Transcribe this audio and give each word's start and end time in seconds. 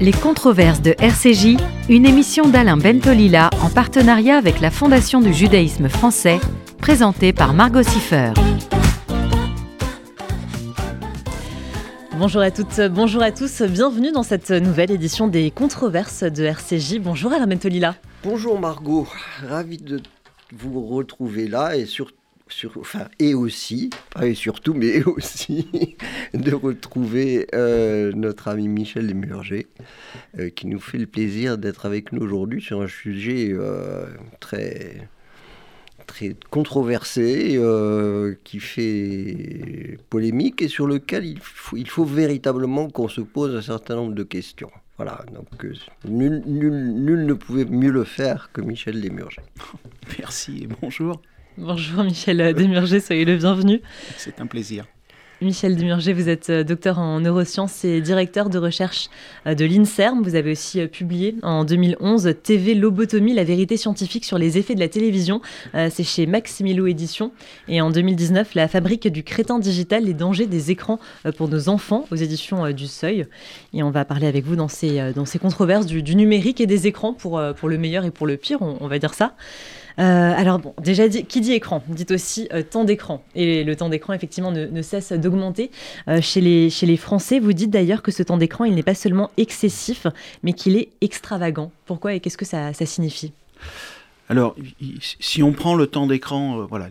Les 0.00 0.12
controverses 0.12 0.80
de 0.80 0.94
RCJ, 1.00 1.56
une 1.88 2.06
émission 2.06 2.48
d'Alain 2.48 2.76
Bentolila 2.76 3.50
en 3.60 3.68
partenariat 3.68 4.36
avec 4.36 4.60
la 4.60 4.70
Fondation 4.70 5.20
du 5.20 5.34
judaïsme 5.34 5.88
français, 5.88 6.38
présentée 6.78 7.32
par 7.32 7.52
Margot 7.52 7.82
Siffer. 7.82 8.32
Bonjour 12.16 12.42
à 12.42 12.52
toutes, 12.52 12.80
bonjour 12.92 13.22
à 13.22 13.32
tous, 13.32 13.62
bienvenue 13.62 14.12
dans 14.12 14.22
cette 14.22 14.52
nouvelle 14.52 14.92
édition 14.92 15.26
des 15.26 15.50
controverses 15.50 16.22
de 16.22 16.44
RCJ. 16.44 17.00
Bonjour 17.00 17.32
Alain 17.32 17.48
Bentolila. 17.48 17.96
Bonjour 18.22 18.60
Margot, 18.60 19.08
ravi 19.48 19.78
de 19.78 20.00
vous 20.52 20.86
retrouver 20.86 21.48
là 21.48 21.76
et 21.76 21.86
surtout 21.86 22.17
et 23.18 23.34
aussi, 23.34 23.90
pas 24.10 24.26
et 24.26 24.34
surtout, 24.34 24.74
mais 24.74 25.02
aussi 25.04 25.96
de 26.34 26.54
retrouver 26.54 27.46
euh, 27.54 28.12
notre 28.14 28.48
ami 28.48 28.68
Michel 28.68 29.06
Desmurger, 29.06 29.66
euh, 30.38 30.50
qui 30.50 30.66
nous 30.66 30.80
fait 30.80 30.98
le 30.98 31.06
plaisir 31.06 31.58
d'être 31.58 31.86
avec 31.86 32.12
nous 32.12 32.22
aujourd'hui 32.22 32.60
sur 32.60 32.80
un 32.82 32.88
sujet 32.88 33.48
euh, 33.52 34.06
très 34.40 35.08
très 36.06 36.34
controversé, 36.48 37.60
qui 38.42 38.60
fait 38.60 39.98
polémique 40.08 40.62
et 40.62 40.68
sur 40.68 40.86
lequel 40.86 41.26
il 41.26 41.38
faut, 41.86 42.04
véritablement 42.06 42.88
qu'on 42.88 43.08
se 43.08 43.20
pose 43.20 43.54
un 43.54 43.60
certain 43.60 43.96
nombre 43.96 44.14
de 44.14 44.22
questions. 44.22 44.70
Voilà, 44.96 45.22
donc 45.34 45.48
nul, 46.06 46.42
nul, 46.46 47.26
ne 47.26 47.34
pouvait 47.34 47.66
mieux 47.66 47.90
le 47.90 48.04
faire 48.04 48.50
que 48.54 48.62
Michel 48.62 49.02
Desmurger. 49.02 49.42
Merci 50.18 50.62
et 50.62 50.68
bonjour. 50.80 51.20
Bonjour 51.60 52.04
Michel 52.04 52.54
Demurger, 52.54 53.00
soyez 53.00 53.24
le 53.24 53.36
bienvenu. 53.36 53.80
C'est 54.16 54.40
un 54.40 54.46
plaisir. 54.46 54.84
Michel 55.40 55.76
Demurger, 55.76 56.12
vous 56.12 56.28
êtes 56.28 56.50
euh, 56.50 56.62
docteur 56.62 57.00
en 57.00 57.18
neurosciences 57.18 57.84
et 57.84 58.00
directeur 58.00 58.48
de 58.48 58.58
recherche 58.58 59.08
euh, 59.44 59.56
de 59.56 59.64
l'INSERM. 59.64 60.22
Vous 60.22 60.36
avez 60.36 60.52
aussi 60.52 60.80
euh, 60.80 60.86
publié 60.86 61.34
en 61.42 61.64
2011 61.64 62.34
TV 62.44 62.74
Lobotomie, 62.74 63.34
la 63.34 63.42
vérité 63.42 63.76
scientifique 63.76 64.24
sur 64.24 64.38
les 64.38 64.56
effets 64.56 64.76
de 64.76 64.80
la 64.80 64.88
télévision. 64.88 65.40
C'est 65.74 66.04
chez 66.04 66.26
Maximilo 66.26 66.86
Édition. 66.86 67.32
Et 67.66 67.80
en 67.80 67.90
2019, 67.90 68.54
La 68.54 68.68
fabrique 68.68 69.08
du 69.08 69.24
crétin 69.24 69.58
digital, 69.58 70.04
les 70.04 70.14
dangers 70.14 70.46
des 70.46 70.70
écrans 70.70 71.00
pour 71.36 71.48
nos 71.48 71.68
enfants 71.68 72.06
aux 72.12 72.16
éditions 72.16 72.70
du 72.70 72.86
Seuil. 72.86 73.26
Et 73.72 73.82
on 73.82 73.90
va 73.90 74.04
parler 74.04 74.28
avec 74.28 74.44
vous 74.44 74.54
dans 74.54 74.68
ces, 74.68 75.12
dans 75.12 75.24
ces 75.24 75.40
controverses 75.40 75.86
du, 75.86 76.14
numérique 76.14 76.60
et 76.60 76.66
des 76.66 76.86
écrans 76.86 77.14
pour, 77.14 77.42
pour 77.56 77.68
le 77.68 77.78
meilleur 77.78 78.04
et 78.04 78.12
pour 78.12 78.26
le 78.26 78.36
pire, 78.36 78.62
on 78.62 78.86
va 78.86 78.98
dire 78.98 79.14
ça. 79.14 79.34
Euh, 79.98 80.32
alors 80.36 80.58
bon, 80.58 80.74
déjà, 80.80 81.08
qui 81.08 81.40
dit 81.40 81.52
écran, 81.52 81.82
dit 81.88 82.06
aussi 82.10 82.48
euh, 82.52 82.62
temps 82.62 82.84
d'écran. 82.84 83.22
Et 83.34 83.64
le 83.64 83.74
temps 83.74 83.88
d'écran, 83.88 84.12
effectivement, 84.12 84.52
ne, 84.52 84.82
cesse 84.82 85.12
d'augmenter 85.12 85.70
euh, 86.08 86.20
chez, 86.20 86.40
les, 86.40 86.96
Français. 86.96 87.40
Vous 87.40 87.52
dites 87.52 87.70
d'ailleurs 87.70 88.02
que 88.02 88.12
ce 88.12 88.22
temps 88.22 88.36
d'écran, 88.36 88.64
il 88.64 88.74
n'est 88.74 88.82
pas 88.82 88.94
seulement 88.94 89.30
excessif, 89.36 90.06
mais 90.42 90.52
qu'il 90.52 90.76
est 90.76 90.88
extravagant. 91.00 91.72
Pourquoi 91.86 92.14
et 92.14 92.20
qu'est-ce 92.20 92.38
que 92.38 92.44
ça, 92.44 92.72
signifie? 92.72 93.32
Alors, 94.28 94.54
si 95.20 95.42
on 95.42 95.52
prend 95.52 95.74
le 95.74 95.86
temps 95.86 96.06
d'écran, 96.06 96.66
voilà, 96.66 96.88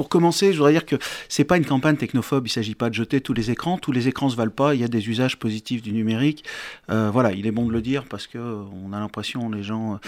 pour 0.00 0.08
commencer, 0.08 0.54
je 0.54 0.56
voudrais 0.56 0.72
dire 0.72 0.86
que 0.86 0.96
c'est 1.28 1.44
pas 1.44 1.58
une 1.58 1.66
campagne 1.66 1.94
technophobe. 1.94 2.46
Il 2.46 2.50
s'agit 2.50 2.74
pas 2.74 2.88
de 2.88 2.94
jeter 2.94 3.20
tous 3.20 3.34
les 3.34 3.50
écrans. 3.50 3.76
Tous 3.76 3.92
les 3.92 4.08
écrans 4.08 4.30
se 4.30 4.34
valent 4.34 4.50
pas. 4.50 4.74
Il 4.74 4.80
y 4.80 4.84
a 4.84 4.88
des 4.88 5.10
usages 5.10 5.38
positifs 5.38 5.82
du 5.82 5.92
numérique. 5.92 6.42
Euh, 6.90 7.10
voilà, 7.12 7.32
il 7.32 7.46
est 7.46 7.50
bon 7.50 7.66
de 7.66 7.72
le 7.72 7.82
dire 7.82 8.04
parce 8.04 8.26
que 8.26 8.38
on 8.38 8.94
a 8.94 8.98
l'impression 8.98 9.50
les 9.50 9.62
gens, 9.62 10.00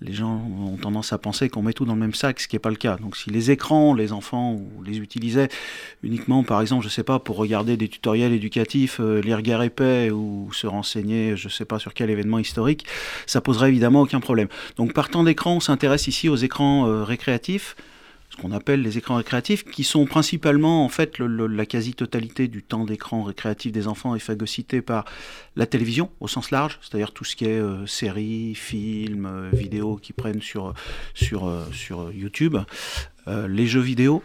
les 0.00 0.12
gens 0.12 0.42
ont 0.60 0.76
tendance 0.76 1.12
à 1.12 1.18
penser 1.18 1.48
qu'on 1.48 1.62
met 1.62 1.74
tout 1.74 1.84
dans 1.84 1.94
le 1.94 2.00
même 2.00 2.12
sac, 2.12 2.40
ce 2.40 2.48
qui 2.48 2.56
n'est 2.56 2.60
pas 2.60 2.70
le 2.70 2.74
cas. 2.74 2.96
Donc, 2.96 3.16
si 3.16 3.30
les 3.30 3.52
écrans, 3.52 3.94
les 3.94 4.10
enfants 4.10 4.60
les 4.84 4.98
utilisaient 4.98 5.48
uniquement, 6.02 6.42
par 6.42 6.60
exemple, 6.60 6.82
je 6.82 6.88
sais 6.88 7.04
pas, 7.04 7.20
pour 7.20 7.36
regarder 7.36 7.76
des 7.76 7.86
tutoriels 7.86 8.32
éducatifs, 8.32 8.98
euh, 8.98 9.20
lire 9.20 9.42
Guerre 9.42 9.62
et 9.62 9.70
Paix 9.70 10.10
ou 10.10 10.50
se 10.52 10.66
renseigner, 10.66 11.36
je 11.36 11.48
sais 11.48 11.64
pas 11.64 11.78
sur 11.78 11.94
quel 11.94 12.10
événement 12.10 12.40
historique, 12.40 12.84
ça 13.26 13.40
poserait 13.40 13.68
évidemment 13.68 14.00
aucun 14.00 14.18
problème. 14.18 14.48
Donc, 14.76 14.92
par 14.92 15.08
temps 15.08 15.22
d'écran, 15.22 15.54
on 15.54 15.60
s'intéresse 15.60 16.08
ici 16.08 16.28
aux 16.28 16.34
écrans 16.34 16.88
euh, 16.88 17.04
récréatifs 17.04 17.76
qu'on 18.40 18.52
appelle 18.52 18.82
les 18.82 18.98
écrans 18.98 19.16
récréatifs, 19.16 19.64
qui 19.64 19.84
sont 19.84 20.06
principalement, 20.06 20.84
en 20.84 20.88
fait, 20.88 21.18
la 21.18 21.66
quasi-totalité 21.66 22.48
du 22.48 22.62
temps 22.62 22.84
d'écran 22.84 23.22
récréatif 23.22 23.72
des 23.72 23.88
enfants 23.88 24.14
est 24.14 24.20
phagocyté 24.20 24.82
par 24.82 25.04
la 25.56 25.66
télévision, 25.66 26.10
au 26.20 26.28
sens 26.28 26.50
large, 26.50 26.78
c'est-à-dire 26.82 27.12
tout 27.12 27.24
ce 27.24 27.36
qui 27.36 27.46
est 27.46 27.58
euh, 27.58 27.86
séries, 27.86 28.54
films, 28.54 29.26
euh, 29.26 29.50
vidéos 29.52 29.96
qui 29.96 30.12
prennent 30.12 30.42
sur, 30.42 30.74
sur, 31.14 31.46
euh, 31.46 31.64
sur 31.72 32.12
YouTube, 32.12 32.56
les 33.48 33.66
jeux 33.66 33.80
vidéo, 33.80 34.22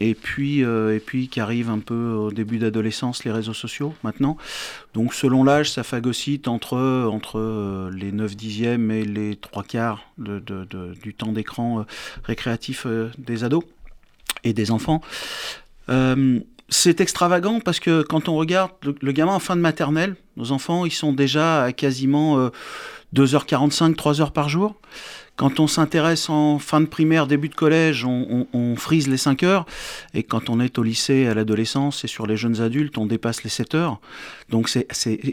et 0.00 0.14
puis, 0.14 0.64
euh, 0.64 0.96
et 0.96 0.98
puis 0.98 1.28
qui 1.28 1.40
arrive 1.40 1.68
un 1.68 1.78
peu 1.78 2.12
au 2.12 2.32
début 2.32 2.58
d'adolescence, 2.58 3.24
les 3.24 3.30
réseaux 3.30 3.54
sociaux 3.54 3.94
maintenant. 4.02 4.38
Donc 4.94 5.12
selon 5.12 5.44
l'âge, 5.44 5.70
ça 5.70 5.82
phagocyte 5.82 6.48
entre, 6.48 6.78
entre 7.06 7.38
euh, 7.38 7.90
les 7.94 8.10
9 8.10 8.34
dixièmes 8.34 8.90
et 8.90 9.04
les 9.04 9.36
3 9.36 9.62
quarts 9.62 10.10
du 10.16 11.14
temps 11.14 11.32
d'écran 11.32 11.80
euh, 11.80 11.82
récréatif 12.24 12.86
des 13.18 13.44
ados 13.44 13.64
et 14.42 14.54
des 14.54 14.70
enfants. 14.70 15.02
c'est 16.70 17.00
extravagant 17.00 17.60
parce 17.60 17.78
que 17.80 18.02
quand 18.02 18.28
on 18.28 18.36
regarde 18.36 18.70
le, 19.02 19.12
gamin 19.12 19.34
en 19.34 19.38
fin 19.38 19.54
de 19.54 19.60
maternelle, 19.60 20.16
nos 20.36 20.52
enfants, 20.52 20.86
ils 20.86 20.92
sont 20.92 21.12
déjà 21.12 21.64
à 21.64 21.72
quasiment 21.72 22.50
2h45, 23.14 23.96
3h 23.96 24.32
par 24.32 24.48
jour. 24.48 24.76
Quand 25.40 25.58
on 25.58 25.66
s'intéresse 25.66 26.28
en 26.28 26.58
fin 26.58 26.82
de 26.82 26.86
primaire, 26.86 27.26
début 27.26 27.48
de 27.48 27.54
collège, 27.54 28.04
on, 28.04 28.76
frise 28.76 29.08
les 29.08 29.16
5 29.16 29.42
heures. 29.42 29.64
Et 30.12 30.22
quand 30.22 30.50
on 30.50 30.60
est 30.60 30.78
au 30.78 30.82
lycée, 30.82 31.28
à 31.28 31.32
l'adolescence 31.32 32.04
et 32.04 32.08
sur 32.08 32.26
les 32.26 32.36
jeunes 32.36 32.60
adultes, 32.60 32.98
on 32.98 33.06
dépasse 33.06 33.42
les 33.42 33.48
7 33.48 33.74
heures. 33.74 34.00
Donc 34.50 34.68
c'est, 34.68 34.86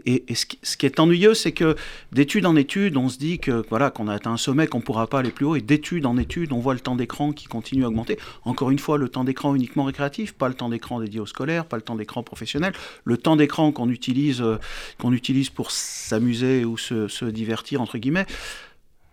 et, 0.06 0.23
ce, 0.34 0.78
qui, 0.78 0.85
est 0.85 1.01
ennuyeux, 1.01 1.34
c'est 1.34 1.51
que 1.51 1.75
d'étude 2.13 2.45
en 2.45 2.56
étude, 2.56 2.95
on 2.95 3.09
se 3.09 3.18
dit 3.18 3.40
que 3.40 3.66
voilà 3.69 3.90
qu'on 3.90 4.07
a 4.07 4.13
atteint 4.13 4.31
un 4.31 4.38
sommet, 4.38 4.68
qu'on 4.68 4.78
ne 4.78 4.84
pourra 4.84 5.07
pas 5.07 5.19
aller 5.19 5.31
plus 5.31 5.45
haut. 5.45 5.57
Et 5.57 5.62
d'étude 5.62 6.06
en 6.06 6.16
étude, 6.16 6.53
on 6.53 6.59
voit 6.59 6.74
le 6.74 6.79
temps 6.79 6.95
d'écran 6.95 7.34
qui 7.34 7.47
continue 7.47 7.84
à 7.84 7.89
augmenter. 7.89 8.18
Encore 8.45 8.72
une 8.72 8.79
fois, 8.79 8.97
le 8.97 9.09
temps 9.09 9.25
d'écran 9.25 9.56
uniquement 9.56 9.84
récréatif, 9.84 10.31
pas 10.31 10.47
le 10.47 10.53
temps 10.53 10.69
d'écran 10.69 11.01
dédié 11.01 11.19
aux 11.19 11.25
scolaires, 11.25 11.66
pas 11.66 11.75
le 11.75 11.84
temps 11.84 11.97
d'écran 11.97 12.24
professionnel. 12.24 12.72
Le 13.03 13.18
temps 13.18 13.35
d'écran 13.35 13.74
qu'on 13.74 13.89
utilise, 13.89 14.41
euh, 14.41 14.57
qu'on 15.00 15.12
utilise 15.12 15.50
pour 15.50 15.69
s'amuser 15.72 16.63
ou 16.63 16.78
se 16.78 17.25
divertir, 17.25 17.81
entre 17.81 17.97
guillemets 17.97 18.25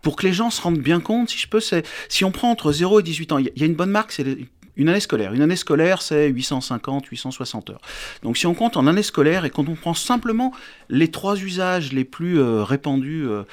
pour 0.05 0.15
que 0.17 0.27
les 0.27 0.33
gens 0.33 0.51
se 0.51 0.63
rendent 0.63 0.79
bien 0.79 1.01
compte, 1.01 1.31
si 1.31 1.39
je 1.39 1.49
peux, 1.49 1.61
c'est 1.61 1.85
si 2.09 2.25
on 2.25 2.31
prend 2.31 2.51
entre 2.51 2.71
0 2.71 3.01
et 3.01 3.03
18 3.03 3.33
ans, 3.33 3.39
il 3.39 3.51
y 3.57 3.63
a 3.63 3.67
une 3.67 3.75
bonne 3.75 3.91
marque, 3.91 4.13
c'est 4.13 4.25
une 4.77 4.89
année 4.89 5.01
scolaire. 5.01 5.33
Une 5.33 5.43
année 5.43 5.57
scolaire, 5.57 6.03
c'est 6.03 6.29
850, 6.29 7.07
860 7.07 7.71
heures. 7.71 7.81
Donc 8.23 8.37
si 8.37 8.47
on 8.47 8.55
compte 8.55 8.77
en 8.77 8.87
année 8.87 9.03
scolaire 9.03 9.45
et 9.45 9.51
quand 9.51 9.69
on 9.69 9.75
prend 9.75 9.95
simplement 9.95 10.53
les 10.89 11.11
trois 11.11 11.37
usages 11.37 11.93
les 11.93 12.05
plus 12.05 12.39
euh, 12.39 12.63
répandus 12.63 13.27
euh, 13.27 13.45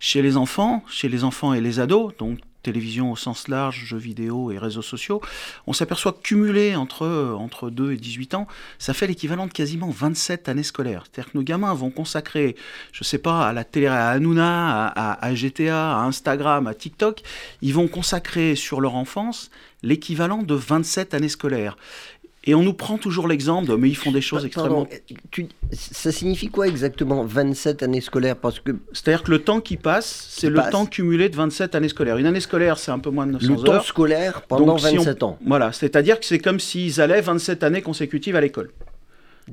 chez 0.00 0.20
les 0.20 0.36
enfants, 0.36 0.82
chez 0.88 1.08
les 1.08 1.22
enfants 1.22 1.54
et 1.54 1.60
les 1.60 1.80
ados, 1.80 2.12
donc 2.18 2.38
télévision 2.62 3.12
au 3.12 3.16
sens 3.16 3.48
large, 3.48 3.84
jeux 3.84 3.98
vidéo 3.98 4.50
et 4.50 4.58
réseaux 4.58 4.82
sociaux, 4.82 5.20
on 5.66 5.72
s'aperçoit 5.72 6.16
cumulé 6.22 6.76
entre, 6.76 7.34
entre 7.38 7.70
2 7.70 7.92
et 7.92 7.96
18 7.96 8.34
ans, 8.34 8.46
ça 8.78 8.94
fait 8.94 9.06
l'équivalent 9.06 9.46
de 9.46 9.52
quasiment 9.52 9.90
27 9.90 10.48
années 10.48 10.62
scolaires. 10.62 11.04
C'est-à-dire 11.04 11.32
que 11.32 11.38
nos 11.38 11.44
gamins 11.44 11.74
vont 11.74 11.90
consacrer, 11.90 12.56
je 12.92 13.04
sais 13.04 13.18
pas, 13.18 13.48
à 13.48 13.52
la 13.52 13.64
télé, 13.64 13.86
à 13.86 14.10
Hanouna, 14.10 14.88
à, 14.88 15.24
à 15.24 15.34
GTA, 15.34 15.96
à 15.96 16.02
Instagram, 16.02 16.66
à 16.66 16.74
TikTok, 16.74 17.22
ils 17.62 17.74
vont 17.74 17.88
consacrer 17.88 18.54
sur 18.56 18.80
leur 18.80 18.94
enfance 18.94 19.50
l'équivalent 19.82 20.42
de 20.42 20.54
27 20.54 21.14
années 21.14 21.28
scolaires. 21.28 21.76
Et 22.44 22.54
on 22.54 22.62
nous 22.62 22.72
prend 22.72 22.96
toujours 22.96 23.28
l'exemple 23.28 23.68
de, 23.68 23.74
mais 23.74 23.90
ils 23.90 23.96
font 23.96 24.12
des 24.12 24.22
choses 24.22 24.46
extrêmement. 24.46 24.88
ça 25.72 26.10
signifie 26.10 26.48
quoi 26.48 26.68
exactement 26.68 27.22
27 27.22 27.82
années 27.82 28.00
scolaires? 28.00 28.36
Parce 28.36 28.60
que 28.60 28.72
c'est-à-dire 28.92 29.22
que 29.22 29.30
le 29.30 29.40
temps 29.40 29.60
qui 29.60 29.76
passe, 29.76 30.26
c'est 30.30 30.48
le 30.48 30.60
temps 30.70 30.86
cumulé 30.86 31.28
de 31.28 31.36
27 31.36 31.74
années 31.74 31.88
scolaires. 31.88 32.16
Une 32.16 32.26
année 32.26 32.40
scolaire, 32.40 32.78
c'est 32.78 32.90
un 32.90 32.98
peu 32.98 33.10
moins 33.10 33.26
de 33.26 33.32
900 33.32 33.52
heures. 33.52 33.58
Le 33.58 33.64
temps 33.64 33.82
scolaire 33.82 34.42
pendant 34.42 34.76
27 34.76 35.22
ans. 35.22 35.38
Voilà, 35.46 35.72
c'est-à-dire 35.72 36.18
que 36.18 36.24
c'est 36.24 36.38
comme 36.38 36.60
s'ils 36.60 37.00
allaient 37.00 37.20
27 37.20 37.62
années 37.62 37.82
consécutives 37.82 38.36
à 38.36 38.40
l'école. 38.40 38.70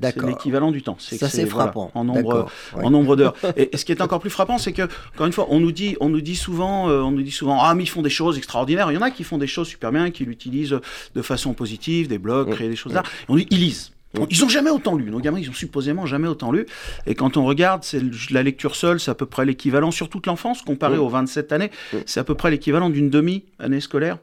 C'est 0.01 0.23
l'équivalent 0.23 0.71
du 0.71 0.81
temps. 0.81 0.97
Ça, 0.99 1.29
c'est 1.29 1.45
frappant. 1.45 1.91
en 1.93 2.03
nombre, 2.03 2.47
en 2.73 2.89
nombre 2.89 3.15
d'heures. 3.15 3.35
et, 3.55 3.75
ce 3.75 3.85
qui 3.85 3.91
est 3.91 4.01
encore 4.01 4.19
plus 4.19 4.29
frappant, 4.29 4.57
c'est 4.57 4.73
que, 4.73 4.83
encore 5.13 5.27
une 5.27 5.33
fois, 5.33 5.47
on 5.49 5.59
nous 5.59 5.71
dit, 5.71 5.95
on 5.99 6.09
nous 6.09 6.21
dit 6.21 6.35
souvent, 6.35 6.89
euh, 6.89 7.01
on 7.01 7.11
nous 7.11 7.21
dit 7.21 7.31
souvent, 7.31 7.61
ah, 7.61 7.73
mais 7.75 7.83
ils 7.83 7.89
font 7.89 8.01
des 8.01 8.09
choses 8.09 8.37
extraordinaires. 8.37 8.91
Il 8.91 8.95
y 8.95 8.97
en 8.97 9.01
a 9.01 9.11
qui 9.11 9.23
font 9.23 9.37
des 9.37 9.47
choses 9.47 9.67
super 9.67 9.91
bien, 9.91 10.11
qui 10.11 10.25
l'utilisent 10.25 10.79
de 11.15 11.21
façon 11.21 11.53
positive, 11.53 12.07
des 12.07 12.17
blogs, 12.17 12.51
créer 12.51 12.69
des 12.69 12.75
choses 12.75 12.93
là. 12.93 13.03
on 13.27 13.35
dit, 13.35 13.47
ils 13.49 13.59
lisent. 13.59 13.91
Ils 14.29 14.43
ont 14.43 14.49
jamais 14.49 14.69
autant 14.69 14.95
lu. 14.95 15.11
Nos 15.11 15.19
gamins, 15.19 15.39
ils 15.39 15.49
ont 15.49 15.53
supposément 15.53 16.05
jamais 16.05 16.27
autant 16.27 16.51
lu. 16.51 16.65
Et 17.05 17.15
quand 17.15 17.37
on 17.37 17.45
regarde, 17.45 17.83
c'est 17.83 18.01
la 18.31 18.41
lecture 18.41 18.75
seule, 18.75 18.99
c'est 18.99 19.11
à 19.11 19.15
peu 19.15 19.25
près 19.25 19.45
l'équivalent 19.45 19.91
sur 19.91 20.09
toute 20.09 20.25
l'enfance, 20.25 20.61
comparé 20.61 20.97
aux 20.97 21.09
27 21.09 21.51
années, 21.51 21.71
c'est 22.05 22.19
à 22.19 22.23
peu 22.23 22.35
près 22.35 22.49
l'équivalent 22.49 22.89
d'une 22.89 23.09
demi-année 23.09 23.81
scolaire 23.81 24.17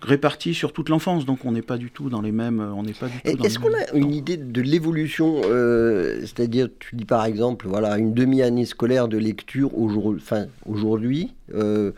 répartis 0.00 0.54
sur 0.54 0.72
toute 0.72 0.88
l'enfance, 0.88 1.24
donc 1.24 1.44
on 1.44 1.52
n'est 1.52 1.62
pas 1.62 1.76
du 1.76 1.90
tout 1.90 2.08
dans 2.08 2.20
les 2.20 2.32
mêmes. 2.32 2.60
On 2.60 2.82
n'est 2.82 2.92
pas 2.92 3.08
du 3.08 3.20
tout. 3.20 3.44
Est-ce 3.44 3.58
qu'on 3.58 3.74
a 3.74 3.92
une 3.94 4.12
idée 4.12 4.36
de 4.36 4.62
l'évolution, 4.62 5.40
euh, 5.44 6.20
c'est-à-dire, 6.20 6.68
tu 6.78 6.96
dis 6.96 7.04
par 7.04 7.24
exemple, 7.24 7.66
voilà, 7.68 7.98
une 7.98 8.14
demi-année 8.14 8.64
scolaire 8.64 9.08
de 9.08 9.18
lecture 9.18 9.76
aujourd'hui, 9.78 10.22
enfin, 10.22 10.46
aujourd'hui, 10.66 11.32
euh, 11.54 11.92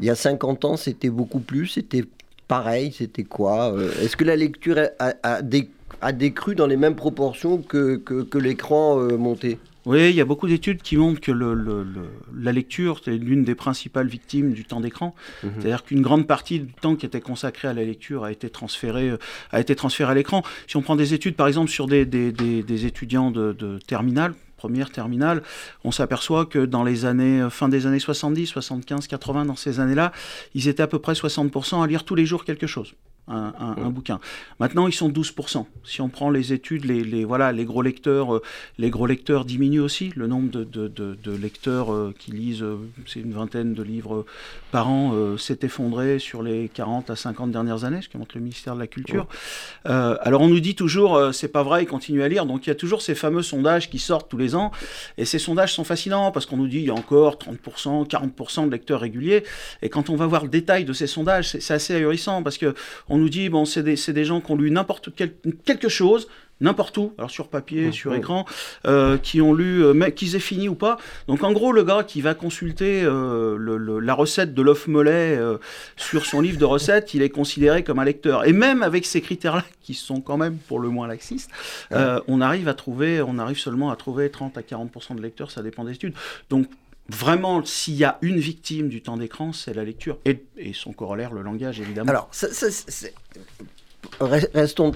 il 0.00 0.06
y 0.06 0.10
a 0.10 0.14
50 0.14 0.64
ans, 0.64 0.76
c'était 0.76 1.10
beaucoup 1.10 1.40
plus, 1.40 1.68
c'était 1.68 2.04
pareil, 2.46 2.92
c'était 2.92 3.24
quoi 3.24 3.72
euh, 3.72 3.90
Est-ce 4.02 4.16
que 4.16 4.24
la 4.24 4.36
lecture 4.36 4.78
a, 4.98 5.14
a, 5.22 6.12
décru 6.12 6.54
dans 6.54 6.66
les 6.66 6.76
mêmes 6.76 6.96
proportions 6.96 7.58
que, 7.58 7.96
que, 7.96 8.22
que 8.22 8.38
l'écran 8.38 8.96
monté 9.18 9.58
Oui, 9.88 10.10
il 10.10 10.16
y 10.16 10.20
a 10.20 10.26
beaucoup 10.26 10.46
d'études 10.46 10.82
qui 10.82 10.98
montrent 10.98 11.18
que 11.18 11.32
le, 11.32 11.86
la 12.38 12.52
lecture 12.52 13.00
est 13.06 13.12
l'une 13.12 13.42
des 13.42 13.54
principales 13.54 14.06
victimes 14.06 14.52
du 14.52 14.66
temps 14.66 14.80
d'écran. 14.80 15.14
Mhm. 15.42 15.50
C'est-à-dire 15.54 15.82
qu'une 15.82 16.02
grande 16.02 16.26
partie 16.26 16.60
du 16.60 16.74
temps 16.74 16.94
qui 16.94 17.06
était 17.06 17.22
consacré 17.22 17.68
à 17.68 17.72
la 17.72 17.84
lecture 17.84 18.24
a 18.24 18.30
été 18.30 18.50
transféré, 18.50 19.08
euh, 19.08 19.16
a 19.50 19.60
été 19.60 19.74
transféré 19.74 20.10
à 20.10 20.14
l'écran. 20.14 20.42
Si 20.66 20.76
on 20.76 20.82
prend 20.82 20.94
des 20.94 21.14
études, 21.14 21.36
par 21.36 21.48
exemple, 21.48 21.70
sur 21.70 21.86
des, 21.86 22.04
des, 22.04 22.32
des, 22.32 22.84
étudiants 22.84 23.30
de, 23.30 23.54
de 23.54 23.78
terminale, 23.78 24.34
première 24.58 24.90
terminale, 24.90 25.42
on 25.84 25.90
s'aperçoit 25.90 26.44
que 26.44 26.66
dans 26.66 26.84
les 26.84 27.06
années, 27.06 27.40
euh, 27.40 27.48
fin 27.48 27.70
des 27.70 27.86
années 27.86 27.98
70, 27.98 28.44
75, 28.46 29.06
80, 29.06 29.46
dans 29.46 29.56
ces 29.56 29.80
années-là, 29.80 30.12
ils 30.54 30.68
étaient 30.68 30.82
à 30.82 30.86
peu 30.86 30.98
près 30.98 31.14
60% 31.14 31.82
à 31.82 31.86
lire 31.86 32.04
tous 32.04 32.14
les 32.14 32.26
jours 32.26 32.44
quelque 32.44 32.66
chose 32.66 32.92
un, 33.28 33.90
bouquin. 33.90 34.20
Maintenant, 34.60 34.86
ils 34.86 34.92
sont 34.92 35.08
12%. 35.08 35.66
Si 35.84 36.00
on 36.00 36.08
prend 36.08 36.30
les 36.30 36.52
études, 36.52 36.84
les, 36.84 37.24
voilà, 37.24 37.52
les 37.52 37.64
gros 37.64 37.82
lecteurs, 37.82 38.36
euh, 38.36 38.42
les 38.78 38.90
gros 38.90 39.06
lecteurs 39.06 39.44
diminuent 39.44 39.80
aussi. 39.80 40.12
Le 40.16 40.26
nombre 40.26 40.50
de, 40.50 41.36
lecteurs 41.36 41.92
euh, 41.92 42.14
qui 42.18 42.32
lisent, 42.32 42.62
euh, 42.62 42.78
c'est 43.06 43.20
une 43.20 43.32
vingtaine 43.32 43.74
de 43.74 43.82
livres 43.82 44.24
par 44.70 44.88
an, 44.88 45.14
s'est 45.38 45.60
effondré 45.62 46.18
sur 46.18 46.42
les 46.42 46.68
40 46.68 47.10
à 47.10 47.16
50 47.16 47.50
dernières 47.50 47.84
années, 47.84 48.02
ce 48.02 48.08
qui 48.08 48.18
montre 48.18 48.36
le 48.36 48.42
ministère 48.42 48.74
de 48.74 48.80
la 48.80 48.86
Culture. 48.86 49.26
alors, 49.84 50.42
on 50.42 50.48
nous 50.48 50.60
dit 50.60 50.74
toujours, 50.74 51.32
c'est 51.32 51.48
pas 51.48 51.62
vrai, 51.62 51.84
ils 51.84 51.86
continuent 51.86 52.22
à 52.22 52.28
lire. 52.28 52.44
Donc, 52.44 52.66
il 52.66 52.70
y 52.70 52.72
a 52.72 52.76
toujours 52.76 53.00
ces 53.00 53.14
fameux 53.14 53.42
sondages 53.42 53.88
qui 53.88 53.98
sortent 53.98 54.28
tous 54.28 54.36
les 54.36 54.54
ans. 54.54 54.70
Et 55.16 55.24
ces 55.24 55.38
sondages 55.38 55.72
sont 55.72 55.84
fascinants 55.84 56.32
parce 56.32 56.46
qu'on 56.46 56.58
nous 56.58 56.68
dit, 56.68 56.78
il 56.78 56.84
y 56.84 56.90
a 56.90 56.94
encore 56.94 57.36
30%, 57.36 58.08
40% 58.08 58.66
de 58.66 58.70
lecteurs 58.70 59.00
réguliers. 59.00 59.44
Et 59.82 59.88
quand 59.88 60.10
on 60.10 60.16
va 60.16 60.26
voir 60.26 60.44
le 60.44 60.50
détail 60.50 60.84
de 60.84 60.92
ces 60.92 61.06
sondages, 61.06 61.56
c'est 61.58 61.74
assez 61.74 61.94
ahurissant 61.94 62.42
parce 62.42 62.58
que 62.58 62.74
on 63.08 63.17
nous 63.18 63.28
dit, 63.28 63.48
bon, 63.48 63.64
c'est 63.64 63.82
des, 63.82 63.96
des, 64.12 64.24
gens 64.24 64.40
qui 64.40 64.50
ont 64.52 64.56
lu 64.56 64.70
n'importe 64.70 65.10
quel, 65.14 65.34
quelque 65.64 65.88
chose, 65.88 66.28
n'importe 66.60 66.96
où, 66.98 67.12
alors 67.18 67.30
sur 67.30 67.48
papier, 67.48 67.88
mmh, 67.88 67.92
sur 67.92 68.14
écran, 68.14 68.44
euh, 68.86 69.16
qui 69.18 69.40
ont 69.40 69.54
lu, 69.54 69.84
euh, 69.84 70.10
qu'ils 70.10 70.34
aient 70.36 70.40
fini 70.40 70.68
ou 70.68 70.74
pas. 70.74 70.98
Donc 71.28 71.42
en 71.44 71.52
gros, 71.52 71.72
le 71.72 71.84
gars 71.84 72.02
qui 72.02 72.20
va 72.20 72.34
consulter 72.34 73.02
euh, 73.04 73.56
le, 73.56 74.00
la 74.00 74.14
recette 74.14 74.54
de 74.54 74.62
l'œuf 74.62 74.86
mollet 74.88 75.38
sur 75.96 76.26
son 76.26 76.40
livre 76.40 76.58
de 76.58 76.64
recettes, 76.64 77.14
il 77.14 77.22
est 77.22 77.30
considéré 77.30 77.84
comme 77.84 77.98
un 77.98 78.04
lecteur. 78.04 78.46
Et 78.46 78.52
même 78.52 78.82
avec 78.82 79.06
ces 79.06 79.20
critères-là, 79.20 79.64
qui 79.82 79.94
sont 79.94 80.20
quand 80.20 80.36
même 80.36 80.56
pour 80.56 80.80
le 80.80 80.88
moins 80.88 81.06
laxistes, 81.06 81.50
on 81.90 82.40
arrive 82.40 82.68
à 82.68 82.74
trouver, 82.74 83.22
on 83.22 83.38
arrive 83.38 83.58
seulement 83.58 83.90
à 83.90 83.96
trouver 83.96 84.30
30 84.30 84.56
à 84.58 84.62
40% 84.62 85.16
de 85.16 85.22
lecteurs, 85.22 85.50
ça 85.50 85.62
dépend 85.62 85.84
des 85.84 85.92
études. 85.92 86.14
Donc 86.50 86.66
vraiment, 87.08 87.64
s'il 87.64 87.94
y 87.94 88.04
a 88.04 88.18
une 88.22 88.38
victime 88.38 88.88
du 88.88 89.02
temps 89.02 89.16
d'écran, 89.16 89.52
c'est 89.52 89.74
la 89.74 89.84
lecture. 89.84 90.18
Et, 90.24 90.40
son 90.74 90.92
corollaire, 90.92 91.32
le 91.32 91.42
langage, 91.42 91.80
évidemment. 91.80 92.10
Alors, 92.10 92.30
restons 94.20 94.92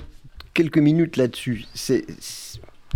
quelques 0.54 0.78
minutes 0.78 1.16
là-dessus. 1.16 1.64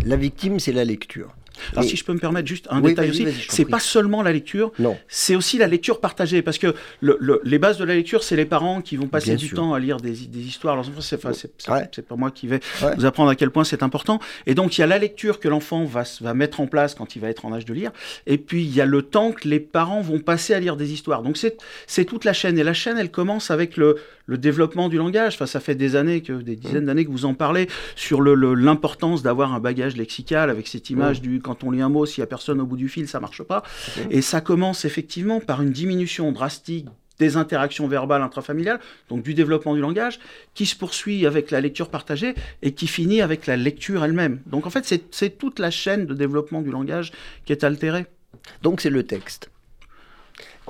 La 0.05 0.15
victime, 0.15 0.59
c'est 0.59 0.71
la 0.71 0.85
lecture. 0.85 1.35
Alors, 1.73 1.83
si 1.83 1.95
je 1.97 2.03
peux 2.03 2.13
me 2.13 2.19
permettre 2.19 2.47
juste 2.47 2.67
un 2.69 2.81
détail 2.81 3.09
aussi, 3.09 3.27
c'est 3.49 3.65
pas 3.65 3.79
seulement 3.79 4.21
la 4.21 4.31
lecture, 4.31 4.71
c'est 5.07 5.35
aussi 5.35 5.57
la 5.57 5.67
lecture 5.67 5.99
partagée, 5.99 6.41
parce 6.41 6.57
que 6.57 6.73
les 7.01 7.59
bases 7.59 7.77
de 7.77 7.85
la 7.85 7.95
lecture, 7.95 8.23
c'est 8.23 8.35
les 8.35 8.45
parents 8.45 8.81
qui 8.81 8.97
vont 8.97 9.07
passer 9.07 9.35
du 9.35 9.49
temps 9.49 9.73
à 9.73 9.79
lire 9.79 9.97
des, 9.97 10.17
histoires. 10.39 10.73
Alors, 10.73 10.85
c'est 11.01 12.07
pas 12.07 12.15
moi 12.15 12.31
qui 12.31 12.47
vais 12.47 12.59
vous 12.97 13.05
apprendre 13.05 13.29
à 13.29 13.35
quel 13.35 13.51
point 13.51 13.63
c'est 13.63 13.83
important. 13.83 14.19
Et 14.45 14.55
donc, 14.55 14.77
il 14.77 14.81
y 14.81 14.83
a 14.83 14.87
la 14.87 14.97
lecture 14.97 15.39
que 15.39 15.47
l'enfant 15.47 15.83
va, 15.85 16.03
va 16.21 16.33
mettre 16.33 16.59
en 16.59 16.67
place 16.67 16.95
quand 16.95 17.15
il 17.15 17.19
va 17.19 17.29
être 17.29 17.45
en 17.45 17.53
âge 17.53 17.65
de 17.65 17.73
lire, 17.73 17.91
et 18.25 18.37
puis 18.37 18.63
il 18.63 18.73
y 18.73 18.81
a 18.81 18.85
le 18.85 19.01
temps 19.01 19.31
que 19.31 19.47
les 19.47 19.59
parents 19.59 20.01
vont 20.01 20.19
passer 20.19 20.53
à 20.53 20.59
lire 20.59 20.77
des 20.77 20.93
histoires. 20.93 21.23
Donc, 21.23 21.37
c'est 21.37 22.05
toute 22.05 22.25
la 22.25 22.33
chaîne. 22.33 22.57
Et 22.57 22.63
la 22.63 22.73
chaîne, 22.73 22.97
elle 22.97 23.11
commence 23.11 23.51
avec 23.51 23.77
le, 23.77 23.97
le 24.27 24.37
développement 24.37 24.89
du 24.89 24.97
langage. 24.97 25.33
Enfin, 25.33 25.47
ça 25.47 25.59
fait 25.59 25.75
des 25.75 25.95
années, 25.95 26.21
que, 26.21 26.33
des 26.33 26.55
dizaines 26.55 26.85
d'années 26.85 27.05
que 27.05 27.11
vous 27.11 27.25
en 27.25 27.33
parlez 27.33 27.67
sur 27.95 28.21
l'importance 28.21 29.23
d'avoir 29.23 29.53
un 29.53 29.59
bagage 29.59 29.97
lexical 29.97 30.51
avec 30.51 30.67
cette 30.67 30.91
image 30.91 31.21
du 31.21 31.41
quand 31.41 31.63
on 31.63 31.71
lit 31.71 31.81
un 31.81 31.89
mot, 31.89 32.05
s'il 32.05 32.21
n'y 32.21 32.25
a 32.25 32.27
personne 32.27 32.61
au 32.61 32.65
bout 32.65 32.77
du 32.77 32.89
fil, 32.89 33.07
ça 33.07 33.19
marche 33.19 33.41
pas. 33.41 33.63
Et 34.11 34.21
ça 34.21 34.41
commence 34.41 34.85
effectivement 34.85 35.39
par 35.39 35.61
une 35.61 35.71
diminution 35.71 36.31
drastique 36.31 36.87
des 37.19 37.35
interactions 37.35 37.87
verbales 37.87 38.21
intrafamiliales, 38.21 38.79
donc 39.09 39.23
du 39.23 39.33
développement 39.33 39.73
du 39.73 39.81
langage, 39.81 40.19
qui 40.53 40.67
se 40.67 40.75
poursuit 40.75 41.25
avec 41.25 41.49
la 41.49 41.61
lecture 41.61 41.89
partagée 41.89 42.35
et 42.61 42.73
qui 42.73 42.85
finit 42.85 43.21
avec 43.21 43.47
la 43.47 43.57
lecture 43.57 44.03
elle-même. 44.03 44.39
Donc 44.45 44.67
en 44.67 44.69
fait, 44.69 45.01
c'est 45.09 45.37
toute 45.37 45.57
la 45.57 45.71
chaîne 45.71 46.05
de 46.05 46.13
développement 46.13 46.61
du 46.61 46.69
langage 46.69 47.11
qui 47.45 47.53
est 47.53 47.63
altérée. 47.63 48.05
Donc 48.61 48.81
c'est 48.81 48.91
le 48.91 49.03
texte 49.03 49.49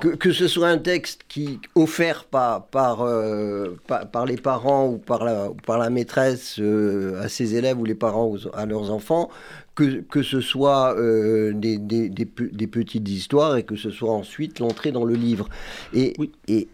que, 0.00 0.08
que, 0.08 0.32
ce 0.32 0.48
soit 0.48 0.68
un 0.68 0.78
texte 0.78 1.22
qui 1.28 1.60
offert 1.74 2.24
par, 2.24 2.66
par, 2.66 3.02
euh, 3.02 3.76
par, 3.86 4.26
les 4.26 4.36
parents 4.36 4.88
ou 4.88 4.98
par 4.98 5.24
la, 5.24 5.50
par 5.66 5.78
la 5.78 5.90
maîtresse 5.90 6.56
euh, 6.60 7.20
à 7.22 7.28
ses 7.28 7.54
élèves 7.54 7.78
ou 7.78 7.84
les 7.84 7.94
parents 7.94 8.34
à 8.54 8.66
leurs 8.66 8.90
enfants, 8.90 9.28
que, 9.74 10.00
que 10.00 10.22
ce 10.22 10.40
soit 10.40 10.96
euh, 10.96 11.52
des, 11.52 11.78
des, 11.78 12.08
des, 12.08 12.24
des, 12.24 12.66
petites 12.66 13.08
histoires 13.08 13.56
et 13.56 13.64
que 13.64 13.76
ce 13.76 13.90
soit 13.90 14.12
ensuite 14.12 14.60
l'entrée 14.60 14.92
dans 14.92 15.04
le 15.04 15.14
livre. 15.14 15.48
Et, 15.92 16.14
et 16.46 16.68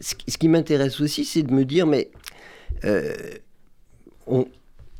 ce, 0.00 0.14
qui 0.14 0.48
m'intéresse 0.48 1.00
aussi, 1.00 1.24
c'est 1.24 1.42
de 1.42 1.52
me 1.52 1.64
dire, 1.64 1.86
mais 1.86 2.10
on, 4.26 4.46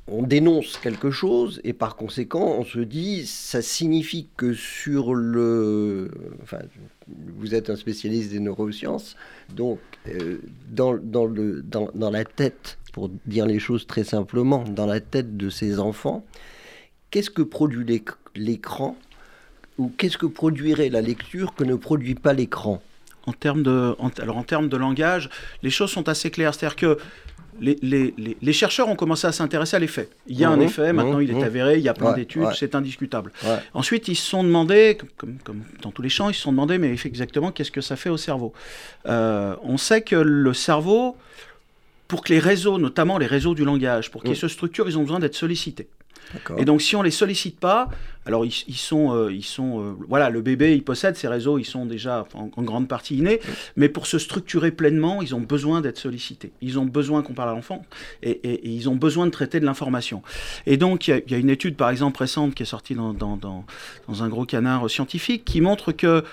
on 0.08 0.22
dénonce 0.22 0.78
quelque 0.78 1.10
chose 1.10 1.60
et 1.64 1.72
par 1.72 1.96
conséquent 1.96 2.56
on 2.58 2.64
se 2.64 2.78
dit 2.78 3.26
ça 3.26 3.60
signifie 3.62 4.28
que 4.36 4.54
sur 4.54 5.14
le 5.14 6.10
enfin 6.42 6.58
vous 7.08 7.54
êtes 7.54 7.70
un 7.70 7.76
spécialiste 7.76 8.30
des 8.30 8.40
neurosciences 8.40 9.16
donc 9.54 9.78
euh, 10.08 10.38
dans, 10.68 10.96
dans, 10.96 11.24
le, 11.24 11.62
dans, 11.62 11.88
dans, 11.94 12.10
la 12.10 12.24
tête 12.24 12.78
pour 12.92 13.10
dire 13.26 13.46
les 13.46 13.58
choses 13.58 13.86
très 13.86 14.04
simplement 14.04 14.62
dans 14.62 14.86
la 14.86 15.00
tête 15.00 15.36
de 15.36 15.50
ces 15.50 15.80
enfants 15.80 16.24
qu'est-ce 17.10 17.30
que 17.30 17.42
produit 17.42 18.02
l'écran 18.34 18.96
ou 19.78 19.92
qu'est-ce 19.96 20.18
que 20.18 20.26
produirait 20.26 20.88
la 20.88 21.00
lecture 21.00 21.54
que 21.54 21.64
ne 21.64 21.74
produit 21.74 22.14
pas 22.14 22.32
l'écran? 22.32 22.82
En 23.26 23.32
termes 23.32 23.62
de, 23.62 23.94
alors 24.20 24.36
en 24.36 24.44
termes 24.44 24.68
de 24.68 24.76
langage, 24.76 25.30
les 25.62 25.70
choses 25.70 25.90
sont 25.90 26.08
assez 26.08 26.30
claires. 26.30 26.54
C'est-à-dire 26.54 26.76
que 26.76 26.98
les, 27.60 28.52
chercheurs 28.52 28.88
ont 28.88 28.96
commencé 28.96 29.26
à 29.26 29.32
s'intéresser 29.32 29.76
à 29.76 29.78
l'effet. 29.78 30.08
Il 30.26 30.38
y 30.38 30.44
a 30.44 30.50
un 30.50 30.56
mmh. 30.56 30.62
effet, 30.62 30.92
maintenant 30.92 31.20
il 31.20 31.30
est 31.30 31.34
mmh. 31.34 31.42
avéré, 31.44 31.78
il 31.78 31.82
y 31.82 31.88
a 31.88 31.94
plein 31.94 32.12
d'études, 32.12 32.48
c'est 32.58 32.74
indiscutable. 32.74 33.32
Ensuite, 33.74 34.08
ils 34.08 34.16
se 34.16 34.28
sont 34.28 34.44
demandé, 34.44 34.98
comme, 35.16 35.62
dans 35.82 35.90
tous 35.90 36.02
les 36.02 36.08
champs, 36.08 36.28
ils 36.28 36.34
se 36.34 36.42
sont 36.42 36.52
demandé, 36.52 36.78
mais 36.78 36.94
exactement, 37.04 37.52
qu'est-ce 37.52 37.70
que 37.70 37.80
ça 37.80 37.96
fait 37.96 38.10
au 38.10 38.16
cerveau? 38.16 38.52
Euh, 39.06 39.56
On 39.62 39.76
sait 39.76 40.02
que 40.02 40.16
le 40.16 40.54
cerveau, 40.54 41.16
pour 42.08 42.22
que 42.22 42.32
les 42.32 42.38
réseaux, 42.38 42.78
notamment 42.78 43.18
les 43.18 43.26
réseaux 43.26 43.54
du 43.54 43.64
langage, 43.64 44.10
pour 44.10 44.22
qu'ils 44.22 44.32
mmh. 44.32 44.36
se 44.36 44.48
structurent, 44.48 44.88
ils 44.88 44.98
ont 44.98 45.02
besoin 45.02 45.18
d'être 45.18 45.34
sollicités. 45.34 45.88
Et 46.58 46.64
donc, 46.64 46.82
si 46.82 46.96
on 46.96 47.02
les 47.02 47.10
sollicite 47.10 47.58
pas, 47.58 47.88
alors 48.26 48.44
ils, 48.44 48.50
sont, 48.50 49.14
euh, 49.14 49.32
ils 49.32 49.44
sont, 49.44 49.80
euh, 49.80 49.94
voilà, 50.08 50.30
le 50.30 50.40
bébé, 50.40 50.74
il 50.74 50.82
possède 50.82 51.16
ces 51.16 51.28
réseaux, 51.28 51.58
ils 51.58 51.64
sont 51.64 51.86
déjà 51.86 52.26
en, 52.34 52.62
grande 52.62 52.88
partie 52.88 53.16
innés, 53.16 53.40
mais 53.76 53.88
pour 53.88 54.06
se 54.08 54.18
structurer 54.18 54.72
pleinement, 54.72 55.22
ils 55.22 55.34
ont 55.34 55.40
besoin 55.40 55.80
d'être 55.80 55.98
sollicités. 55.98 56.52
Ils 56.60 56.78
ont 56.78 56.84
besoin 56.84 57.22
qu'on 57.22 57.34
parle 57.34 57.50
à 57.50 57.52
l'enfant 57.52 57.84
et, 58.22 58.68
ils 58.68 58.88
ont 58.88 58.96
besoin 58.96 59.26
de 59.26 59.30
traiter 59.30 59.60
de 59.60 59.64
l'information. 59.64 60.22
Et 60.66 60.76
donc, 60.76 61.06
il 61.06 61.22
y, 61.28 61.34
a 61.34 61.38
une 61.38 61.50
étude, 61.50 61.76
par 61.76 61.90
exemple, 61.90 62.18
récente 62.18 62.54
qui 62.54 62.64
est 62.64 62.66
sortie 62.66 62.94
dans, 62.94 63.12
dans, 63.12 63.36
dans, 63.36 63.64
dans 64.08 64.22
un 64.24 64.28
gros 64.28 64.44
canard 64.44 64.90
scientifique 64.90 65.44
qui 65.44 65.60
montre 65.60 65.92
que 65.92 66.24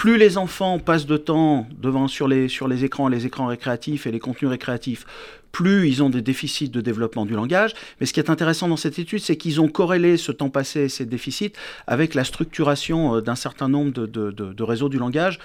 plus 0.00 0.16
les 0.16 0.38
enfants 0.38 0.78
passent 0.78 1.04
de 1.04 1.18
temps 1.18 1.66
devant 1.72 2.08
sur 2.08 2.26
les, 2.26 2.48
sur 2.48 2.68
les 2.68 2.86
écrans, 2.86 3.08
les 3.08 3.26
écrans 3.26 3.48
récréatifs 3.48 4.06
et 4.06 4.10
les 4.10 4.18
contenus 4.18 4.50
récréatifs, 4.50 5.04
plus 5.52 5.88
ils 5.88 6.02
ont 6.02 6.10
des 6.10 6.22
déficits 6.22 6.68
de 6.68 6.80
développement 6.80 7.26
du 7.26 7.34
langage. 7.34 7.74
Mais 8.00 8.06
ce 8.06 8.12
qui 8.12 8.20
est 8.20 8.30
intéressant 8.30 8.68
dans 8.68 8.76
cette 8.76 8.98
étude, 8.98 9.20
c'est 9.20 9.36
qu'ils 9.36 9.60
ont 9.60 9.68
corrélé 9.68 10.16
ce 10.16 10.32
temps 10.32 10.50
passé 10.50 10.88
ces 10.88 11.06
déficits 11.06 11.52
avec 11.86 12.14
la 12.14 12.24
structuration 12.24 13.16
euh, 13.16 13.20
d'un 13.20 13.34
certain 13.34 13.68
nombre 13.68 13.92
de, 13.92 14.62
réseaux 14.62 14.88
du 14.88 14.98
langage. 14.98 15.38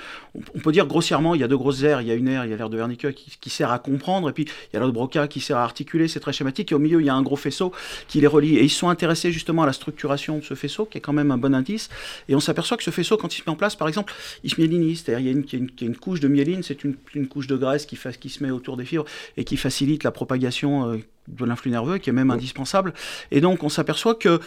On, 0.56 0.60
peut 0.60 0.72
dire 0.72 0.88
grossièrement, 0.88 1.36
il 1.36 1.42
y 1.42 1.44
a 1.44 1.48
deux 1.48 1.58
grosses 1.58 1.84
aires. 1.84 2.02
Il 2.02 2.08
y 2.08 2.12
a 2.12 2.16
une 2.16 2.28
aire, 2.28 2.46
il 2.46 2.52
y 2.52 2.54
a 2.54 2.58
l'aire 2.58 2.70
de 2.70 2.78
Wernicke 2.78 3.14
qui, 3.14 3.50
sert 3.50 3.72
à 3.72 3.80
comprendre, 3.80 4.30
et 4.30 4.34
puis 4.34 4.44
il 4.44 4.76
y 4.76 4.78
a 4.78 4.80
l'autre 4.80 4.94
Broca 4.94 5.28
qui 5.28 5.40
sert 5.40 5.58
à 5.58 5.64
articuler, 5.64 6.08
c'est 6.08 6.20
très 6.20 6.34
schématique, 6.34 6.72
et 6.72 6.76
au 6.76 6.80
milieu, 6.80 7.00
il 7.00 7.06
y 7.06 7.10
a 7.10 7.16
un 7.16 7.22
gros 7.22 7.36
faisceau 7.36 7.72
qui 8.08 8.20
les 8.20 8.28
relie. 8.28 8.58
Et 8.58 8.64
ils 8.64 8.70
sont 8.70 8.90
intéressés 8.90 9.32
justement 9.32 9.64
à 9.64 9.66
la 9.66 9.74
structuration 9.74 10.40
de 10.40 10.44
ce 10.44 10.54
faisceau, 10.54 10.86
qui 10.86 10.98
est 10.98 11.02
quand 11.02 11.14
même 11.14 11.32
un 11.32 11.38
bon 11.38 11.54
indice. 11.56 11.90
Et 12.28 12.36
on 12.36 12.40
s'aperçoit 12.40 12.78
que 12.78 12.84
ce 12.84 12.92
faisceau, 12.92 13.18
quand 13.18 13.34
il 13.36 13.40
se 13.40 13.44
met 13.44 13.52
en 13.52 13.56
place, 13.56 13.76
par 13.76 13.88
exemple, 13.88 14.14
il 14.44 14.52
se 14.52 14.60
myélinise, 14.60 15.04
c'est-à-dire 15.04 15.20
il 15.20 15.26
y 15.26 15.56
a 15.56 15.58
une, 15.58 15.70
une, 15.82 15.96
couche 15.96 16.20
de 16.20 16.28
myéline, 16.28 16.64
c'est 16.64 16.84
une, 16.84 16.96
couche 17.28 17.48
de 17.48 17.56
graisse 17.56 17.86
qui, 17.86 17.98
qui 18.20 18.30
se 18.30 18.44
met 18.44 18.52
autour 18.52 18.78
des 18.78 18.86
fibres 18.86 19.06
et 19.38 19.44
qui 19.44 19.58
facilite 19.58 19.95
la 20.04 20.12
propagation 20.12 20.92
euh, 20.92 20.98
de 21.28 21.46
l'influx 21.46 21.72
nerveux, 21.72 21.98
qui 21.98 22.10
est 22.10 22.14
même 22.14 22.32
indispensable. 22.32 22.94
Et 23.32 23.42
donc, 23.42 23.64
on 23.64 23.70
s'aperçoit 23.70 24.16
que 24.16 24.40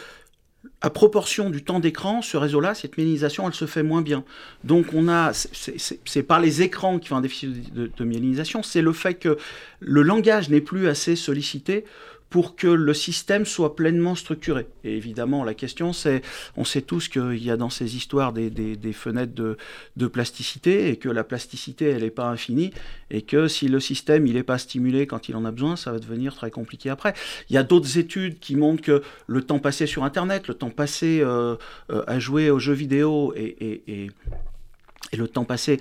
à 0.81 0.91
proportion 0.91 1.51
du 1.51 1.63
temps 1.63 1.81
d'écran, 1.81 2.23
ce 2.23 2.37
réseau-là, 2.37 2.75
cette 2.75 2.97
myélinisation, 2.99 3.47
elle 3.49 3.55
se 3.55 3.67
fait 3.67 3.83
moins 3.83 4.03
bien. 4.03 4.25
Donc 4.65 4.87
on 4.93 5.09
a, 5.09 5.33
c'est 5.33 6.23
pas 6.23 6.41
les 6.41 6.63
écrans 6.63 6.99
qui 6.99 7.09
font 7.09 7.17
un 7.17 7.21
déficit 7.21 7.73
de, 7.73 7.91
de 7.97 8.05
myélinisation, 8.05 8.63
c'est 8.63 8.83
le 8.83 8.93
fait 8.93 9.15
que 9.15 9.39
le 9.81 10.03
langage 10.03 10.51
n'est 10.51 10.61
plus 10.61 10.89
assez 10.89 11.17
sollicité 11.17 11.85
pour 12.31 12.57
que 12.57 12.67
le 12.67 12.93
système 12.93 13.47
soit 13.47 13.75
pleinement 13.75 14.15
structuré. 14.15 14.67
Et 14.85 14.97
évidemment, 14.97 15.45
la 15.45 15.55
question, 15.55 15.93
c'est, 15.93 16.23
on 16.57 16.65
sait 16.65 16.83
tous 16.83 17.09
qu'il 17.09 17.43
y 17.43 17.51
a 17.51 17.57
dans 17.57 17.71
ces 17.71 17.97
histoires 17.97 18.33
des, 18.33 18.51
fenêtres 18.93 19.33
de, 19.33 20.07
plasticité 20.07 20.91
et 20.91 20.97
que 20.97 21.09
la 21.09 21.25
plasticité, 21.25 21.87
elle 21.87 22.03
n'est 22.03 22.11
pas 22.11 22.29
infinie 22.29 22.73
et 23.11 23.23
que 23.23 23.49
si 23.49 23.69
le 23.69 23.81
système, 23.81 24.27
il 24.27 24.35
n'est 24.35 24.43
pas 24.43 24.59
stimulé 24.59 25.07
quand 25.07 25.29
il 25.29 25.37
en 25.37 25.45
a 25.45 25.51
besoin, 25.51 25.77
ça 25.77 25.93
va 25.93 25.99
devenir 25.99 26.35
très 26.35 26.51
compliqué 26.51 26.91
après. 26.91 27.15
Il 27.49 27.55
y 27.55 27.59
a 27.59 27.63
d'autres 27.63 27.99
études 27.99 28.39
qui 28.39 28.57
montrent 28.57 28.83
que 28.83 29.03
le 29.27 29.43
temps 29.43 29.59
passé 29.59 29.87
sur 29.87 30.05
Internet, 30.05 30.49
le 30.49 30.55
temps 30.55 30.71
passé 30.71 31.21
euh, 31.23 31.57
euh, 31.91 32.03
à 32.07 32.19
jouer 32.19 32.51
aux 32.51 32.59
jeux 32.59 32.75
vidéo 32.75 33.33
et, 33.37 33.83
et 33.87 35.17
le 35.17 35.29
temps 35.29 35.45
passé 35.45 35.81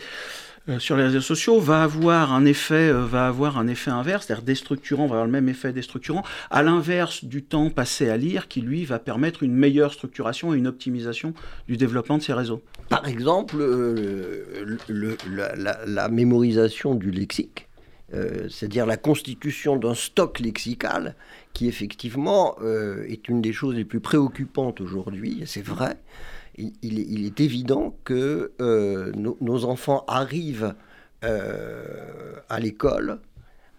sur 0.79 0.97
les 0.97 1.03
réseaux 1.03 1.21
sociaux 1.21 1.59
va 1.59 1.83
avoir 1.83 2.33
un 2.33 2.45
effet, 2.45 2.89
euh, 2.89 3.05
va 3.05 3.27
avoir 3.27 3.57
un 3.57 3.67
effet 3.67 3.91
inverse, 3.91 4.25
c'est-à-dire 4.25 4.43
déstructurant, 4.43 5.07
va 5.07 5.15
avoir 5.15 5.25
le 5.25 5.31
même 5.31 5.49
effet 5.49 5.71
déstructurant, 5.71 6.23
à 6.51 6.61
l'inverse 6.61 7.23
du 7.23 7.43
temps 7.43 7.69
passé 7.69 8.09
à 8.09 8.17
lire, 8.17 8.47
qui 8.47 8.61
lui 8.61 8.85
va 8.85 8.99
permettre 8.99 9.43
une 9.43 9.53
meilleure 9.53 9.93
structuration 9.93 10.53
et 10.53 10.57
une 10.57 10.67
optimisation 10.67 11.33
du 11.67 11.77
développement 11.77 12.17
de 12.17 12.23
ces 12.23 12.33
réseaux. 12.33 12.61
Par 12.89 13.07
exemple, 13.07 13.55
euh, 13.59 14.77
la, 14.89 16.09
mémorisation 16.09 16.95
du 16.95 17.11
lexique, 17.11 17.67
c'est-à-dire 18.49 18.85
la 18.85 18.95
constitution 18.95 19.75
d'un 19.75 19.93
stock 19.93 20.39
lexical, 20.39 21.15
qui 21.53 21.67
effectivement 21.67 22.55
est 23.07 23.27
une 23.27 23.41
des 23.41 23.51
choses 23.51 23.75
les 23.75 23.83
plus 23.83 23.99
préoccupantes 23.99 24.79
aujourd'hui, 24.79 25.43
c'est 25.45 25.65
vrai 25.65 25.97
il, 26.57 27.25
est 27.25 27.39
évident 27.39 27.95
que 28.03 28.51
euh, 28.61 29.11
nos 29.13 29.65
enfants 29.65 30.03
arrivent 30.07 30.73
euh, 31.23 32.35
à 32.49 32.59
l'école 32.59 33.19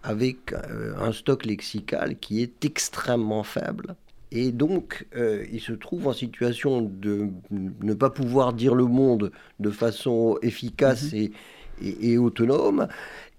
avec 0.03 0.53
euh, 0.53 0.93
un 0.97 1.11
stock 1.11 1.45
lexical 1.45 2.17
qui 2.17 2.41
est 2.41 2.63
extrêmement 2.63 3.43
faible. 3.43 3.95
Et 4.31 4.51
donc, 4.51 5.07
ils 5.51 5.59
se 5.59 5.71
trouvent 5.71 6.07
en 6.07 6.13
situation 6.13 6.81
de 6.81 7.29
ne 7.49 7.93
pas 7.95 8.11
pouvoir 8.11 8.53
dire 8.53 8.75
le 8.75 8.85
monde 8.85 9.31
de 9.59 9.71
façon 9.71 10.37
efficace 10.43 11.05
mm-hmm. 11.05 11.31
et, 11.81 12.17
autonome, 12.19 12.87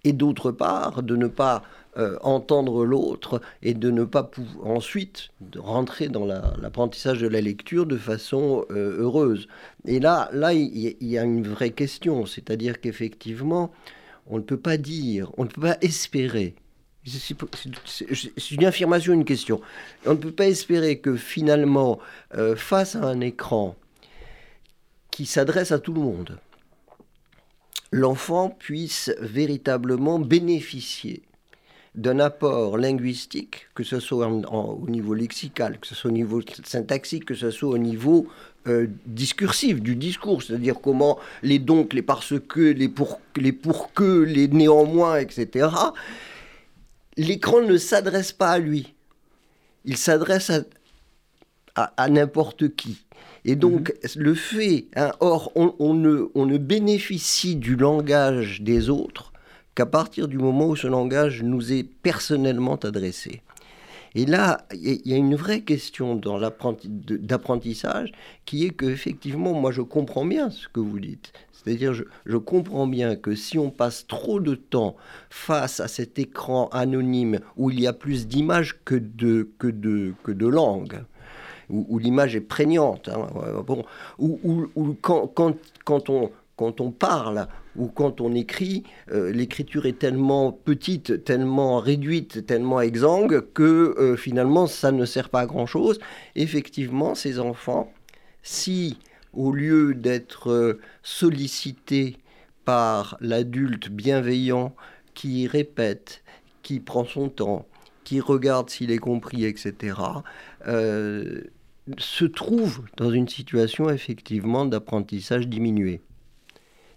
et 0.03 0.13
d'autre 0.13 0.51
part, 0.51 1.05
de 1.05 1.15
ne 1.15 1.29
pas 1.29 1.63
euh, 1.97 2.19
entendre 2.23 2.85
l'autre 2.85 3.41
et 3.65 3.75
de 3.75 3.91
ne 3.91 4.05
pas 4.05 4.31
ensuite 4.63 5.31
rentrer 5.57 6.09
dans 6.09 6.25
l'apprentissage 6.25 7.21
de 7.21 7.27
la 7.27 7.41
lecture 7.41 7.85
de 7.85 7.97
façon 7.97 8.65
euh, 8.71 9.01
heureuse. 9.01 9.49
Et 9.87 9.99
là, 9.99 10.31
là, 10.33 10.53
il 10.53 10.97
y, 11.01 11.19
a 11.19 11.25
une 11.25 11.49
vraie 11.49 11.73
question, 11.73 12.27
c'est-à-dire 12.27 12.81
qu'effectivement, 12.81 13.73
on 14.29 14.37
ne 14.37 14.43
peut 14.43 14.57
pas 14.57 14.77
dire, 14.77 15.33
on 15.37 15.43
ne 15.43 15.49
peut 15.49 15.63
pas 15.63 15.79
espérer. 15.81 16.55
C'est 17.05 18.51
une 18.53 18.65
affirmation, 18.65 19.13
une 19.13 19.25
question. 19.25 19.61
On 20.07 20.11
ne 20.11 20.19
peut 20.19 20.31
pas 20.31 20.47
espérer 20.47 21.01
que 21.01 21.17
finalement, 21.17 21.99
euh, 22.37 22.55
face 22.55 22.95
à 22.95 23.03
un 23.03 23.21
écran 23.21 23.75
qui 25.11 25.27
s'adresse 25.27 25.73
à 25.73 25.81
tout 25.81 25.93
le 25.93 26.03
monde, 26.03 26.39
l'enfant 27.91 28.49
puisse 28.49 29.13
véritablement 29.19 30.21
bénéficier 30.21 31.25
d'un 31.95 32.21
apport 32.21 32.79
linguistique, 32.79 33.67
que 33.75 33.83
ce 33.83 33.99
soit 33.99 34.29
au 34.29 34.89
niveau 34.89 35.15
lexical, 35.15 35.79
que 35.79 35.87
ce 35.87 35.95
soit 35.95 36.11
au 36.11 36.15
niveau 36.15 36.41
syntaxique, 36.65 37.25
que 37.25 37.35
ce 37.35 37.51
soit 37.51 37.71
au 37.71 37.79
niveau 37.79 38.29
euh, 38.69 38.87
discursif 39.07 39.81
du 39.81 39.97
discours, 39.97 40.43
c'est-à-dire 40.43 40.77
comment 40.81 41.19
les 41.43 41.59
donc, 41.59 41.93
les 41.93 42.03
parce 42.03 42.39
que, 42.39 42.61
les 42.61 42.89
pour, 42.89 43.21
les 43.37 43.53
pour 43.53 43.93
que, 43.93 44.23
les 44.23 44.47
néanmoins, 44.47 45.19
etc. 45.19 45.69
L'écran 47.17 47.63
ne 47.63 47.77
s'adresse 47.77 48.33
pas 48.33 48.51
à 48.51 48.59
lui, 48.59 48.95
il 49.85 49.97
s'adresse 49.97 50.53
à, 51.75 52.09
n'importe 52.09 52.77
qui. 52.77 53.05
Et 53.45 53.57
donc, 53.57 53.91
mm-hmm. 53.91 54.19
le 54.19 54.35
fait, 54.35 54.87
hein, 54.95 55.13
or, 55.21 55.51
on, 55.55 55.95
ne, 55.95 56.29
on 56.35 56.47
ne 56.47 56.59
bénéficie 56.59 57.57
du 57.57 57.75
langage 57.75 58.61
des 58.61 58.91
autres 58.91 59.30
qu'à 59.81 59.87
partir 59.87 60.29
du 60.29 60.37
moment 60.37 60.67
où 60.67 60.77
ce 60.77 60.87
langage 60.87 61.43
nous 61.43 61.73
est 61.73 61.85
personnellement 61.85 62.77
adressé. 62.77 63.41
Et 64.15 64.27
là, 64.27 64.67
il 64.75 65.01
y 65.07 65.15
a 65.15 65.17
une 65.17 65.35
vraie 65.35 65.63
question 65.63 66.17
d'apprentissage 66.17 68.13
qui 68.45 68.67
est 68.67 68.73
que 68.73 68.85
effectivement, 68.85 69.55
moi, 69.55 69.73
je 69.73 69.81
comprends 69.81 70.27
bien 70.27 70.51
ce 70.51 70.69
que 70.69 70.81
vous 70.81 71.01
dites. 71.01 71.33
C'est-à-dire, 71.53 71.95
je, 71.95 72.05
je, 72.27 72.37
comprends 72.37 72.87
bien 72.87 73.17
que 73.17 73.35
si 73.35 73.59
on 73.59 73.71
passe 73.71 74.07
trop 74.07 74.39
de 74.39 74.55
temps 74.55 74.97
face 75.31 75.81
à 75.81 75.89
cet 75.89 76.19
écran 76.19 76.69
anonyme 76.73 77.41
où 77.57 77.71
il 77.71 77.81
y 77.81 77.87
a 77.87 77.95
plus 77.95 78.27
d'images 78.27 78.81
que 78.85 78.97
de, 78.97 79.49
que 79.59 79.69
de, 79.69 80.13
que 80.25 80.33
de 80.33 80.47
langue, 80.47 81.05
où, 81.71 81.99
l'image 81.99 82.37
est 82.37 82.43
prégnante, 82.43 83.09
hein, 83.09 83.29
bon, 83.67 83.85
où, 84.19 84.69
quand, 85.01 85.27
quand, 85.29 85.57
quand 85.87 86.11
on 86.11 86.31
quand 86.61 86.83
on 86.83 86.91
parle 86.91 87.49
ou 87.75 87.87
quand 87.89 88.21
on 88.21 88.35
écrit, 88.35 88.83
euh, 89.13 89.33
l'écriture 89.33 89.87
est 89.87 89.99
tellement 89.99 90.53
petite, 90.53 91.25
tellement 91.25 91.79
réduite, 91.79 92.45
tellement 92.45 92.83
exsangue 92.83 93.51
que 93.55 93.95
euh, 93.99 94.15
finalement 94.15 94.67
ça 94.67 94.93
ne 94.93 95.07
sert 95.07 95.31
pas 95.31 95.41
à 95.41 95.47
grand-chose. 95.47 96.01
Effectivement, 96.37 97.15
ces 97.15 97.41
enfants, 97.41 97.91
si 98.43 98.99
au 99.33 99.53
lieu 99.53 99.95
d'être 99.95 100.51
euh, 100.51 100.81
sollicités 101.03 102.19
par 102.67 103.17
l'adulte 103.23 103.89
bienveillant 103.89 104.75
qui 105.15 105.47
répète, 105.47 106.23
qui 106.63 106.79
prend 106.79 107.07
son 107.07 107.31
temps, 107.31 107.65
qui 108.05 108.21
regarde 108.21 108.69
s'il 108.69 108.91
est 108.91 108.99
compris, 108.99 109.47
etc., 109.47 109.95
se 111.99 112.25
trouvent 112.27 112.83
dans 112.99 113.11
une 113.11 113.29
situation 113.29 113.89
effectivement 113.89 114.67
d'apprentissage 114.67 115.49
diminué. 115.49 116.03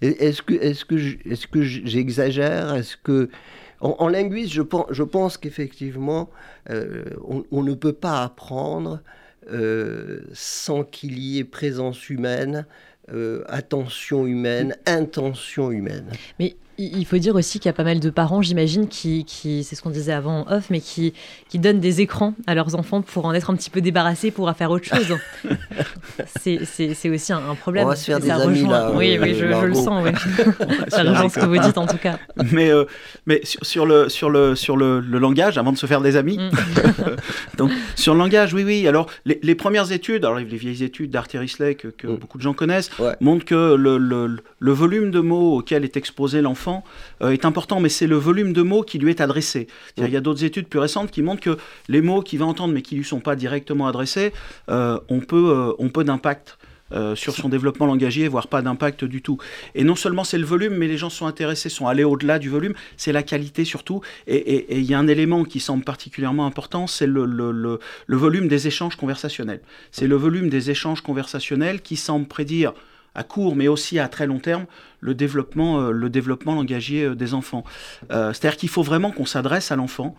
Est-ce 0.03 0.85
que, 0.85 1.61
j'exagère? 1.61 2.75
Est-ce 2.75 2.97
que 2.97 3.29
en, 3.79 4.07
linguiste, 4.07 4.53
je 4.53 4.61
pense, 4.61 4.85
je 4.91 5.03
pense 5.03 5.37
qu'effectivement, 5.37 6.29
euh, 6.69 7.03
on, 7.51 7.63
ne 7.63 7.73
peut 7.73 7.91
pas 7.91 8.23
apprendre 8.23 9.01
euh, 9.51 10.21
sans 10.31 10.85
qu'il 10.85 11.19
y 11.19 11.39
ait 11.39 11.43
présence 11.43 12.09
humaine, 12.09 12.65
euh, 13.11 13.43
attention 13.47 14.25
humaine, 14.25 14.77
intention 14.85 15.69
humaine. 15.69 16.09
Mais 16.39 16.55
il 16.77 17.05
faut 17.05 17.17
dire 17.17 17.35
aussi 17.35 17.59
qu'il 17.59 17.67
y 17.67 17.69
a 17.69 17.73
pas 17.73 17.83
mal 17.83 17.99
de 17.99 18.09
parents, 18.09 18.41
j'imagine, 18.41 18.87
qui, 18.87 19.25
qui 19.25 19.63
c'est 19.63 19.75
ce 19.75 19.81
qu'on 19.81 19.89
disait 19.89 20.13
avant 20.13 20.41
en 20.41 20.51
off, 20.51 20.69
mais 20.69 20.79
qui, 20.79 21.13
qui 21.49 21.59
donnent 21.59 21.79
des 21.79 22.01
écrans 22.01 22.33
à 22.47 22.55
leurs 22.55 22.75
enfants 22.75 23.01
pour 23.01 23.25
en 23.25 23.33
être 23.33 23.49
un 23.49 23.55
petit 23.55 23.69
peu 23.69 23.81
débarrassés, 23.81 24.31
pour 24.31 24.51
faire 24.53 24.71
autre 24.71 24.85
chose. 24.85 25.17
c'est 26.39 27.09
aussi 27.09 27.33
un, 27.33 27.55
problème. 27.55 27.85
On 27.85 27.89
va 27.89 27.95
se 27.95 28.05
faire 28.05 28.19
des 28.19 28.31
amis 28.31 28.67
là. 28.67 28.91
Oui, 28.95 29.17
oui, 29.21 29.35
je, 29.35 29.45
le 29.45 29.73
sens. 29.73 30.03
Oui. 30.03 30.11
ça 30.87 31.03
rejoint 31.03 31.29
ce 31.29 31.39
que 31.39 31.45
vous 31.45 31.57
dites 31.57 31.77
en 31.77 31.85
tout 31.85 31.97
cas. 31.97 32.17
Mais, 32.51 32.71
euh, 32.71 32.85
mais 33.25 33.41
sur, 33.43 33.85
le, 33.85 34.09
sur, 34.09 34.29
le, 34.29 34.55
sur 34.55 34.77
le, 34.77 34.99
langage, 34.99 35.57
avant 35.57 35.71
de 35.71 35.77
se 35.77 35.85
faire 35.85 36.01
des 36.01 36.15
amis, 36.15 36.37
mm. 36.37 37.57
donc 37.57 37.71
sur 37.95 38.13
le 38.13 38.19
langage, 38.19 38.53
oui, 38.53 38.63
oui. 38.63 38.87
Alors 38.87 39.09
les, 39.25 39.39
les 39.43 39.55
premières 39.55 39.91
études, 39.91 40.25
alors 40.25 40.39
les 40.39 40.45
vieilles 40.45 40.83
études 40.83 41.11
d'Arthur 41.11 41.41
Risley 41.41 41.75
que, 41.75 41.87
que 41.87 42.07
mm. 42.07 42.17
beaucoup 42.17 42.37
de 42.37 42.43
gens 42.43 42.53
connaissent, 42.53 42.89
montrent 43.21 43.45
que 43.45 43.75
le, 43.75 43.97
le, 43.97 44.37
le 44.59 44.71
volume 44.71 45.11
de 45.11 45.19
mots 45.19 45.57
auquel 45.57 45.83
est 45.83 45.97
exposé 45.97 46.41
l'enfant 46.41 46.62
euh, 47.21 47.31
est 47.31 47.45
important, 47.45 47.79
mais 47.79 47.89
c'est 47.89 48.07
le 48.07 48.15
volume 48.15 48.53
de 48.53 48.61
mots 48.61 48.83
qui 48.83 48.99
lui 48.99 49.09
est 49.09 49.21
adressé. 49.21 49.67
Il 49.97 50.09
y 50.09 50.17
a 50.17 50.21
d'autres 50.21 50.43
études 50.43 50.67
plus 50.67 50.79
récentes 50.79 51.11
qui 51.11 51.21
montrent 51.21 51.41
que 51.41 51.57
les 51.87 52.01
mots 52.01 52.21
qu'il 52.21 52.39
va 52.39 52.45
entendre, 52.45 52.73
mais 52.73 52.81
qui 52.81 52.95
ne 52.95 52.99
lui 52.99 53.05
sont 53.05 53.19
pas 53.19 53.35
directement 53.35 53.87
adressés, 53.87 54.33
euh, 54.69 54.99
ont 55.09 55.19
peu, 55.19 55.73
euh, 55.79 55.89
peu 55.89 56.03
d'impact. 56.03 56.57
sur 57.15 57.33
son 57.33 57.49
développement 57.49 57.87
langagier, 57.87 58.27
voire 58.27 58.47
pas 58.47 58.61
d'impact 58.61 59.03
du 59.03 59.23
tout. 59.23 59.39
Et 59.73 59.83
non 59.83 59.95
seulement 59.95 60.23
c'est 60.23 60.37
le 60.37 60.45
volume, 60.45 60.75
mais 60.75 60.87
les 60.87 60.97
gens 60.97 61.09
sont 61.09 61.25
intéressés, 61.25 61.69
sont 61.69 61.87
allés 61.87 62.03
au-delà 62.03 62.37
du 62.37 62.49
volume, 62.49 62.75
c'est 62.97 63.11
la 63.11 63.23
qualité 63.23 63.65
surtout. 63.65 64.01
Et 64.27 64.77
il 64.77 64.85
y 64.85 64.93
a 64.93 64.99
un 64.99 65.07
élément 65.07 65.43
qui 65.43 65.59
semble 65.59 65.83
particulièrement 65.83 66.45
important, 66.45 66.85
c'est 66.85 67.07
le, 67.07 67.79
volume 68.09 68.47
des 68.47 68.67
échanges 68.67 68.95
conversationnels. 68.95 69.61
C'est 69.91 70.05
le 70.05 70.15
volume 70.15 70.49
des 70.49 70.69
échanges 70.69 71.01
conversationnels 71.01 71.81
qui 71.81 71.95
semble 71.95 72.27
prédire 72.27 72.73
à 73.15 73.23
court 73.23 73.55
mais 73.55 73.67
aussi 73.67 73.99
à 73.99 74.07
très 74.07 74.27
long 74.27 74.39
terme 74.39 74.65
le 75.03 75.13
développement, 75.13 75.81
euh, 75.81 75.91
le 75.91 76.09
développement 76.09 76.55
langagier 76.55 77.03
euh, 77.03 77.15
des 77.15 77.33
enfants. 77.33 77.63
Euh, 78.11 78.31
c'est-à-dire 78.33 78.57
qu'il 78.57 78.69
faut 78.69 78.83
vraiment 78.83 79.11
qu'on 79.11 79.25
s'adresse 79.25 79.71
à 79.71 79.75
l'enfant 79.75 80.15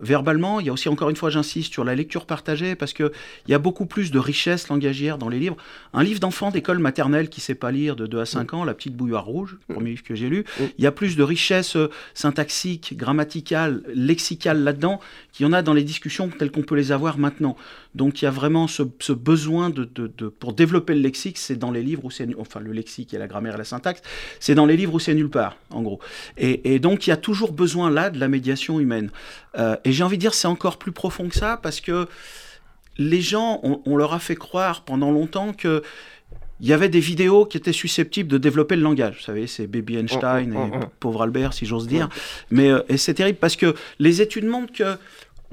verbalement. 0.00 0.60
Il 0.60 0.66
y 0.66 0.68
a 0.68 0.72
aussi, 0.74 0.90
encore 0.90 1.08
une 1.08 1.16
fois, 1.16 1.30
j'insiste 1.30 1.72
sur 1.72 1.82
la 1.82 1.94
lecture 1.94 2.26
partagée 2.26 2.74
parce 2.74 2.92
qu'il 2.92 3.10
y 3.48 3.54
a 3.54 3.58
beaucoup 3.58 3.86
plus 3.86 4.10
de 4.10 4.18
richesse 4.18 4.68
langagière 4.68 5.16
dans 5.16 5.30
les 5.30 5.38
livres. 5.38 5.56
Un 5.94 6.02
livre 6.02 6.20
d'enfant 6.20 6.50
d'école 6.50 6.78
maternelle 6.78 7.30
qui 7.30 7.40
ne 7.40 7.44
sait 7.44 7.54
pas 7.54 7.70
lire 7.70 7.96
de 7.96 8.06
2 8.06 8.20
à 8.20 8.26
5 8.26 8.52
ans, 8.52 8.64
La 8.64 8.74
petite 8.74 8.94
bouilloire 8.94 9.24
rouge, 9.24 9.56
le 9.66 9.76
premier 9.76 9.90
livre 9.90 10.02
que 10.02 10.14
j'ai 10.14 10.28
lu, 10.28 10.44
il 10.76 10.84
y 10.84 10.86
a 10.86 10.92
plus 10.92 11.16
de 11.16 11.22
richesse 11.22 11.78
syntaxique, 12.12 12.98
grammaticale, 12.98 13.82
lexicale 13.94 14.62
là-dedans 14.62 15.00
qu'il 15.32 15.46
y 15.46 15.48
en 15.48 15.54
a 15.54 15.62
dans 15.62 15.72
les 15.72 15.84
discussions 15.84 16.28
telles 16.28 16.50
qu'on 16.50 16.62
peut 16.62 16.76
les 16.76 16.92
avoir 16.92 17.16
maintenant. 17.16 17.56
Donc 17.94 18.20
il 18.20 18.26
y 18.26 18.28
a 18.28 18.30
vraiment 18.30 18.66
ce, 18.66 18.82
besoin 19.12 19.70
de, 19.70 19.84
pour 20.28 20.52
développer 20.52 20.94
le 20.94 21.00
lexique, 21.00 21.38
c'est 21.38 21.56
dans 21.56 21.70
les 21.70 21.82
livres 21.82 22.04
où 22.04 22.10
c'est, 22.10 22.28
enfin 22.38 22.60
le 22.60 22.72
lexique 22.72 23.14
et 23.14 23.18
la 23.18 23.26
grammaire 23.26 23.53
la 23.56 23.64
syntaxe, 23.64 24.02
c'est 24.40 24.54
dans 24.54 24.66
les 24.66 24.76
livres 24.76 24.94
où 24.94 24.98
c'est 24.98 25.14
nulle 25.14 25.30
part, 25.30 25.56
en 25.70 25.82
gros. 25.82 26.00
Et, 26.36 26.78
donc 26.78 27.06
il 27.06 27.10
y 27.10 27.12
a 27.12 27.16
toujours 27.16 27.52
besoin 27.52 27.90
là 27.90 28.10
de 28.10 28.18
la 28.18 28.28
médiation 28.28 28.80
humaine. 28.80 29.10
Euh, 29.58 29.76
et 29.84 29.92
j'ai 29.92 30.02
envie 30.04 30.16
de 30.16 30.20
dire 30.20 30.34
c'est 30.34 30.48
encore 30.48 30.78
plus 30.78 30.92
profond 30.92 31.28
que 31.28 31.36
ça 31.36 31.58
parce 31.62 31.80
que 31.80 32.06
les 32.96 33.20
gens, 33.20 33.60
on, 33.62 33.96
leur 33.96 34.14
a 34.14 34.20
fait 34.20 34.36
croire 34.36 34.82
pendant 34.82 35.10
longtemps 35.10 35.52
que 35.52 35.82
il 36.60 36.68
y 36.68 36.72
avait 36.72 36.88
des 36.88 37.00
vidéos 37.00 37.46
qui 37.46 37.56
étaient 37.56 37.72
susceptibles 37.72 38.28
de 38.28 38.38
développer 38.38 38.76
le 38.76 38.82
langage. 38.82 39.16
Vous 39.16 39.24
savez, 39.24 39.48
c'est 39.48 39.66
Baby 39.66 39.98
Einstein 39.98 40.50
mm, 40.50 40.52
mm, 40.52 40.74
et 40.74 40.76
mm, 40.78 40.88
pauvre 41.00 41.22
Albert, 41.22 41.52
si 41.52 41.66
j'ose 41.66 41.88
dire. 41.88 42.08
Mais 42.50 42.70
euh, 42.70 42.80
et 42.88 42.96
c'est 42.96 43.14
terrible 43.14 43.38
parce 43.38 43.56
que 43.56 43.74
les 43.98 44.22
études 44.22 44.46
montrent 44.46 44.72
que 44.72 44.96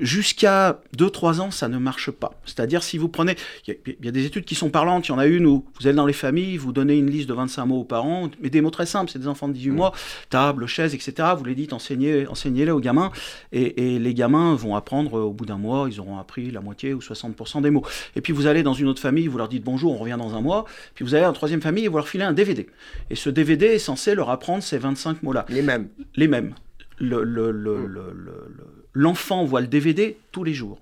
Jusqu'à 0.01 0.81
2-3 0.98 1.41
ans, 1.41 1.51
ça 1.51 1.67
ne 1.67 1.77
marche 1.77 2.10
pas. 2.10 2.31
C'est-à-dire, 2.46 2.81
si 2.81 2.98
vous 2.98 3.08
prenez. 3.08 3.36
Il 3.67 3.77
y, 4.03 4.08
a 4.08 4.12
des 4.12 4.25
études 4.25 4.46
qui 4.46 4.55
sont 4.55 4.72
parlantes. 4.72 5.08
Il 5.08 5.12
y 5.12 5.13
en 5.13 5.20
a 5.20 5.27
une 5.27 5.46
où 5.46 5.63
vous 5.79 5.88
êtes 5.88 5.96
dans 5.96 6.08
les 6.08 6.13
familles, 6.13 6.58
vous 6.58 6.72
donnez 6.72 6.98
une 6.98 7.10
liste 7.10 7.29
de 7.29 7.36
25 7.36 7.65
mots 7.67 7.81
aux 7.81 7.84
parents, 7.84 8.31
mais 8.41 8.50
des 8.50 8.62
mots 8.62 8.72
très 8.72 8.88
simples. 8.88 9.12
C'est 9.12 9.20
des 9.20 9.27
enfants 9.27 9.48
de 9.48 9.53
18 9.53 9.70
mois, 9.70 9.93
table, 10.31 10.65
chaise, 10.65 10.96
etc. 10.96 11.29
Vous 11.38 11.46
les 11.46 11.53
dites, 11.53 11.72
enseignez, 11.72 12.25
enseignez-les 12.27 12.72
aux 12.72 12.79
gamins. 12.79 13.12
Et, 13.51 14.00
les 14.00 14.13
gamins 14.15 14.55
vont 14.55 14.75
apprendre, 14.75 15.13
au 15.22 15.31
bout 15.34 15.46
d'un 15.46 15.58
mois, 15.58 15.88
ils 15.88 16.00
auront 16.00 16.17
appris 16.17 16.50
la 16.50 16.62
moitié 16.62 16.96
ou 16.96 17.00
60% 17.00 17.62
des 17.62 17.70
mots. 17.70 17.84
Et 18.15 18.22
puis 18.22 18.34
vous 18.34 18.48
allez 18.48 18.63
dans 18.63 18.74
une 18.74 18.88
autre 18.88 19.01
famille, 19.01 19.27
vous 19.27 19.38
leur 19.38 19.50
dites 19.50 19.63
bonjour, 19.63 19.93
on 19.93 19.98
revient 19.98 20.17
dans 20.17 20.36
un 20.36 20.41
mois. 20.41 20.65
Puis 20.96 21.05
vous 21.05 21.13
allez 21.13 21.24
dans 21.24 21.29
une 21.29 21.36
troisième 21.36 21.62
famille 21.62 21.86
et 21.86 21.88
vous 21.88 21.98
leur 21.98 22.08
filez 22.08 22.24
un 22.24 22.34
DVD. 22.34 22.67
Et 23.12 23.15
ce 23.15 23.29
DVD 23.29 23.67
est 23.67 23.79
censé 23.79 24.15
leur 24.15 24.31
apprendre 24.31 24.63
ces 24.63 24.79
25 24.79 25.22
mots-là. 25.22 25.46
Les 25.50 25.62
mêmes. 25.62 25.89
Les 26.15 26.27
mêmes. 26.27 26.55
Le, 26.98 27.24
le, 27.24 27.51
le, 27.51 27.86
le 27.86 28.80
l'enfant 28.93 29.45
voit 29.45 29.62
le 29.62 29.67
DVD 29.67 30.17
tous 30.31 30.43
les 30.43 30.53
jours. 30.53 30.79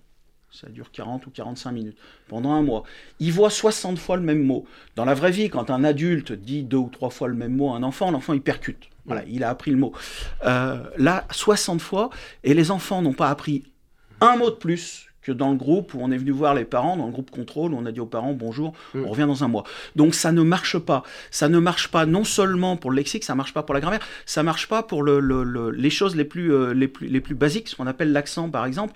Ça 0.52 0.68
dure 0.68 0.92
40 0.92 1.28
ou 1.28 1.30
45 1.30 1.72
minutes, 1.72 1.98
pendant 2.28 2.52
un 2.54 2.64
mois. 2.64 2.84
Il 3.20 3.32
voit 3.32 3.52
60 3.52 4.00
fois 4.00 4.18
le 4.18 4.24
même 4.24 4.44
mot. 4.44 4.66
Dans 4.96 5.06
la 5.06 5.14
vraie 5.14 5.32
vie, 5.32 5.50
quand 5.50 5.70
un 5.70 5.84
adulte 5.84 6.32
dit 6.32 6.64
deux 6.64 6.78
ou 6.78 6.90
trois 6.90 7.12
fois 7.12 7.28
le 7.28 7.36
même 7.36 7.56
mot 7.56 7.72
à 7.72 7.76
un 7.76 7.84
enfant, 7.84 8.10
l'enfant 8.10 8.34
il 8.34 8.42
percute. 8.42 8.90
Voilà, 9.06 9.24
il 9.28 9.44
a 9.44 9.50
appris 9.50 9.72
le 9.72 9.78
mot. 9.78 9.94
Euh, 10.46 10.84
là, 10.98 11.26
60 11.32 11.82
fois, 11.82 12.10
et 12.44 12.54
les 12.54 12.72
enfants 12.72 13.02
n'ont 13.02 13.14
pas 13.14 13.30
appris 13.30 13.64
un 14.22 14.38
mot 14.38 14.50
de 14.50 14.56
plus 14.56 15.09
que 15.22 15.32
dans 15.32 15.52
le 15.52 15.58
groupe 15.58 15.94
où 15.94 16.00
on 16.02 16.12
est 16.12 16.18
venu 16.18 16.32
voir 16.32 16.56
les 16.56 16.66
parents, 16.66 16.98
dans 16.98 17.06
le 17.06 17.12
groupe 17.12 17.32
contrôle, 17.32 17.74
où 17.74 17.78
on 17.78 17.86
a 17.86 17.92
dit 17.92 18.00
aux 18.00 18.06
parents 18.06 18.34
bonjour, 18.34 18.74
mm. 18.94 19.04
on 19.06 19.10
revient 19.10 19.26
dans 19.28 19.44
un 19.44 19.48
mois. 19.48 19.64
Donc 19.96 20.16
ça 20.16 20.32
ne 20.32 20.42
marche 20.42 20.78
pas. 20.78 21.04
Ça 21.32 21.50
ne 21.50 21.60
marche 21.60 21.90
pas 21.90 22.06
non 22.06 22.24
seulement 22.24 22.78
pour 22.78 22.92
le 22.92 22.98
lexique, 22.98 23.24
ça 23.24 23.36
marche 23.36 23.54
pas 23.54 23.64
pour 23.64 23.74
la 23.74 23.82
grammaire, 23.82 24.06
ça 24.26 24.44
marche 24.44 24.68
pas 24.68 24.84
pour 24.84 25.04
le, 25.04 25.20
les 25.72 25.90
choses 25.90 26.16
les 26.16 26.26
plus, 26.26 26.54
euh, 26.54 26.74
les 26.74 26.88
plus, 26.88 27.08
les 27.08 27.22
plus 27.22 27.36
basiques, 27.36 27.70
ce 27.70 27.76
qu'on 27.76 27.88
appelle 27.88 28.12
l'accent 28.12 28.50
par 28.50 28.66
exemple. 28.66 28.94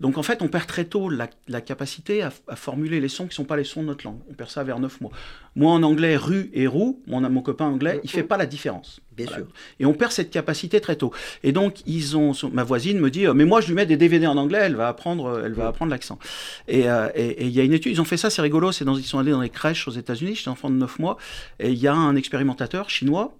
Donc 0.00 0.18
en 0.18 0.22
fait, 0.22 0.42
on 0.42 0.48
perd 0.48 0.66
très 0.66 0.84
tôt 0.84 1.08
la, 1.08 1.28
capacité 1.60 2.22
à, 2.22 2.30
formuler 2.54 3.00
les 3.00 3.08
sons 3.08 3.24
qui 3.24 3.30
ne 3.30 3.34
sont 3.34 3.44
pas 3.44 3.56
les 3.56 3.64
sons 3.64 3.82
de 3.82 3.86
notre 3.88 4.04
langue. 4.04 4.20
On 4.30 4.34
perd 4.34 4.50
ça 4.50 4.62
vers 4.62 4.78
9 4.78 5.00
mois. 5.00 5.12
Moi 5.56 5.72
en 5.72 5.82
anglais, 5.82 6.16
rue 6.16 6.50
et 6.52 6.66
roue, 6.66 7.02
mon, 7.06 7.20
mon 7.28 7.42
copain 7.42 7.66
anglais, 7.66 8.00
il 8.04 8.10
fait 8.10 8.22
pas 8.22 8.36
la 8.36 8.46
différence. 8.46 9.00
Bien 9.16 9.26
sûr. 9.26 9.46
Et 9.80 9.86
on 9.86 9.94
perd 9.94 10.12
cette 10.12 10.30
capacité 10.30 10.80
très 10.80 10.96
tôt. 10.96 11.12
Et 11.42 11.52
donc, 11.52 11.80
ils 11.86 12.16
ont, 12.16 12.32
ma 12.52 12.64
voisine 12.64 13.00
me 13.00 13.10
dit, 13.10 13.26
euh, 13.26 13.32
mais 13.32 13.46
moi, 13.46 13.62
je 13.62 13.68
lui 13.68 13.74
mets 13.74 13.86
des 13.86 13.96
DVD 13.96 14.26
en 14.26 14.36
anglais, 14.36 14.58
elle 14.58 14.76
va 14.76 14.88
apprendre, 14.88 15.26
euh, 15.26 15.42
elle 15.46 15.54
va 15.54 15.68
apprendre 15.68 15.90
l'accent. 15.90 16.18
Euh, 16.70 17.08
et 17.14 17.46
il 17.46 17.52
y 17.52 17.60
a 17.60 17.64
une 17.64 17.72
étude, 17.72 17.92
ils 17.92 18.00
ont 18.00 18.04
fait 18.04 18.18
ça, 18.18 18.28
c'est 18.28 18.42
rigolo, 18.42 18.72
c'est 18.72 18.84
dans, 18.84 18.96
ils 18.96 19.04
sont 19.04 19.18
allés 19.18 19.30
dans 19.30 19.40
les 19.40 19.48
crèches 19.48 19.88
aux 19.88 19.92
États-Unis, 19.92 20.34
chez 20.36 20.44
des 20.44 20.50
enfants 20.50 20.68
de 20.68 20.76
9 20.76 20.98
mois, 20.98 21.16
et 21.58 21.70
il 21.70 21.78
y 21.78 21.88
a 21.88 21.94
un 21.94 22.14
expérimentateur 22.16 22.90
chinois 22.90 23.34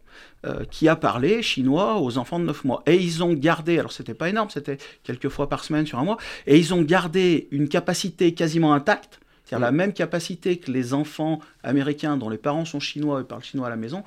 qui 0.71 0.89
a 0.89 0.95
parlé 0.95 1.43
chinois 1.43 2.01
aux 2.01 2.19
enfants 2.19 2.39
de 2.39 2.45
9 2.45 2.65
mois. 2.65 2.83
Et 2.87 2.95
ils 2.95 3.25
ont 3.25 3.33
gardé, 3.33 3.81
alors 3.81 3.91
c'était 3.91 4.15
pas 4.15 4.29
énorme, 4.29 4.49
c'était 4.49 4.79
quelques 5.03 5.29
fois 5.29 5.49
par 5.49 5.65
semaine 5.65 5.87
sur 5.87 5.99
un 5.99 6.05
mois, 6.05 6.19
et 6.47 6.57
ils 6.57 6.73
ont 6.73 6.83
gardé 6.83 7.49
une 7.51 7.69
capacité 7.69 8.33
quasiment 8.33 8.73
intacte 8.73 9.19
c'est-à-dire 9.47 9.65
la 9.65 9.73
même 9.73 9.93
capacité 9.93 10.57
que 10.57 10.73
les 10.73 10.93
enfants 10.93 11.39
américains 11.63 12.17
dont 12.17 12.29
les 12.29 12.37
parents 12.37 12.65
sont 12.65 12.81
chinois 12.81 13.21
et 13.21 13.25
parlent 13.25 13.45
chinois 13.45 13.69
à 13.69 13.71
la 13.71 13.77
maison. 13.77 14.03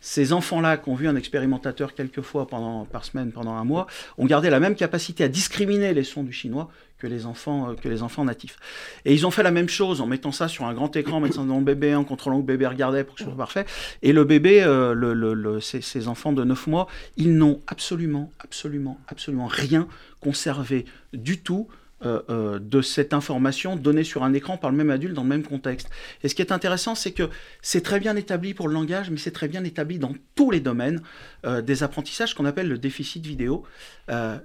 Ces 0.00 0.32
enfants-là, 0.32 0.76
qui 0.76 0.88
ont 0.88 0.94
vu 0.94 1.08
un 1.08 1.16
expérimentateur 1.16 1.94
quelques 1.94 2.20
fois 2.20 2.46
pendant, 2.46 2.84
par 2.84 3.04
semaine 3.04 3.32
pendant 3.32 3.54
un 3.54 3.64
mois, 3.64 3.88
ont 4.18 4.26
gardé 4.26 4.50
la 4.50 4.60
même 4.60 4.76
capacité 4.76 5.24
à 5.24 5.28
discriminer 5.28 5.94
les 5.94 6.04
sons 6.04 6.22
du 6.22 6.32
chinois 6.32 6.70
que 6.98 7.08
les 7.08 7.26
enfants, 7.26 7.70
euh, 7.70 7.74
que 7.74 7.88
les 7.88 8.04
enfants 8.04 8.24
natifs. 8.24 8.56
Et 9.04 9.12
ils 9.12 9.26
ont 9.26 9.32
fait 9.32 9.42
la 9.42 9.50
même 9.50 9.68
chose 9.68 10.00
en 10.00 10.06
mettant 10.06 10.30
ça 10.30 10.46
sur 10.46 10.64
un 10.64 10.74
grand 10.74 10.94
écran, 10.94 11.16
en 11.16 11.20
mettant 11.20 11.44
dans 11.44 11.58
le 11.58 11.64
bébé, 11.64 11.96
en 11.96 12.04
contrôlant 12.04 12.36
que 12.36 12.42
le 12.42 12.46
bébé 12.46 12.68
regardait 12.68 13.02
pour 13.02 13.16
que 13.16 13.20
ce 13.22 13.26
soit 13.26 13.36
parfait. 13.36 13.66
Et 14.02 14.12
le 14.12 14.22
bébé, 14.22 14.62
euh, 14.62 15.58
ces, 15.60 15.80
ces, 15.80 16.06
enfants 16.06 16.32
de 16.32 16.44
9 16.44 16.68
mois, 16.68 16.86
ils 17.16 17.36
n'ont 17.36 17.60
absolument, 17.66 18.30
absolument, 18.38 19.00
absolument 19.08 19.48
rien 19.48 19.88
conservé 20.20 20.84
du 21.12 21.38
tout 21.38 21.68
euh, 22.04 22.20
euh, 22.28 22.58
de 22.58 22.82
cette 22.82 23.14
information 23.14 23.76
donnée 23.76 24.04
sur 24.04 24.24
un 24.24 24.34
écran 24.34 24.58
par 24.58 24.70
le 24.70 24.76
même 24.76 24.90
adulte 24.90 25.14
dans 25.14 25.22
le 25.22 25.28
même 25.28 25.44
contexte. 25.44 25.88
Et 26.22 26.28
ce 26.28 26.34
qui 26.34 26.42
est 26.42 26.52
intéressant, 26.52 26.94
c'est 26.94 27.12
que 27.12 27.30
c'est 27.62 27.80
très 27.82 27.98
bien 27.98 28.16
établi 28.16 28.52
pour 28.52 28.68
le 28.68 28.74
langage, 28.74 29.10
mais 29.10 29.16
c'est 29.16 29.30
très 29.30 29.48
bien 29.48 29.64
établi 29.64 29.98
dans 29.98 30.12
tous 30.34 30.50
les 30.50 30.60
domaines 30.60 31.00
euh, 31.46 31.62
des 31.62 31.82
apprentissages 31.82 32.34
qu'on 32.34 32.44
appelle 32.44 32.68
le 32.68 32.78
déficit 32.78 33.24
vidéo. 33.24 33.64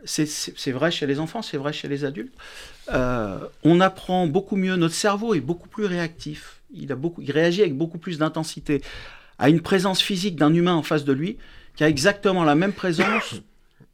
c'est 0.05 0.71
vrai 0.71 0.91
chez 0.91 1.07
les 1.07 1.19
enfants, 1.19 1.41
c'est 1.41 1.57
vrai 1.57 1.73
chez 1.73 1.87
les 1.87 2.05
adultes. 2.05 2.33
on 2.89 3.81
apprend 3.81 4.27
beaucoup 4.27 4.55
mieux, 4.55 4.75
notre 4.75 4.95
cerveau 4.95 5.33
est 5.33 5.41
beaucoup 5.41 5.67
plus 5.67 5.85
réactif, 5.85 6.61
il, 6.71 6.93
a 6.93 6.95
il 7.19 7.31
réagit 7.31 7.61
avec 7.61 7.75
beaucoup 7.75 7.97
plus 7.97 8.19
d'intensité 8.19 8.81
à 9.37 9.49
une 9.49 9.61
présence 9.61 10.01
physique 10.01 10.35
d'un 10.35 10.53
humain 10.53 10.75
en 10.75 10.83
face 10.83 11.03
de 11.03 11.13
lui 11.13 11.37
qu'à 11.75 11.89
exactement 11.89 12.43
la 12.43 12.55
même 12.55 12.73
présence 12.73 13.41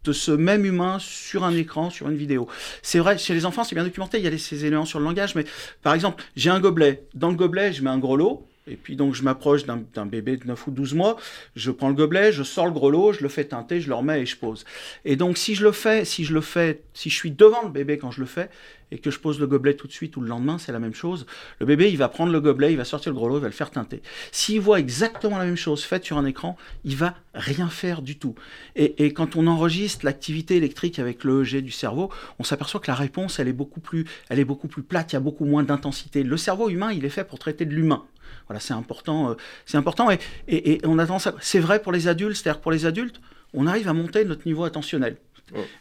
de 0.06 0.14
ce 0.14 0.32
même 0.32 0.66
humain 0.66 0.98
sur 1.00 1.44
un 1.44 1.56
écran, 1.56 1.90
sur 1.90 2.10
une 2.10 2.16
vidéo. 2.16 2.48
C'est 2.82 3.00
vrai, 3.00 3.18
chez 3.18 3.34
les 3.34 3.46
enfants, 3.46 3.64
c'est 3.64 3.76
bien 3.76 3.84
documenté, 3.84 4.20
il 4.20 4.24
y 4.24 4.28
a 4.28 4.38
ces 4.38 4.66
éléments 4.66 4.86
sur 4.86 5.00
le 5.00 5.06
langage, 5.06 5.36
mais 5.36 5.46
par 5.82 5.94
exemple, 5.94 6.24
j'ai 6.36 6.50
un 6.50 6.60
gobelet. 6.60 7.08
Dans 7.14 7.30
le 7.30 7.36
gobelet, 7.36 7.74
je 7.74 7.84
mets 7.84 7.90
un 7.90 7.98
gros 7.98 8.16
lot, 8.16 8.48
et 8.68 8.76
puis 8.76 8.96
donc 8.96 9.14
je 9.14 9.24
m'approche 9.24 9.66
d'un 9.66 10.06
bébé 10.06 10.38
de 10.38 10.48
9 10.48 10.68
ou 10.68 10.72
12 10.72 10.94
mois, 10.94 11.18
je 11.56 11.72
prends 11.72 11.90
le 11.90 11.96
gobelet, 11.96 12.32
je 12.32 12.44
sors 12.44 12.66
le 12.66 12.72
gros 12.72 12.90
lot, 12.90 13.14
je 13.14 13.22
le 13.22 13.30
fais 13.30 13.46
teinter, 13.46 13.82
je 13.82 13.88
le 13.88 13.96
remets 13.96 14.22
et 14.22 14.26
je 14.26 14.38
pose. 14.38 14.66
Et 15.04 15.16
donc 15.16 15.38
si 15.38 15.56
je 15.56 15.64
le 15.64 15.72
fais, 15.72 16.06
si 16.06 16.26
je 16.26 16.34
le 16.34 16.42
fais, 16.42 16.82
si 16.94 17.10
je 17.10 17.16
suis 17.16 17.32
devant 17.32 17.64
le 17.64 17.70
bébé 17.70 17.98
quand 17.98 18.12
je 18.12 18.22
le 18.22 18.26
fais, 18.26 18.50
et 18.92 19.00
que 19.00 19.12
je 19.12 19.20
pose 19.20 19.40
le 19.40 19.48
gobelet 19.48 19.74
tout 19.74 19.88
de 19.88 19.92
suite 19.92 20.16
ou 20.18 20.22
le 20.22 20.28
lendemain, 20.28 20.58
c'est 20.58 20.72
la 20.72 20.80
même 20.80 20.94
chose. 20.94 21.26
Le 21.60 21.66
bébé, 21.66 21.90
il 21.90 21.98
va 21.98 22.08
prendre 22.08 22.32
le 22.32 22.40
gobelet, 22.40 22.72
il 22.72 22.78
va 22.78 22.86
sortir 22.86 23.12
le 23.12 23.18
gros 23.18 23.28
lot, 23.28 23.38
il 23.38 23.42
va 23.42 23.48
le 23.48 23.54
faire 23.54 23.72
teinter. 23.72 24.02
S'il 24.32 24.62
voit 24.62 24.80
exactement 24.80 25.38
la 25.38 25.46
même 25.46 25.56
chose 25.56 25.84
faite 25.84 26.06
sur 26.06 26.18
un 26.18 26.26
écran, 26.26 26.56
il 26.84 26.96
va 26.96 27.16
rien 27.34 27.68
faire 27.70 28.02
du 28.02 28.18
tout. 28.18 28.36
Et, 28.76 29.14
quand 29.14 29.36
on 29.36 29.48
enregistre 29.48 30.06
l'activité 30.06 30.56
électrique 30.56 31.00
avec 31.00 31.24
le 31.24 31.44
EEG 31.44 31.62
du 31.62 31.72
cerveau, 31.72 32.10
on 32.40 32.44
s'aperçoit 32.44 32.80
que 32.80 32.90
la 32.90 32.96
réponse, 32.96 33.40
elle 33.40 33.48
est 33.48 33.54
beaucoup 33.54 33.80
plus, 33.80 34.06
elle 34.30 34.40
est 34.40 34.46
beaucoup 34.46 34.68
plus 34.68 34.84
plate, 34.84 35.14
il 35.14 35.16
y 35.16 35.18
a 35.18 35.22
beaucoup 35.22 35.46
moins 35.46 35.64
d'intensité. 35.64 36.24
Le 36.24 36.38
cerveau 36.38 36.70
humain, 36.70 36.92
il 36.92 37.06
est 37.06 37.10
fait 37.10 37.24
pour 37.24 37.40
traiter 37.40 37.66
de 37.66 37.74
l'humain. 37.74 38.06
Voilà, 38.48 38.60
c'est 38.60 38.74
important. 38.74 39.32
Euh, 39.32 39.34
c'est 39.66 39.78
important. 39.78 40.10
Et, 40.12 40.20
et, 40.48 40.82
on 40.86 41.00
a 41.00 41.06
tendance 41.06 41.30
C'est 41.42 41.60
vrai 41.60 41.82
pour 41.82 41.92
les 41.92 42.08
adultes, 42.08 42.36
c'est-à-dire 42.36 42.62
pour 42.62 42.72
les 42.72 42.86
adultes, 42.86 43.22
on 43.54 43.68
arrive 43.68 43.88
à 43.88 43.94
monter 43.94 44.26
notre 44.26 44.46
niveau 44.46 44.64
attentionnel. 44.64 45.18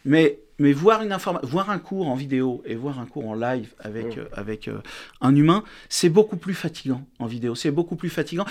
Mais, 0.03 0.39
mais 0.59 0.73
voir, 0.73 1.01
une 1.01 1.15
voir 1.43 1.69
un 1.69 1.79
cours 1.79 2.07
en 2.07 2.15
vidéo 2.15 2.61
et 2.65 2.75
voir 2.75 2.99
un 2.99 3.05
cours 3.05 3.27
en 3.27 3.33
live 3.33 3.73
avec, 3.79 4.17
euh, 4.17 4.25
avec 4.33 4.67
euh, 4.67 4.77
un 5.21 5.35
humain, 5.35 5.63
c'est 5.89 6.09
beaucoup 6.09 6.37
plus 6.37 6.53
fatigant 6.53 7.05
en 7.19 7.25
vidéo. 7.25 7.55
C'est 7.55 7.71
beaucoup 7.71 7.95
plus 7.95 8.09
fatigant. 8.09 8.45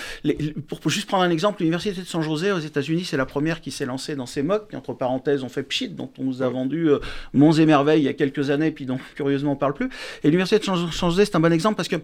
pour, 0.67 0.89
juste 0.89 1.07
prendre 1.07 1.23
un 1.23 1.29
exemple, 1.29 1.61
l'Université 1.61 2.01
de 2.01 2.05
San 2.05 2.21
José 2.21 2.51
aux 2.51 2.59
États-Unis, 2.59 3.05
c'est 3.05 3.17
la 3.17 3.25
première 3.25 3.61
qui 3.61 3.71
s'est 3.71 3.85
lancée 3.85 4.15
dans 4.15 4.25
ces 4.25 4.43
MOOC, 4.43 4.69
qui 4.69 4.75
entre 4.75 4.93
parenthèses 4.93 5.43
ont 5.43 5.49
fait 5.49 5.63
Pchit, 5.63 5.89
dont 5.89 6.11
on 6.19 6.23
nous 6.23 6.41
a 6.41 6.49
vendu 6.49 6.89
euh, 6.89 6.99
Monts 7.33 7.53
et 7.53 7.65
Merveilles 7.65 8.01
il 8.01 8.05
y 8.05 8.09
a 8.09 8.13
quelques 8.13 8.49
années, 8.49 8.71
puis 8.71 8.85
dont 8.85 8.99
curieusement 9.15 9.53
on 9.53 9.57
parle 9.57 9.73
plus. 9.73 9.89
Et 10.23 10.27
l'Université 10.27 10.59
de 10.59 10.63
San 10.65 10.91
José, 10.91 11.25
c'est 11.25 11.35
un 11.35 11.39
bon 11.39 11.53
exemple 11.53 11.75
parce 11.75 11.89
que 11.89 11.97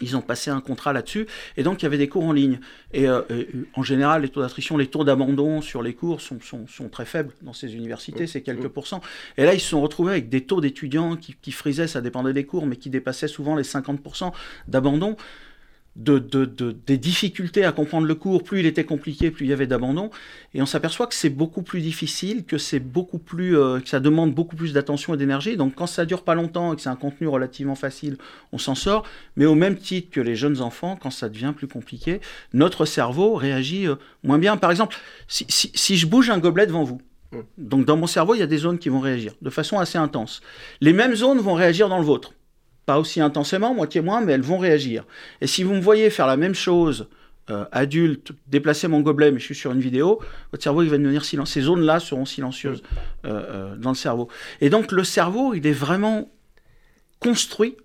ils 0.00 0.16
ont 0.16 0.20
passé 0.20 0.50
un 0.50 0.60
contrat 0.60 0.92
là-dessus, 0.92 1.26
et 1.56 1.62
donc 1.62 1.82
il 1.82 1.84
y 1.84 1.86
avait 1.86 1.98
des 1.98 2.08
cours 2.08 2.24
en 2.24 2.32
ligne. 2.32 2.60
Et, 2.92 3.08
euh, 3.08 3.22
euh, 3.30 3.44
en 3.74 3.82
général, 3.82 4.22
les 4.22 4.28
taux 4.28 4.40
d'attrition, 4.40 4.76
les 4.76 4.86
taux 4.86 5.04
d'abandon 5.04 5.60
sur 5.60 5.82
les 5.82 5.94
cours 5.94 6.20
sont, 6.20 6.38
sont, 6.40 6.88
très 6.88 7.04
faibles 7.04 7.32
dans 7.42 7.52
ces 7.52 7.74
universités, 7.74 8.26
c'est 8.26 8.42
quelques 8.42 8.68
pourcents. 8.68 9.00
Et 9.36 9.44
là, 9.44 9.54
ils 9.54 9.60
se 9.60 9.68
sont 9.68 9.80
retrouvés 9.80 10.12
avec 10.12 10.28
des 10.28 10.42
taux 10.42 10.60
d'étudiants 10.60 11.16
qui, 11.16 11.34
qui 11.40 11.52
frisaient, 11.52 11.86
ça 11.86 12.00
dépendait 12.00 12.32
des 12.32 12.44
cours, 12.44 12.66
mais 12.66 12.76
qui 12.76 12.90
dépassaient 12.90 13.28
souvent 13.28 13.54
les 13.54 13.62
50% 13.62 14.32
d'abandon 14.68 15.16
de, 16.00 16.74
des 16.86 16.98
difficultés 16.98 17.64
à 17.64 17.72
comprendre 17.72 18.06
le 18.06 18.14
cours, 18.14 18.42
plus 18.42 18.60
il 18.60 18.66
était 18.66 18.84
compliqué, 18.84 19.30
plus 19.30 19.46
il 19.46 19.50
y 19.50 19.52
avait 19.52 19.66
d'abandon. 19.66 20.10
Et 20.54 20.62
on 20.62 20.66
s'aperçoit 20.66 21.06
que 21.06 21.14
c'est 21.14 21.30
beaucoup 21.30 21.62
plus 21.62 21.80
difficile, 21.80 22.44
que 22.44 22.58
c'est 22.58 22.80
beaucoup 22.80 23.18
plus, 23.18 23.56
euh, 23.56 23.80
que 23.80 23.88
ça 23.88 24.00
demande 24.00 24.34
beaucoup 24.34 24.56
plus 24.56 24.72
d'attention 24.72 25.14
et 25.14 25.16
d'énergie. 25.16 25.56
Donc 25.56 25.74
quand 25.74 25.86
ça 25.86 26.04
dure 26.04 26.22
pas 26.22 26.34
longtemps 26.34 26.72
et 26.72 26.76
que 26.76 26.82
c'est 26.82 26.88
un 26.88 26.96
contenu 26.96 27.28
relativement 27.28 27.74
facile, 27.74 28.16
on 28.52 28.58
s'en 28.58 28.74
sort. 28.74 29.04
Mais 29.36 29.46
au 29.46 29.54
même 29.54 29.76
titre 29.76 30.10
que 30.10 30.20
les 30.20 30.36
jeunes 30.36 30.60
enfants, 30.62 30.98
quand 31.00 31.10
ça 31.10 31.28
devient 31.28 31.52
plus 31.56 31.68
compliqué, 31.68 32.20
notre 32.54 32.84
cerveau 32.84 33.34
réagit 33.34 33.86
euh, 33.86 33.96
moins 34.22 34.38
bien. 34.38 34.56
Par 34.56 34.70
exemple, 34.70 34.96
si, 35.28 35.46
si 35.48 35.96
je 35.96 36.06
bouge 36.06 36.30
un 36.30 36.38
gobelet 36.38 36.66
devant 36.66 36.84
vous, 36.84 37.00
mmh. 37.32 37.38
donc 37.58 37.84
dans 37.84 37.96
mon 37.96 38.06
cerveau, 38.06 38.34
il 38.34 38.38
y 38.38 38.42
a 38.42 38.46
des 38.46 38.58
zones 38.58 38.78
qui 38.78 38.88
vont 38.88 39.00
réagir 39.00 39.34
de 39.42 39.50
façon 39.50 39.78
assez 39.78 39.98
intense. 39.98 40.40
Les 40.80 40.92
mêmes 40.92 41.14
zones 41.14 41.38
vont 41.38 41.54
réagir 41.54 41.88
dans 41.88 41.98
le 41.98 42.04
vôtre 42.04 42.32
pas 42.90 42.98
aussi 42.98 43.20
intensément, 43.20 43.72
moitié 43.72 44.00
moins, 44.00 44.20
mais 44.20 44.32
elles 44.32 44.40
vont 44.40 44.58
réagir. 44.58 45.04
Et 45.40 45.46
si 45.46 45.62
vous 45.62 45.74
me 45.74 45.80
voyez 45.80 46.10
faire 46.10 46.26
la 46.26 46.36
même 46.36 46.56
chose, 46.56 47.06
euh, 47.48 47.64
adulte, 47.70 48.32
déplacer 48.48 48.88
mon 48.88 48.98
gobelet, 48.98 49.30
mais 49.30 49.38
je 49.38 49.44
suis 49.44 49.54
sur 49.54 49.70
une 49.70 49.78
vidéo, 49.78 50.18
votre 50.50 50.64
cerveau 50.64 50.82
il 50.82 50.90
va 50.90 50.98
devenir 50.98 51.24
silencieux. 51.24 51.60
Ces 51.60 51.66
zones-là 51.66 52.00
seront 52.00 52.24
silencieuses 52.24 52.82
euh, 53.24 53.28
euh, 53.30 53.76
dans 53.76 53.90
le 53.90 53.94
cerveau. 53.94 54.26
Et 54.60 54.70
donc 54.70 54.90
le 54.90 55.04
cerveau, 55.04 55.54
il 55.54 55.64
est 55.68 55.78
vraiment 55.86 56.32
construit, 57.20 57.76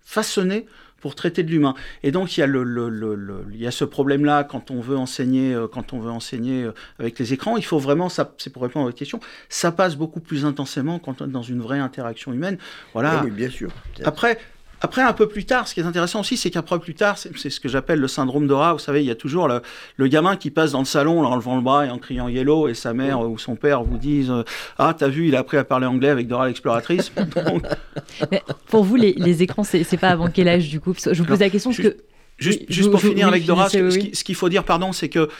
façonné 0.00 0.64
pour 0.98 1.14
traiter 1.14 1.42
de 1.42 1.50
l'humain. 1.50 1.74
Et 2.02 2.10
donc 2.10 2.38
il 2.38 2.40
y 2.40 2.42
a, 2.42 2.46
le, 2.46 3.44
il 3.52 3.60
y 3.60 3.66
a 3.66 3.70
ce 3.70 3.84
problème-là 3.84 4.44
quand 4.44 4.70
on 4.70 4.80
veut 4.80 4.96
enseigner, 4.96 5.54
quand 5.74 5.92
on 5.92 6.00
veut 6.00 6.10
enseigner 6.10 6.70
avec 6.98 7.18
les 7.18 7.34
écrans. 7.34 7.58
Il 7.58 7.66
faut 7.66 7.78
vraiment, 7.78 8.08
ça, 8.08 8.32
c'est 8.38 8.50
pour 8.50 8.62
répondre 8.62 8.84
à 8.84 8.88
votre 8.88 8.98
question, 8.98 9.20
ça 9.50 9.72
passe 9.72 9.94
beaucoup 9.94 10.20
plus 10.20 10.46
intensément 10.46 10.98
quand 10.98 11.20
on 11.20 11.26
est 11.26 11.32
dans 11.32 11.42
une 11.42 11.60
vraie 11.60 11.80
interaction 11.80 12.32
humaine. 12.32 12.56
Voilà. 12.94 13.20
Oui, 13.22 13.30
bien 13.30 13.50
sûr. 13.50 13.70
Après, 14.04 14.38
après, 14.84 15.00
un 15.00 15.14
peu 15.14 15.26
plus 15.26 15.46
tard, 15.46 15.66
ce 15.66 15.72
qui 15.72 15.80
est 15.80 15.84
intéressant 15.84 16.20
aussi, 16.20 16.36
c'est 16.36 16.50
qu'après 16.50 16.78
plus 16.78 16.94
tard, 16.94 17.16
c'est 17.16 17.48
ce 17.48 17.58
que 17.58 17.70
j'appelle 17.70 18.00
le 18.00 18.06
syndrome 18.06 18.46
de 18.46 18.52
rat. 18.52 18.74
Vous 18.74 18.78
savez, 18.78 19.00
il 19.00 19.06
y 19.06 19.10
a 19.10 19.14
toujours 19.14 19.48
le, 19.48 20.08
gamin 20.08 20.36
qui 20.36 20.50
passe 20.50 20.72
dans 20.72 20.80
le 20.80 20.84
salon 20.84 21.24
en 21.24 21.34
levant 21.34 21.56
le 21.56 21.62
bras 21.62 21.86
et 21.86 21.90
en 21.90 21.96
criant 21.96 22.28
yellow, 22.28 22.68
et 22.68 22.74
sa 22.74 22.92
mère 22.92 23.20
ou 23.20 23.38
son 23.38 23.56
père 23.56 23.82
vous 23.82 23.96
disent 23.96 24.30
Ah, 24.76 24.94
t'as 24.96 25.08
vu, 25.08 25.28
il 25.28 25.36
a 25.36 25.38
appris 25.38 25.56
à 25.56 25.64
parler 25.64 25.86
anglais 25.86 26.10
avec 26.10 26.28
Dora 26.28 26.48
l'exploratrice. 26.48 27.10
pour 28.68 28.84
vous, 28.84 28.96
les, 28.96 29.42
écrans, 29.42 29.64
c'est 29.64 29.96
pas 29.96 30.10
avant 30.10 30.28
quel 30.28 30.48
âge 30.48 30.68
du 30.68 30.80
coup? 30.80 30.92
Je 30.94 31.18
vous 31.18 31.24
pose 31.24 31.40
la 31.40 31.48
question 31.48 31.70
parce 31.70 31.82
que. 31.82 31.96
Juste, 32.36 32.90
pour 32.90 33.00
finir 33.00 33.28
avec 33.28 33.46
Dora, 33.46 33.70
ce 33.70 34.22
qu'il 34.22 34.34
faut 34.34 34.50
dire, 34.50 34.64
pardon, 34.64 34.92
c'est 34.92 35.08
que 35.08 35.30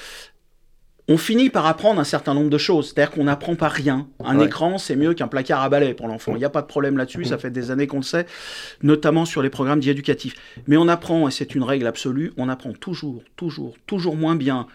on 1.06 1.18
finit 1.18 1.50
par 1.50 1.66
apprendre 1.66 2.00
un 2.00 2.04
certain 2.04 2.32
nombre 2.32 2.50
de 2.50 2.58
choses. 2.58 2.92
C'est-à-dire 2.92 3.10
qu'on 3.10 3.24
n'apprend 3.24 3.56
pas 3.56 3.68
rien. 3.68 4.06
Un 4.24 4.40
écran, 4.40 4.78
c'est 4.78 4.96
mieux 4.96 5.12
qu'un 5.14 5.28
placard 5.28 5.62
à 5.62 5.68
balai 5.68 5.92
pour 5.92 6.08
l'enfant. 6.08 6.32
Il 6.34 6.38
n'y 6.38 6.44
a 6.44 6.50
pas 6.50 6.62
de 6.62 6.66
problème 6.66 6.96
là-dessus, 6.96 7.24
ça 7.24 7.38
fait 7.38 7.50
des 7.50 7.70
années 7.70 7.86
qu'on 7.86 7.98
le 7.98 8.02
sait, 8.02 8.26
notamment 8.82 9.24
sur 9.24 9.42
les 9.42 9.50
programmes 9.50 9.80
dits 9.80 9.90
éducatifs. 9.90 10.34
Mais 10.66 10.76
on 10.76 10.88
apprend, 10.88 11.28
et 11.28 11.30
c'est 11.30 11.54
une 11.54 11.62
règle 11.62 11.86
absolue, 11.86 12.32
on 12.36 12.48
apprend 12.48 12.72
toujours, 12.72 13.22
toujours, 13.36 13.74
toujours 13.86 14.16
moins 14.16 14.36
bien 14.36 14.66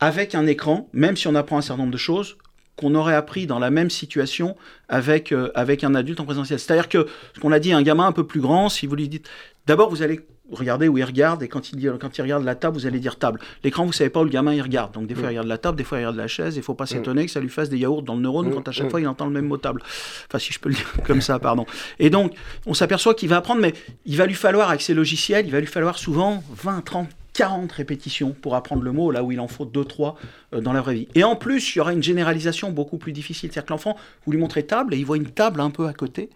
avec 0.00 0.34
un 0.34 0.46
écran, 0.46 0.88
même 0.92 1.16
si 1.16 1.28
on 1.28 1.34
apprend 1.34 1.58
un 1.58 1.62
certain 1.62 1.82
nombre 1.82 1.92
de 1.92 1.98
choses, 1.98 2.36
qu'on 2.76 2.94
aurait 2.94 3.14
appris 3.14 3.46
dans 3.46 3.58
la 3.58 3.70
même 3.70 3.90
situation 3.90 4.56
avec, 4.88 5.32
euh, 5.32 5.50
avec 5.54 5.84
un 5.84 5.94
adulte 5.94 6.20
en 6.20 6.24
présentiel. 6.24 6.58
C'est-à-dire 6.58 6.88
que, 6.88 7.06
ce 7.34 7.40
qu'on 7.40 7.52
a 7.52 7.58
dit, 7.58 7.72
un 7.72 7.82
gamin 7.82 8.06
un 8.06 8.12
peu 8.12 8.26
plus 8.26 8.40
grand, 8.40 8.70
si 8.70 8.86
vous 8.86 8.96
lui 8.96 9.08
dites, 9.08 9.28
d'abord 9.66 9.90
vous 9.90 10.02
allez 10.02 10.20
regardez 10.52 10.88
où 10.88 10.98
il 10.98 11.04
regarde, 11.04 11.42
et 11.42 11.48
quand 11.48 11.72
il, 11.72 11.76
dit, 11.76 11.88
quand 12.00 12.16
il 12.18 12.22
regarde 12.22 12.44
la 12.44 12.54
table, 12.54 12.76
vous 12.76 12.86
allez 12.86 13.00
dire 13.00 13.16
table. 13.16 13.40
L'écran, 13.64 13.84
vous 13.84 13.92
savez 13.92 14.10
pas 14.10 14.20
où 14.20 14.24
le 14.24 14.30
gamin 14.30 14.54
il 14.54 14.62
regarde. 14.62 14.92
Donc 14.92 15.06
des 15.06 15.14
fois 15.14 15.24
il 15.24 15.28
regarde 15.28 15.48
la 15.48 15.58
table, 15.58 15.76
des 15.76 15.84
fois 15.84 15.98
il 15.98 16.02
regarde 16.02 16.16
la 16.16 16.28
chaise, 16.28 16.56
il 16.56 16.62
faut 16.62 16.74
pas 16.74 16.86
s'étonner 16.86 17.26
que 17.26 17.32
ça 17.32 17.40
lui 17.40 17.48
fasse 17.48 17.68
des 17.68 17.78
yaourts 17.78 18.02
dans 18.02 18.14
le 18.14 18.22
neurone 18.22 18.50
quand 18.52 18.66
à 18.68 18.72
chaque 18.72 18.90
fois 18.90 19.00
il 19.00 19.08
entend 19.08 19.26
le 19.26 19.32
même 19.32 19.46
mot 19.46 19.56
table. 19.56 19.82
Enfin, 20.28 20.38
si 20.38 20.52
je 20.52 20.58
peux 20.58 20.68
le 20.68 20.74
dire 20.74 20.92
comme 21.06 21.20
ça, 21.20 21.38
pardon. 21.38 21.66
Et 21.98 22.10
donc, 22.10 22.34
on 22.66 22.74
s'aperçoit 22.74 23.14
qu'il 23.14 23.28
va 23.28 23.36
apprendre, 23.36 23.60
mais 23.60 23.74
il 24.06 24.16
va 24.16 24.26
lui 24.26 24.34
falloir, 24.34 24.68
avec 24.68 24.82
ses 24.82 24.94
logiciels, 24.94 25.46
il 25.46 25.52
va 25.52 25.60
lui 25.60 25.66
falloir 25.66 25.98
souvent 25.98 26.42
20, 26.50 26.80
30, 26.82 27.08
40 27.40 27.72
répétitions 27.72 28.32
pour 28.32 28.54
apprendre 28.54 28.82
le 28.82 28.92
mot, 28.92 29.10
là 29.10 29.24
où 29.24 29.32
il 29.32 29.40
en 29.40 29.48
faut 29.48 29.64
2-3 29.64 30.14
euh, 30.52 30.60
dans 30.60 30.74
la 30.74 30.82
vraie 30.82 30.92
vie. 30.92 31.08
Et 31.14 31.24
en 31.24 31.36
plus, 31.36 31.74
il 31.74 31.78
y 31.78 31.80
aura 31.80 31.94
une 31.94 32.02
généralisation 32.02 32.70
beaucoup 32.70 32.98
plus 32.98 33.12
difficile. 33.12 33.50
C'est-à-dire 33.50 33.64
que 33.64 33.72
l'enfant, 33.72 33.96
vous 34.26 34.32
lui 34.32 34.38
montrez 34.38 34.66
table 34.66 34.92
et 34.92 34.98
il 34.98 35.06
voit 35.06 35.16
une 35.16 35.30
table 35.30 35.62
un 35.62 35.70
peu 35.70 35.86
à 35.86 35.94
côté 35.94 36.28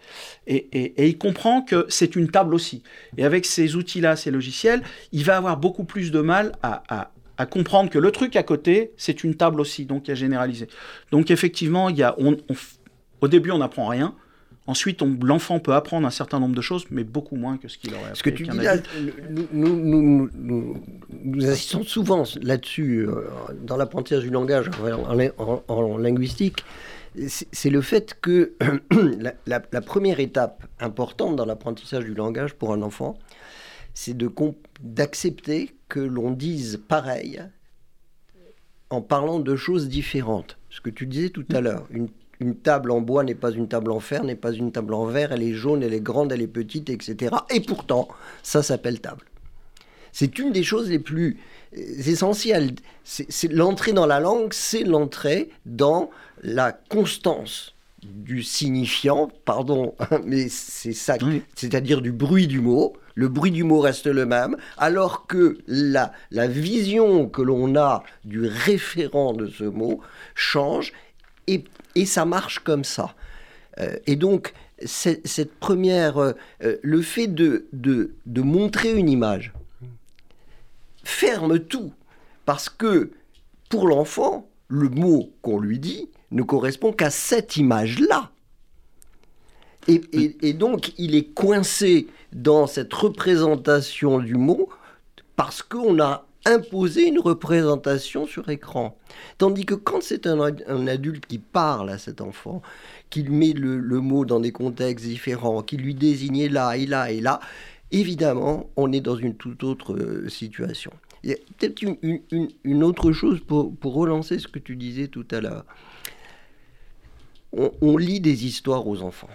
et, 0.47 0.55
et, 0.73 1.07
il 1.07 1.19
comprend 1.19 1.61
que 1.61 1.85
c'est 1.89 2.15
une 2.15 2.31
table 2.31 2.55
aussi. 2.55 2.81
Et 3.17 3.23
avec 3.23 3.45
ces 3.45 3.75
outils-là, 3.75 4.15
ces 4.15 4.31
logiciels, 4.31 4.81
il 5.11 5.23
va 5.23 5.37
avoir 5.37 5.57
beaucoup 5.57 5.83
plus 5.83 6.09
de 6.09 6.21
mal 6.21 6.53
à, 6.63 7.11
à, 7.37 7.45
comprendre 7.45 7.91
que 7.91 7.99
le 7.99 8.09
truc 8.09 8.35
à 8.35 8.41
côté, 8.41 8.91
c'est 8.97 9.23
une 9.23 9.35
table 9.35 9.61
aussi, 9.61 9.85
donc 9.85 10.09
à 10.09 10.15
généraliser. 10.15 10.67
Donc 11.11 11.29
effectivement, 11.29 11.89
il 11.89 11.97
y 11.97 12.03
a, 12.03 12.15
on, 12.17 12.35
au 13.21 13.27
début, 13.27 13.51
on 13.51 13.59
n'apprend 13.59 13.85
rien. 13.85 14.15
Ensuite, 14.67 15.01
l'enfant 15.21 15.59
peut 15.59 15.73
apprendre 15.73 16.07
un 16.07 16.11
certain 16.11 16.39
nombre 16.39 16.55
de 16.55 16.61
choses, 16.61 16.85
mais 16.89 17.03
beaucoup 17.03 17.35
moins 17.35 17.57
que 17.57 17.67
ce 17.67 17.77
qu'il 17.77 17.93
aurait 17.93 18.05
appris. 18.05 18.17
Ce 18.17 18.23
que 18.23 18.31
tu 18.31 18.47
dis 18.47 18.57
là, 18.57 18.77
nous, 19.53 20.29
nous, 20.33 21.45
assistons 21.47 21.83
souvent 21.83 22.23
là-dessus 22.41 23.07
euh, 23.07 23.27
dans 23.61 23.77
l'apprentissage 23.77 24.23
du 24.23 24.31
langage 24.31 24.71
en, 25.67 25.97
linguistique. 25.97 26.65
C'est 27.27 27.69
le 27.69 27.81
fait 27.81 28.17
que 28.19 28.53
la, 29.45 29.61
la, 29.71 29.81
première 29.81 30.19
étape 30.19 30.65
importante 30.79 31.35
dans 31.35 31.45
l'apprentissage 31.45 32.03
du 32.03 32.15
langage 32.15 32.55
pour 32.55 32.73
un 32.73 32.81
enfant, 32.81 33.19
c'est 33.93 34.17
d'accepter 34.81 35.75
que 35.89 35.99
l'on 35.99 36.31
dise 36.31 36.81
pareil 36.87 37.39
en 38.89 39.01
parlant 39.01 39.39
de 39.39 39.55
choses 39.55 39.89
différentes. 39.89 40.57
Ce 40.69 40.81
que 40.81 40.89
tu 40.89 41.05
disais 41.05 41.29
tout 41.29 41.45
à 41.53 41.61
l'heure, 41.61 41.87
une 41.91 42.09
une 42.39 42.55
table 42.55 42.91
en 42.91 43.01
bois 43.01 43.23
n'est 43.23 43.35
pas 43.35 43.51
une 43.51 43.67
table 43.67 43.91
en 43.91 43.99
fer, 43.99 44.23
n'est 44.23 44.35
pas 44.35 44.51
une 44.51 44.71
table 44.71 44.93
en 44.93 45.05
verre, 45.05 45.31
elle 45.31 45.43
est 45.43 45.53
jaune, 45.53 45.83
elle 45.83 45.93
est 45.93 46.01
grande, 46.01 46.31
elle 46.31 46.41
est 46.41 46.47
petite, 46.47 46.89
etc. 46.89 47.35
Et 47.49 47.59
pourtant, 47.59 48.07
ça 48.43 48.63
s'appelle 48.63 48.99
table. 48.99 49.25
C'est 50.11 50.39
une 50.39 50.51
des 50.51 50.63
choses 50.63 50.89
les 50.89 50.99
plus 50.99 51.37
euh, 51.77 51.81
essentielles. 52.05 52.75
C'est 53.03 53.51
l'entrée 53.51 53.91
dans 53.91 54.05
la 54.05 54.19
langue, 54.19 54.53
c'est 54.53 54.83
l'entrée 54.83 55.49
dans 55.65 56.09
la 56.41 56.71
constance 56.71 57.75
du 58.01 58.43
signifiant, 58.43 59.29
pardon, 59.45 59.93
mais 60.25 60.47
c'est 60.49 60.93
ça, 60.93 61.17
c'est-à-dire 61.55 62.01
du 62.01 62.11
bruit 62.11 62.47
du 62.47 62.61
mot. 62.61 62.93
Le 63.15 63.29
bruit 63.29 63.51
du 63.51 63.63
mot 63.63 63.79
reste 63.79 64.07
le 64.07 64.25
même, 64.25 64.57
alors 64.77 65.25
que 65.25 65.57
la, 65.67 66.11
la 66.31 66.47
vision 66.47 67.29
que 67.29 67.41
l'on 67.41 67.75
a 67.77 68.03
du 68.25 68.45
référent 68.45 69.33
de 69.33 69.47
ce 69.47 69.63
mot 69.63 70.01
change 70.33 70.91
et 71.47 71.63
et 71.95 72.05
ça 72.05 72.25
marche 72.25 72.59
comme 72.59 72.83
ça. 72.83 73.15
Euh, 73.79 73.97
et 74.05 74.15
donc, 74.15 74.53
cette 74.83 75.55
première, 75.59 76.17
euh, 76.19 76.33
le 76.59 77.01
fait 77.01 77.27
de, 77.27 77.67
montrer 78.25 78.93
une 78.93 79.09
image 79.09 79.53
ferme 81.03 81.59
tout. 81.59 81.93
Parce 82.45 82.69
que 82.69 83.11
pour 83.69 83.87
l'enfant, 83.87 84.47
le 84.67 84.89
mot 84.89 85.31
qu'on 85.41 85.59
lui 85.59 85.79
dit 85.79 86.09
ne 86.31 86.43
correspond 86.43 86.91
qu'à 86.91 87.09
cette 87.09 87.57
image-là. 87.57 88.31
Et, 89.87 90.01
et, 90.41 90.53
donc, 90.53 90.93
il 90.97 91.13
est 91.13 91.31
coincé 91.33 92.07
dans 92.33 92.65
cette 92.65 92.91
représentation 92.91 94.17
du 94.17 94.33
mot 94.33 94.67
parce 95.35 95.61
qu'on 95.61 95.99
a 95.99 96.24
imposer 96.45 97.07
une 97.07 97.19
représentation 97.19 98.25
sur 98.25 98.49
écran. 98.49 98.97
Tandis 99.37 99.65
que 99.65 99.73
quand 99.73 100.01
c'est 100.01 100.27
un, 100.27 100.39
adulte 100.87 101.25
qui 101.25 101.39
parle 101.39 101.89
à 101.89 101.97
cet 101.97 102.21
enfant, 102.21 102.61
qui 103.09 103.23
met 103.23 103.53
le, 103.53 103.79
mot 103.99 104.25
dans 104.25 104.39
des 104.39 104.51
contextes 104.51 105.05
différents, 105.05 105.63
qui 105.63 105.77
lui 105.77 105.95
désigne 105.95 106.47
là 106.47 106.77
et 106.77 106.85
là 106.85 107.11
et 107.11 107.21
là, 107.21 107.39
évidemment, 107.91 108.69
on 108.75 108.91
est 108.91 109.01
dans 109.01 109.15
une 109.15 109.35
toute 109.35 109.63
autre 109.63 109.95
euh, 109.95 110.29
situation. 110.29 110.91
Il 111.23 111.31
y 111.31 111.33
a 111.33 111.37
peut-être 111.57 111.81
une, 111.81 112.83
autre 112.83 113.11
chose 113.11 113.39
pour, 113.41 113.73
relancer 113.83 114.37
ce 114.37 114.47
que 114.47 114.59
tu 114.59 114.75
disais 114.75 115.07
tout 115.07 115.25
à 115.31 115.41
l'heure. 115.41 115.65
on 117.53 117.97
lit 117.97 118.19
des 118.19 118.45
histoires 118.45 118.85
aux 118.87 119.01
enfants. 119.01 119.29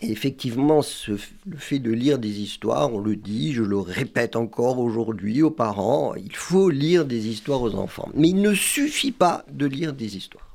Effectivement, 0.00 0.80
le 1.08 1.56
fait 1.56 1.80
de 1.80 1.90
lire 1.90 2.18
des 2.18 2.40
histoires, 2.40 2.92
on 2.94 3.00
le 3.00 3.16
dit, 3.16 3.52
je 3.52 3.64
le 3.64 3.78
répète 3.78 4.36
encore 4.36 4.78
aujourd'hui 4.78 5.42
aux 5.42 5.50
parents, 5.50 6.14
il 6.14 6.36
faut 6.36 6.70
lire 6.70 7.04
des 7.04 7.26
histoires 7.26 7.62
aux 7.62 7.74
enfants. 7.74 8.08
Mais 8.14 8.28
il 8.28 8.40
ne 8.40 8.54
suffit 8.54 9.10
pas 9.10 9.44
de 9.50 9.66
lire 9.66 9.92
des 9.92 10.16
histoires. 10.16 10.54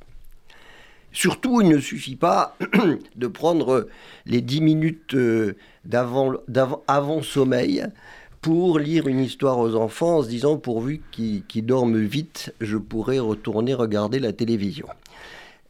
Surtout, 1.12 1.62
il 1.62 1.67
ne 1.67 1.79
suffit 1.79 2.15
pas 2.15 2.58
de 3.15 3.27
prendre 3.27 3.88
les 4.25 4.41
10 4.41 4.62
minutes 4.62 5.13
euh, 5.13 5.56
avant 6.88 7.21
sommeil 7.21 7.86
pour 8.41 8.79
lire 8.79 9.08
une 9.08 9.19
histoire 9.19 9.60
aux 9.60 9.75
enfants 9.75 10.17
en 10.17 10.23
se 10.23 10.27
disant 10.27 10.58
pourvu 10.58 11.01
qu'ils 11.12 11.65
dorment 11.65 12.01
vite, 12.01 12.53
je 12.62 12.77
pourrai 12.77 13.19
retourner 13.19 13.73
regarder 13.73 14.19
la 14.19 14.34
télévision. 14.34 14.88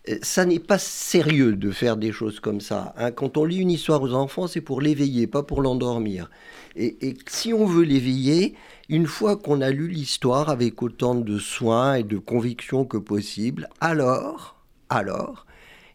Euh, 0.09 0.17
ça 0.21 0.45
n'est 0.45 0.59
pas 0.59 0.79
sérieux 0.79 1.55
de 1.55 1.71
faire 1.71 1.95
des 1.97 2.11
choses 2.11 2.39
comme 2.39 2.59
ça. 2.59 2.93
Hein. 2.97 3.11
Quand 3.11 3.37
on 3.37 3.45
lit 3.45 3.57
une 3.57 3.71
histoire 3.71 4.01
aux 4.01 4.13
enfants, 4.13 4.47
c'est 4.47 4.61
pour 4.61 4.81
l'éveiller, 4.81 5.27
pas 5.27 5.43
pour 5.43 5.61
l'endormir. 5.61 6.29
Et, 6.75 7.15
si 7.27 7.53
on 7.53 7.65
veut 7.65 7.83
l'éveiller, 7.83 8.55
une 8.89 9.05
fois 9.05 9.37
qu'on 9.37 9.61
a 9.61 9.69
lu 9.69 9.87
l'histoire 9.87 10.49
avec 10.49 10.81
autant 10.81 11.15
de 11.15 11.37
soin 11.37 11.95
et 11.95 12.03
de 12.03 12.17
conviction 12.17 12.83
que 12.83 12.97
possible, 12.97 13.69
alors, 13.79 14.55
alors, 14.89 15.45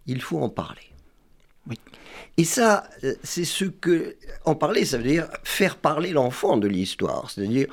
il 0.07 0.23
faut 0.23 0.39
en 0.39 0.49
parler. 0.49 0.81
Oui. 1.69 1.79
Et 2.39 2.45
ça, 2.45 2.85
euh, 3.05 3.15
c'est 3.23 3.45
ce 3.45 3.65
que... 3.67 4.17
En 4.45 4.55
parler, 4.55 4.85
ça 4.85 4.97
veut 4.97 5.05
dire 5.05 5.29
faire 5.43 5.77
parler 5.77 6.13
l'enfant 6.13 6.57
de 6.57 6.69
l'histoire. 6.69 7.31
C'est-à-dire, 7.31 7.67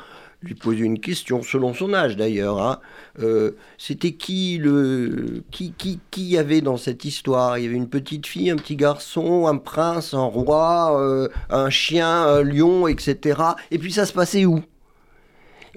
lui 0.45 0.55
poser 0.55 0.83
une 0.83 0.99
question, 0.99 1.41
selon 1.41 1.73
son 1.73 1.93
âge 1.93 2.15
d'ailleurs. 2.15 2.61
Hein. 2.61 2.79
Euh, 3.19 3.51
c'était 3.77 4.13
qui 4.13 4.57
le 4.57 5.43
qui, 5.51 5.73
qui, 5.73 5.99
qui 6.11 6.23
y 6.23 6.37
avait 6.37 6.61
dans 6.61 6.77
cette 6.77 7.03
histoire? 7.05 7.57
Il 7.57 7.63
y 7.63 7.67
avait 7.67 7.75
une 7.75 7.89
petite 7.89 8.27
fille, 8.27 8.49
un 8.49 8.55
petit 8.55 8.75
garçon, 8.75 9.47
un 9.47 9.57
prince, 9.57 10.13
un 10.13 10.23
roi, 10.23 10.99
euh, 10.99 11.27
un 11.49 11.69
chien, 11.69 12.09
un 12.09 12.43
lion, 12.43 12.87
etc. 12.87 13.41
Et 13.71 13.79
puis 13.79 13.91
ça 13.91 14.05
se 14.05 14.13
passait 14.13 14.45
où? 14.45 14.61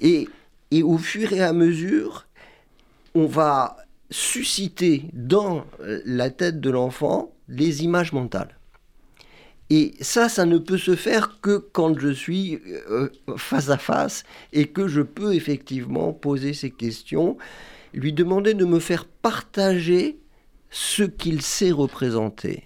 Et, 0.00 0.28
au 0.83 0.98
fur 0.98 1.33
et 1.33 1.42
à 1.42 1.52
mesure, 1.52 2.26
on 3.14 3.26
va 3.26 3.78
susciter 4.11 5.04
dans 5.12 5.64
la 6.04 6.31
tête 6.31 6.61
de 6.61 6.70
l'enfant 6.70 7.33
les 7.48 7.85
images 7.85 8.12
mentales. 8.12 8.58
Et 9.70 9.94
ça, 10.00 10.28
ça 10.28 10.46
ne 10.46 10.59
peut 10.59 10.78
se 10.78 10.96
faire 10.96 11.40
que 11.40 11.59
quand 11.59 11.98
je 11.98 12.09
suis 12.09 12.59
euh, 12.90 13.09
face 13.37 13.68
à 13.68 13.76
face 13.76 14.24
et 14.52 14.66
que 14.66 14.88
je 14.88 15.02
peux 15.02 15.35
effectivement 15.35 16.12
poser 16.12 16.54
ces 16.54 16.70
questions, 16.70 17.37
lui 17.92 18.12
demander 18.12 18.54
de 18.54 18.64
me 18.64 18.81
faire 18.81 19.04
partager 19.04 20.18
ce 20.70 21.02
qu'il 21.02 21.42
sait 21.42 21.70
représenter. 21.70 22.64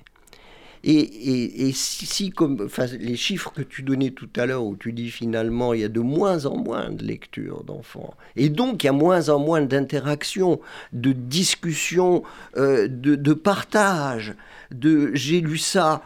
Et, 0.85 1.71
si, 1.75 2.31
comme 2.31 2.69
les 2.99 3.15
chiffres 3.15 3.53
que 3.55 3.63
tu 3.63 3.83
donnais 3.83 4.11
tout 4.11 4.29
à 4.35 4.47
l'heure, 4.47 4.65
où 4.65 4.75
tu 4.75 4.93
dis 4.93 5.11
finalement 5.11 5.75
il 5.75 5.81
y 5.81 5.85
a 5.85 5.89
de 5.89 6.01
moins 6.01 6.45
en 6.47 6.57
moins 6.57 6.91
de 6.91 7.05
lectures 7.05 7.63
d'enfants, 7.63 8.15
et 8.35 8.49
donc 8.49 8.83
il 8.83 8.87
y 8.87 8.91
a 8.91 8.93
moins 8.93 9.29
en 9.29 9.39
moins 9.39 9.63
d'interactions, 9.63 10.61
de 10.93 11.13
discussions, 11.13 12.25
euh, 12.57 12.89
de, 12.89 13.33
partage, 13.33 14.35
de 14.73 15.13
j'ai 15.15 15.41
lu 15.41 15.57
ça, 15.57 16.03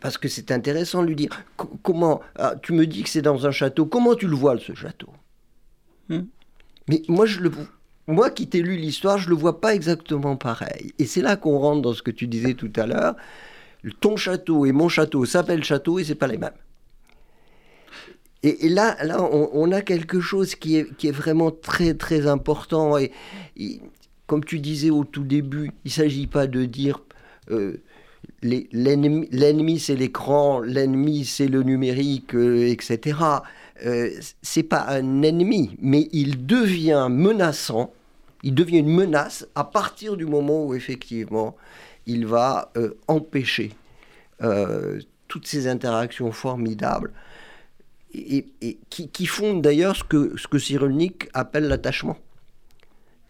parce 0.00 0.18
que 0.18 0.28
c'est 0.28 0.50
intéressant 0.50 1.02
de 1.02 1.08
lui 1.08 1.16
dire 1.16 1.30
comment 1.82 2.20
ah, 2.36 2.54
tu 2.62 2.72
me 2.72 2.86
dis 2.86 3.02
que 3.02 3.08
c'est 3.08 3.22
dans 3.22 3.46
un 3.46 3.50
château 3.50 3.86
comment 3.86 4.14
tu 4.14 4.28
le 4.28 4.36
vois 4.36 4.58
ce 4.58 4.74
château? 4.74 5.08
Hmm. 6.08 6.22
mais 6.88 7.02
moi 7.08 7.26
je 7.26 7.40
le 7.40 7.50
moi 8.08 8.30
qui 8.30 8.48
t'ai 8.48 8.60
lu 8.62 8.76
l'histoire 8.76 9.18
je 9.18 9.28
le 9.28 9.34
vois 9.34 9.60
pas 9.60 9.74
exactement 9.74 10.36
pareil 10.36 10.92
et 10.98 11.06
c'est 11.06 11.22
là 11.22 11.36
qu'on 11.36 11.58
rentre 11.58 11.82
dans 11.82 11.94
ce 11.94 12.02
que 12.02 12.10
tu 12.10 12.26
disais 12.26 12.54
tout 12.54 12.72
à 12.76 12.86
l'heure 12.86 13.16
ton 13.90 14.16
château 14.16 14.66
et 14.66 14.72
mon 14.72 14.88
château 14.88 15.24
s'appellent 15.24 15.64
château 15.64 15.98
et 15.98 16.04
c'est 16.04 16.14
pas 16.14 16.28
les 16.28 16.38
mêmes. 16.38 16.50
Et, 18.44 18.68
là, 18.68 18.96
là 19.04 19.22
on, 19.22 19.70
a 19.70 19.82
quelque 19.82 20.20
chose 20.20 20.56
qui 20.56 20.76
est, 20.76 20.96
qui 20.96 21.06
est 21.06 21.12
vraiment 21.12 21.52
très 21.52 21.94
très 21.94 22.26
important. 22.26 22.98
Et, 22.98 23.12
comme 24.26 24.44
tu 24.44 24.58
disais 24.58 24.90
au 24.90 25.04
tout 25.04 25.22
début, 25.22 25.70
il 25.84 25.88
ne 25.88 25.90
s'agit 25.90 26.26
pas 26.26 26.48
de 26.48 26.64
dire 26.64 27.04
euh, 27.50 27.80
l'ennemi 28.42 29.78
c'est 29.78 29.96
l'écran, 29.96 30.60
l'ennemi 30.60 31.24
c'est 31.24 31.48
le 31.48 31.62
numérique, 31.62 32.34
euh, 32.34 32.68
etc. 32.68 33.18
Euh, 33.84 34.10
c'est 34.42 34.62
pas 34.62 34.86
un 34.88 35.22
ennemi, 35.22 35.76
mais 35.80 36.08
il 36.12 36.46
devient 36.46 37.08
menaçant. 37.10 37.92
Il 38.42 38.54
devient 38.54 38.78
une 38.78 38.94
menace 38.94 39.46
à 39.54 39.64
partir 39.64 40.16
du 40.16 40.26
moment 40.26 40.64
où 40.64 40.74
effectivement 40.74 41.56
il 42.06 42.26
va 42.26 42.72
euh, 42.76 42.98
empêcher 43.08 43.72
toutes 45.28 45.46
ces 45.46 45.68
interactions 45.68 46.32
formidables 46.32 47.12
et, 48.12 48.46
qui, 48.90 49.26
font 49.26 49.56
d'ailleurs 49.56 49.94
ce 49.94 50.04
que, 50.04 50.36
ce 50.36 50.48
que 50.48 50.58
Cyrulnik 50.58 51.28
appelle 51.32 51.68
l'attachement. 51.68 52.18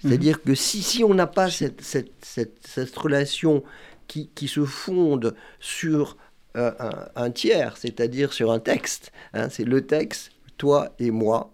C'est-à-dire 0.01 0.39
mhm. 0.39 0.43
que 0.45 0.55
si, 0.55 0.83
si 0.83 1.05
on 1.05 1.15
n'a 1.15 1.27
pas 1.27 1.51
cette, 1.51 1.83
cette, 1.83 2.97
relation 2.97 3.63
qui, 4.13 4.29
qui, 4.35 4.47
se 4.47 4.67
fonde 4.67 5.35
sur 5.59 6.19
euh, 6.55 6.71
un, 7.17 7.31
tiers, 7.31 7.79
c'est-à-dire 7.79 8.35
sur 8.35 8.53
un 8.53 8.59
texte, 8.59 9.11
hein, 9.33 9.49
c'est 9.49 9.65
le 9.65 9.87
texte, 9.87 10.33
toi 10.59 10.91
et 10.99 11.11
moi, 11.11 11.51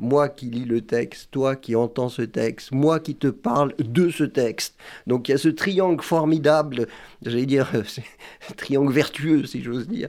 moi 0.00 0.28
qui 0.28 0.46
lis 0.46 0.64
le 0.64 0.80
texte, 0.80 1.28
toi 1.30 1.54
qui 1.54 1.76
entends 1.76 2.08
ce 2.08 2.22
texte, 2.22 2.72
moi 2.72 2.98
qui 2.98 3.14
te 3.14 3.28
parle 3.28 3.72
de 3.78 4.10
ce 4.10 4.24
texte. 4.24 4.74
Donc 5.06 5.28
il 5.28 5.30
y 5.30 5.34
a 5.34 5.38
ce 5.38 5.48
triangle 5.48 6.02
formidable, 6.02 6.88
j'allais 7.22 7.46
dire, 7.46 7.70
triangle 8.56 8.92
vertueux 8.92 9.46
si 9.46 9.62
j'ose 9.62 9.86
dire, 9.86 10.08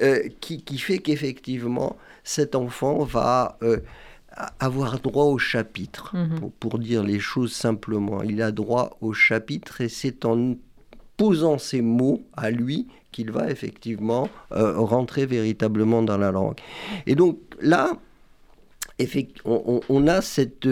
euh, 0.00 0.26
qui, 0.40 0.78
fait 0.78 0.96
qu'effectivement 0.96 1.98
cet 2.22 2.54
enfant 2.54 3.04
va 3.04 3.58
euh, 3.62 3.80
avoir 4.60 4.98
droit 4.98 5.26
au 5.26 5.36
chapitre, 5.36 6.16
mhm. 6.16 6.50
pour, 6.58 6.78
dire 6.78 7.02
les 7.02 7.20
choses 7.20 7.52
simplement. 7.52 8.22
Il 8.22 8.40
a 8.40 8.50
droit 8.50 8.96
au 9.02 9.12
chapitre 9.12 9.82
et 9.82 9.90
c'est 9.90 10.24
en 10.24 10.54
posant 11.16 11.58
ces 11.58 11.80
mots 11.80 12.22
à 12.36 12.50
lui 12.50 12.88
qu'il 13.12 13.30
va 13.30 13.50
effectivement 13.50 14.28
euh, 14.52 14.76
rentrer 14.78 15.26
véritablement 15.26 16.02
dans 16.02 16.18
la 16.18 16.32
langue. 16.32 16.58
Et 17.06 17.14
donc 17.14 17.38
là, 17.60 17.92
on, 19.44 20.06
a 20.06 20.20
cette, 20.20 20.68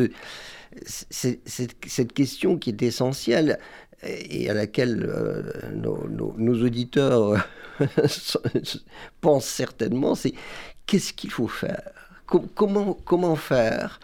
cette, 1.11 2.12
question 2.12 2.59
qui 2.59 2.70
est 2.70 2.83
essentielle 2.83 3.59
et 4.02 4.50
à 4.50 4.55
laquelle 4.55 5.05
euh, 5.09 5.52
nos, 5.72 6.62
auditeurs 6.64 7.40
euh, 7.81 7.87
pensent 9.20 9.46
certainement, 9.46 10.14
c'est 10.14 10.35
qu'est-ce 10.87 11.12
qu'il 11.12 11.31
faut 11.31 11.48
faire? 11.48 11.90
Comment, 12.26 12.94
comment 13.05 13.37
faire 13.37 14.00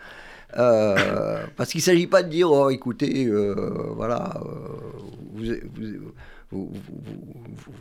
euh, 0.56 1.44
parce 1.56 1.70
qu'il 1.70 1.80
ne 1.80 1.84
s'agit 1.84 2.06
pas 2.06 2.22
de 2.22 2.28
dire, 2.28 2.50
écoutez, 2.70 3.30
voilà, 3.94 4.40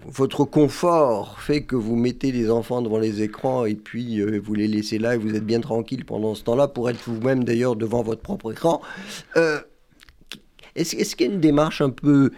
votre 0.06 0.44
confort 0.44 1.40
fait 1.40 1.64
que 1.64 1.76
vous 1.76 1.96
mettez 1.96 2.32
les 2.32 2.52
enfants 2.52 2.82
devant 2.82 3.00
les 3.00 3.22
écrans 3.22 3.66
et 3.66 3.76
puis 3.76 4.20
euh, 4.20 4.42
vous 4.44 4.54
les 4.54 4.68
laissez 4.68 5.00
là 5.00 5.16
et 5.16 5.18
vous 5.18 5.36
êtes 5.36 5.46
bien 5.46 5.62
tranquille 5.62 6.04
pendant 6.04 6.36
ce 6.36 6.44
temps-là 6.44 6.68
pour 6.68 6.90
être 6.90 7.00
vous-même 7.08 7.46
d'ailleurs 7.46 7.78
devant 7.78 8.04
votre 8.04 8.22
propre 8.22 8.52
écran. 8.52 8.82
Euh, 9.38 9.60
est-ce 10.76 11.16
qu'il 11.16 11.28
y 11.28 11.30
a 11.30 11.34
une 11.34 11.40
démarche 11.40 11.82
un 11.82 11.90
peu 11.90 12.32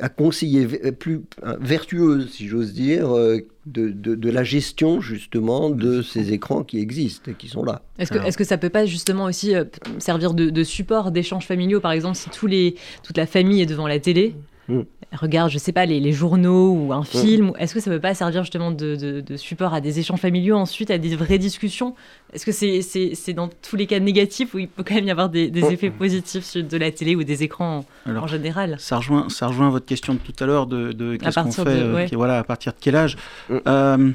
à 0.00 0.08
conseiller 0.08 0.66
plus 0.92 1.22
vertueuse, 1.60 2.30
si 2.30 2.48
j'ose 2.48 2.72
dire, 2.72 3.14
euh, 3.14 3.38
de, 3.66 3.90
de, 3.90 4.30
la 4.30 4.42
gestion 4.42 5.00
justement 5.00 5.70
de 5.70 6.02
ces 6.02 6.32
écrans 6.32 6.64
qui 6.64 6.78
existent 6.78 7.30
et 7.30 7.34
qui 7.34 7.48
sont 7.48 7.62
là. 7.62 7.82
Est-ce 7.98 8.10
que, 8.10 8.18
est 8.18 8.36
que 8.36 8.44
ça 8.44 8.58
peut 8.58 8.70
pas 8.70 8.86
justement 8.86 9.24
aussi 9.24 9.54
euh, 9.54 9.64
servir 9.98 10.34
de, 10.34 10.50
de 10.50 10.64
support 10.64 11.10
d'échanges 11.10 11.46
familiaux, 11.46 11.80
par 11.80 11.92
exemple, 11.92 12.16
si 12.16 12.30
tous 12.30 12.46
les, 12.46 12.74
toute 13.02 13.16
la 13.16 13.26
famille 13.26 13.60
est 13.60 13.66
devant 13.66 13.86
la 13.86 13.98
télé 13.98 14.34
Mm. 14.70 14.82
regarde, 15.12 15.50
je 15.50 15.58
sais 15.58 15.72
pas, 15.72 15.84
les, 15.86 16.12
journaux 16.12 16.72
ou 16.72 16.92
un 16.92 17.00
mm. 17.00 17.04
film, 17.04 17.52
est-ce 17.58 17.74
que 17.74 17.80
ça 17.80 17.90
peut 17.90 18.00
pas 18.00 18.14
servir 18.14 18.42
justement 18.42 18.70
de, 18.70 19.22
support 19.36 19.74
à 19.74 19.80
des 19.80 19.98
échanges 19.98 20.20
familiaux, 20.20 20.56
ensuite 20.56 20.90
à 20.90 20.98
des 20.98 21.16
vraies 21.16 21.38
discussions? 21.38 21.94
Est-ce 22.32 22.46
que 22.46 22.52
c'est 22.52 23.32
dans 23.32 23.48
tous 23.48 23.76
les 23.76 23.86
cas 23.86 23.98
négatifs 23.98 24.54
ou 24.54 24.60
il 24.60 24.68
peut 24.68 24.84
quand 24.84 24.94
même 24.94 25.06
y 25.06 25.10
avoir 25.10 25.28
des, 25.28 25.50
mm. 25.50 25.72
effets 25.72 25.90
positifs 25.90 26.56
de 26.56 26.76
la 26.76 26.90
télé 26.92 27.16
ou 27.16 27.24
des 27.24 27.42
écrans 27.42 27.84
en, 28.06 28.26
général? 28.26 28.76
ça 28.78 28.98
rejoint, 28.98 29.28
ça 29.28 29.48
rejoint 29.48 29.70
votre 29.70 29.86
question 29.86 30.14
de 30.14 30.18
tout 30.18 30.32
à 30.38 30.46
l'heure 30.46 30.66
de, 30.66 31.16
qu'est-ce 31.16 31.40
qu'on 31.40 31.50
fait, 31.50 31.66
euh, 31.68 32.06
voilà, 32.12 32.38
à 32.38 32.44
partir 32.44 32.72
de 32.72 32.78
quel 32.80 32.96
âge? 32.96 33.16
Euh, 33.50 34.12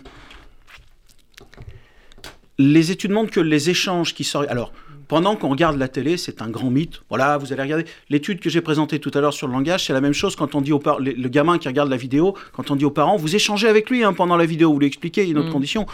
Les 2.58 2.92
études 2.92 3.12
montrent 3.12 3.32
que 3.32 3.42
les 3.42 3.70
échanges 3.70 4.14
qui 4.14 4.24
sortent... 4.24 4.50
Alors, 4.50 4.72
pendant 5.08 5.36
qu'on 5.36 5.50
regarde 5.50 5.78
la 5.78 5.88
télé, 5.88 6.18
c'est 6.18 6.42
un 6.42 6.50
grand 6.50 6.70
mythe. 6.70 7.02
Voilà, 7.10 7.38
vous 7.38 7.54
allez 7.54 7.62
regarder. 7.62 7.86
L'étude 8.10 8.40
que 8.40 8.50
j'ai 8.50 8.62
présentée 8.62 9.00
tout 9.00 9.12
à 9.14 9.22
l'heure 9.22 9.34
sur 9.34 9.48
le 9.48 9.54
langage, 9.54 9.86
c'est 9.86 9.94
la 9.94 10.02
même 10.02 10.14
chose 10.14 10.36
quand 10.36 10.56
on 10.56 10.62
dit 10.62 10.74
au 10.74 10.82
le 11.00 11.30
gamin 11.30 11.58
qui 11.58 11.68
regarde 11.68 11.90
la 11.90 11.98
vidéo, 11.98 12.36
quand 12.54 12.72
on 12.72 12.76
dit 12.76 12.86
aux 12.86 12.92
parents, 12.92 13.18
vous 13.18 13.36
échangez 13.36 13.68
avec 13.68 13.90
lui 13.90 14.04
hein, 14.04 14.14
pendant 14.14 14.38
la 14.38 14.46
vidéo, 14.46 14.72
vous 14.72 14.80
lui 14.80 14.88
expliquez, 14.88 15.24
il 15.24 15.28
y 15.28 15.30
a 15.30 15.32
une 15.32 15.40
autre 15.40 15.50
mm. 15.50 15.54
condition 15.54 15.86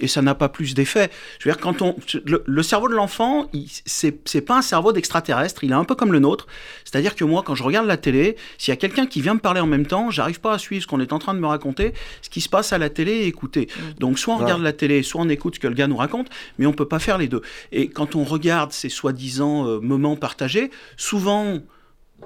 et 0.00 0.08
ça 0.08 0.22
n'a 0.22 0.34
pas 0.34 0.48
plus 0.48 0.74
d'effet. 0.74 1.10
Je 1.38 1.48
veux 1.48 1.54
dire, 1.54 1.60
quand 1.60 1.82
on, 1.82 1.96
le, 2.24 2.62
cerveau 2.62 2.88
de 2.88 2.94
l'enfant, 2.94 3.50
c'est 3.84 4.40
pas 4.40 4.58
un 4.58 4.62
cerveau 4.62 4.92
d'extraterrestre, 4.92 5.64
il 5.64 5.70
est 5.70 5.74
un 5.74 5.84
peu 5.84 5.94
comme 5.94 6.12
le 6.12 6.18
nôtre. 6.18 6.46
C'est-à-dire 6.84 7.14
que 7.14 7.24
moi, 7.24 7.42
quand 7.44 7.54
je 7.54 7.62
regarde 7.62 7.86
la 7.86 7.96
télé, 7.96 8.36
s'il 8.58 8.72
y 8.72 8.76
a 8.76 8.76
quelqu'un 8.76 9.06
qui 9.06 9.20
vient 9.20 9.34
me 9.34 9.40
parler 9.40 9.60
en 9.60 9.66
même 9.66 9.86
temps, 9.86 10.10
j'arrive 10.10 10.40
pas 10.40 10.54
à 10.54 10.58
suivre 10.58 10.82
ce 10.82 10.86
qu'on 10.86 11.00
est 11.00 11.12
en 11.12 11.18
train 11.18 11.34
de 11.34 11.40
me 11.40 11.46
raconter, 11.46 11.92
ce 12.22 12.30
qui 12.30 12.40
se 12.40 12.48
passe 12.48 12.72
à 12.72 12.78
la 12.78 12.90
télé 12.90 13.12
et 13.12 13.26
écouter. 13.26 13.68
Mm. 13.68 13.98
Donc, 14.00 14.18
soit 14.18 14.34
on 14.34 14.38
regarde 14.38 14.62
la 14.62 14.72
télé, 14.72 15.02
soit 15.02 15.20
on 15.20 15.28
écoute 15.28 15.56
ce 15.56 15.60
que 15.60 15.68
le 15.68 15.74
gars 15.74 15.86
nous 15.86 15.96
raconte, 15.96 16.28
mais 16.58 16.66
on 16.66 16.72
peut 16.72 16.88
pas 16.88 16.98
faire 16.98 17.18
les 17.18 17.28
deux. 17.28 17.42
Et 17.72 17.88
quand 17.88 18.16
on 18.16 18.24
regarde 18.24 18.72
ces 18.72 18.88
soi-disant 18.88 19.66
euh, 19.66 19.80
moments 19.80 20.16
partagés, 20.16 20.70
souvent, 20.96 21.58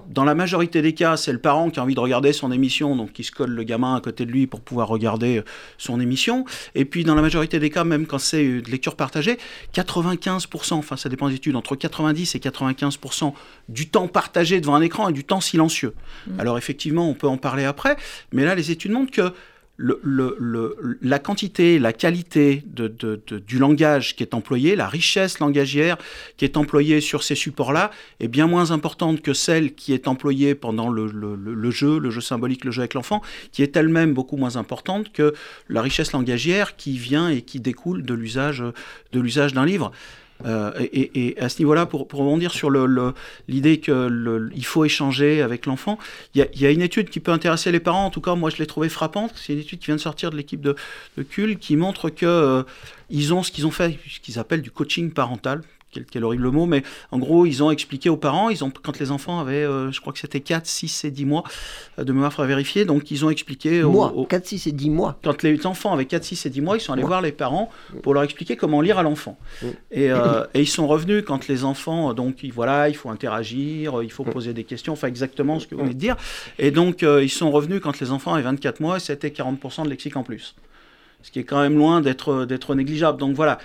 dans 0.08 0.24
la 0.24 0.34
majorité 0.34 0.82
des 0.82 0.94
cas, 0.94 1.16
c'est 1.16 1.32
le 1.32 1.38
parent 1.38 1.70
qui 1.70 1.80
a 1.80 1.82
envie 1.82 1.94
de 1.94 2.00
regarder 2.00 2.32
son 2.32 2.52
émission, 2.52 2.96
donc 2.96 3.12
qui 3.12 3.24
se 3.24 3.32
colle 3.32 3.50
le 3.50 3.62
gamin 3.62 3.94
à 3.94 4.00
côté 4.00 4.24
de 4.24 4.30
lui 4.30 4.46
pour 4.46 4.60
pouvoir 4.60 4.88
regarder 4.88 5.38
euh, 5.38 5.44
son 5.78 6.00
émission. 6.00 6.44
Et 6.74 6.84
puis, 6.84 7.04
dans 7.04 7.14
la 7.14 7.22
majorité 7.22 7.58
des 7.58 7.70
cas, 7.70 7.84
même 7.84 8.06
quand 8.06 8.18
c'est 8.18 8.60
de 8.60 8.70
lecture 8.70 8.96
partagée, 8.96 9.38
95%, 9.74 10.74
enfin 10.74 10.96
ça 10.96 11.08
dépend 11.08 11.28
des 11.28 11.36
études, 11.36 11.56
entre 11.56 11.76
90 11.76 12.34
et 12.34 12.38
95% 12.38 13.32
du 13.68 13.88
temps 13.88 14.08
partagé 14.08 14.60
devant 14.60 14.74
un 14.74 14.82
écran 14.82 15.08
et 15.08 15.12
du 15.12 15.24
temps 15.24 15.40
silencieux. 15.40 15.94
Mmh. 16.26 16.40
Alors 16.40 16.58
effectivement, 16.58 17.08
on 17.08 17.14
peut 17.14 17.28
en 17.28 17.36
parler 17.36 17.64
après, 17.64 17.96
mais 18.32 18.44
là, 18.44 18.54
les 18.54 18.70
études 18.70 18.92
montrent 18.92 19.12
que 19.12 19.32
la 19.82 21.18
quantité, 21.18 21.78
la 21.78 21.92
qualité 21.92 22.62
du 22.66 23.58
langage 23.58 24.14
qui 24.14 24.22
est 24.22 24.34
employé, 24.34 24.76
la 24.76 24.86
richesse 24.86 25.40
langagière 25.40 25.98
qui 26.36 26.44
est 26.44 26.56
employée 26.56 27.00
sur 27.00 27.22
ces 27.22 27.34
supports-là 27.34 27.90
est 28.20 28.28
bien 28.28 28.46
moins 28.46 28.70
importante 28.70 29.22
que 29.22 29.34
celle 29.34 29.74
qui 29.74 29.92
est 29.92 30.06
employée 30.06 30.54
pendant 30.54 30.88
le, 30.88 31.08
jeu, 31.70 31.98
le 31.98 32.10
jeu 32.10 32.20
symbolique, 32.20 32.64
le 32.64 32.70
jeu 32.70 32.82
avec 32.82 32.94
l'enfant, 32.94 33.22
qui 33.50 33.62
est 33.62 33.76
elle-même 33.76 34.14
beaucoup 34.14 34.36
moins 34.36 34.56
importante 34.56 35.12
que 35.12 35.34
la 35.68 35.82
richesse 35.82 36.12
langagière 36.12 36.76
qui 36.76 36.96
vient 36.96 37.28
et 37.28 37.42
qui 37.42 37.58
découle 37.58 38.02
de 38.04 38.14
l'usage 38.14 38.62
d'un 39.52 39.66
livre. 39.66 39.92
Euh, 40.46 40.72
et, 40.92 41.36
à 41.40 41.48
ce 41.48 41.58
niveau-là, 41.58 41.86
pour, 41.86 42.00
rebondir 42.00 42.52
sur 42.52 42.70
l'idée 43.48 43.80
qu'il 43.80 44.64
faut 44.64 44.84
échanger 44.84 45.42
avec 45.42 45.66
l'enfant, 45.66 45.98
il 46.34 46.46
y, 46.54 46.66
a 46.66 46.70
une 46.70 46.82
étude 46.82 47.10
qui 47.10 47.20
peut 47.20 47.32
intéresser 47.32 47.72
les 47.72 47.80
parents, 47.80 48.06
en 48.06 48.10
tout 48.10 48.20
cas 48.20 48.34
moi 48.34 48.50
je 48.50 48.56
l'ai 48.56 48.66
trouvée 48.66 48.88
frappante, 48.88 49.32
c'est 49.36 49.52
une 49.52 49.60
étude 49.60 49.78
qui 49.78 49.86
vient 49.86 49.96
de 49.96 50.00
sortir 50.00 50.30
de 50.30 50.36
l'équipe 50.36 50.60
de, 50.60 50.76
de 51.16 51.22
CUL, 51.22 51.58
qui 51.58 51.76
montre 51.76 52.10
que 52.10 52.26
euh, 52.26 52.62
ils 53.10 53.34
ont 53.34 53.42
ce 53.42 53.50
qu'ils 53.50 53.66
ont 53.66 53.70
fait, 53.70 53.98
ce 54.08 54.20
qu'ils 54.20 54.38
appellent 54.38 54.62
du 54.62 54.70
coaching 54.70 55.10
parental, 55.10 55.62
quel, 56.10 56.24
horrible 56.24 56.48
mot, 56.50 56.66
mais 56.66 56.82
en 57.10 57.18
gros, 57.18 57.46
ils 57.46 57.62
ont 57.62 57.70
expliqué 57.70 58.08
aux 58.08 58.16
parents, 58.16 58.48
ils 58.48 58.64
ont, 58.64 58.72
quand 58.82 58.98
les 58.98 59.10
enfants 59.10 59.40
avaient, 59.40 59.64
euh, 59.64 59.92
je 59.92 60.00
crois 60.00 60.12
que 60.12 60.18
c'était 60.18 60.40
4, 60.40 60.66
6 60.66 61.04
et 61.04 61.10
10 61.10 61.24
mois, 61.26 61.44
euh, 61.98 62.04
de 62.04 62.12
mémoire, 62.12 62.32
il 62.38 62.44
vérifier, 62.44 62.84
donc 62.84 63.10
ils 63.10 63.24
ont 63.24 63.30
expliqué... 63.30 63.82
Mois, 63.82 64.12
4, 64.28 64.46
6 64.46 64.66
et 64.68 64.72
10 64.72 64.90
mois. 64.90 65.18
Quand 65.22 65.42
les 65.42 65.66
enfants 65.66 65.92
avaient 65.92 66.06
4, 66.06 66.24
6 66.24 66.46
et 66.46 66.50
10 66.50 66.60
mois, 66.60 66.76
ils 66.76 66.80
sont 66.80 66.92
allés 66.92 67.02
voir 67.02 67.20
les 67.20 67.32
parents 67.32 67.70
pour 68.02 68.14
leur 68.14 68.22
expliquer 68.22 68.56
comment 68.56 68.80
lire 68.80 68.98
à 68.98 69.02
l'enfant. 69.02 69.38
Et, 69.90 70.10
euh, 70.10 70.44
et, 70.54 70.60
ils 70.60 70.66
sont 70.68 70.86
revenus 70.86 71.24
quand 71.26 71.48
les 71.48 71.64
enfants, 71.64 72.14
donc 72.14 72.44
voilà, 72.52 72.88
il 72.88 72.96
faut 72.96 73.10
interagir, 73.10 74.02
il 74.02 74.10
faut 74.10 74.24
poser 74.24 74.54
des 74.54 74.64
questions, 74.64 74.94
enfin 74.94 75.08
exactement 75.08 75.58
ce 75.58 75.66
que 75.66 75.74
vous 75.74 75.82
venez 75.82 75.94
de 75.94 75.98
dire. 75.98 76.16
Et 76.58 76.70
donc, 76.70 77.02
ils 77.02 77.30
sont 77.30 77.50
revenus 77.50 77.80
quand 77.82 78.00
les 78.00 78.10
enfants 78.10 78.34
avaient 78.34 78.42
24 78.42 78.80
mois, 78.80 78.98
c'était 78.98 79.28
40% 79.28 79.84
de 79.84 79.90
lexique 79.90 80.16
en 80.16 80.22
plus 80.22 80.54
ce 81.22 81.30
qui 81.30 81.38
est 81.38 81.44
quand 81.44 81.60
même 81.60 81.76
loin 81.76 82.00
d'être 82.00 82.44
d'être 82.44 82.74
négligeable. 82.74 83.18
Donc 83.18 83.34
voilà, 83.34 83.58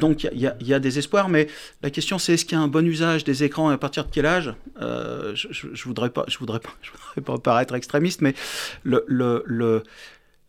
donc 0.00 0.24
il 0.24 0.38
y, 0.38 0.64
y, 0.64 0.74
a 0.74 0.78
des 0.78 0.98
espoirs, 0.98 1.28
mais 1.28 1.48
la 1.82 1.90
question 1.90 2.18
c'est 2.18 2.34
est-ce 2.34 2.44
qu'il 2.44 2.56
y 2.56 2.60
a 2.60 2.62
un 2.62 2.68
bon 2.68 2.86
usage 2.86 3.24
des 3.24 3.44
écrans 3.44 3.70
et 3.70 3.74
à 3.74 3.78
partir 3.78 4.04
de 4.04 4.10
quel 4.10 4.26
âge? 4.26 4.54
Euh, 4.80 5.34
Je 5.34 5.68
ne 5.68 5.82
voudrais 5.84 6.10
pas, 6.10 6.24
je 6.28 6.38
voudrais 6.38 6.60
pas, 6.60 6.70
je 6.82 6.90
voudrais 6.90 7.20
pas 7.20 7.38
paraître 7.38 7.74
extrémiste, 7.74 8.20
mais 8.20 8.34
le, 8.82 9.04
le, 9.06 9.82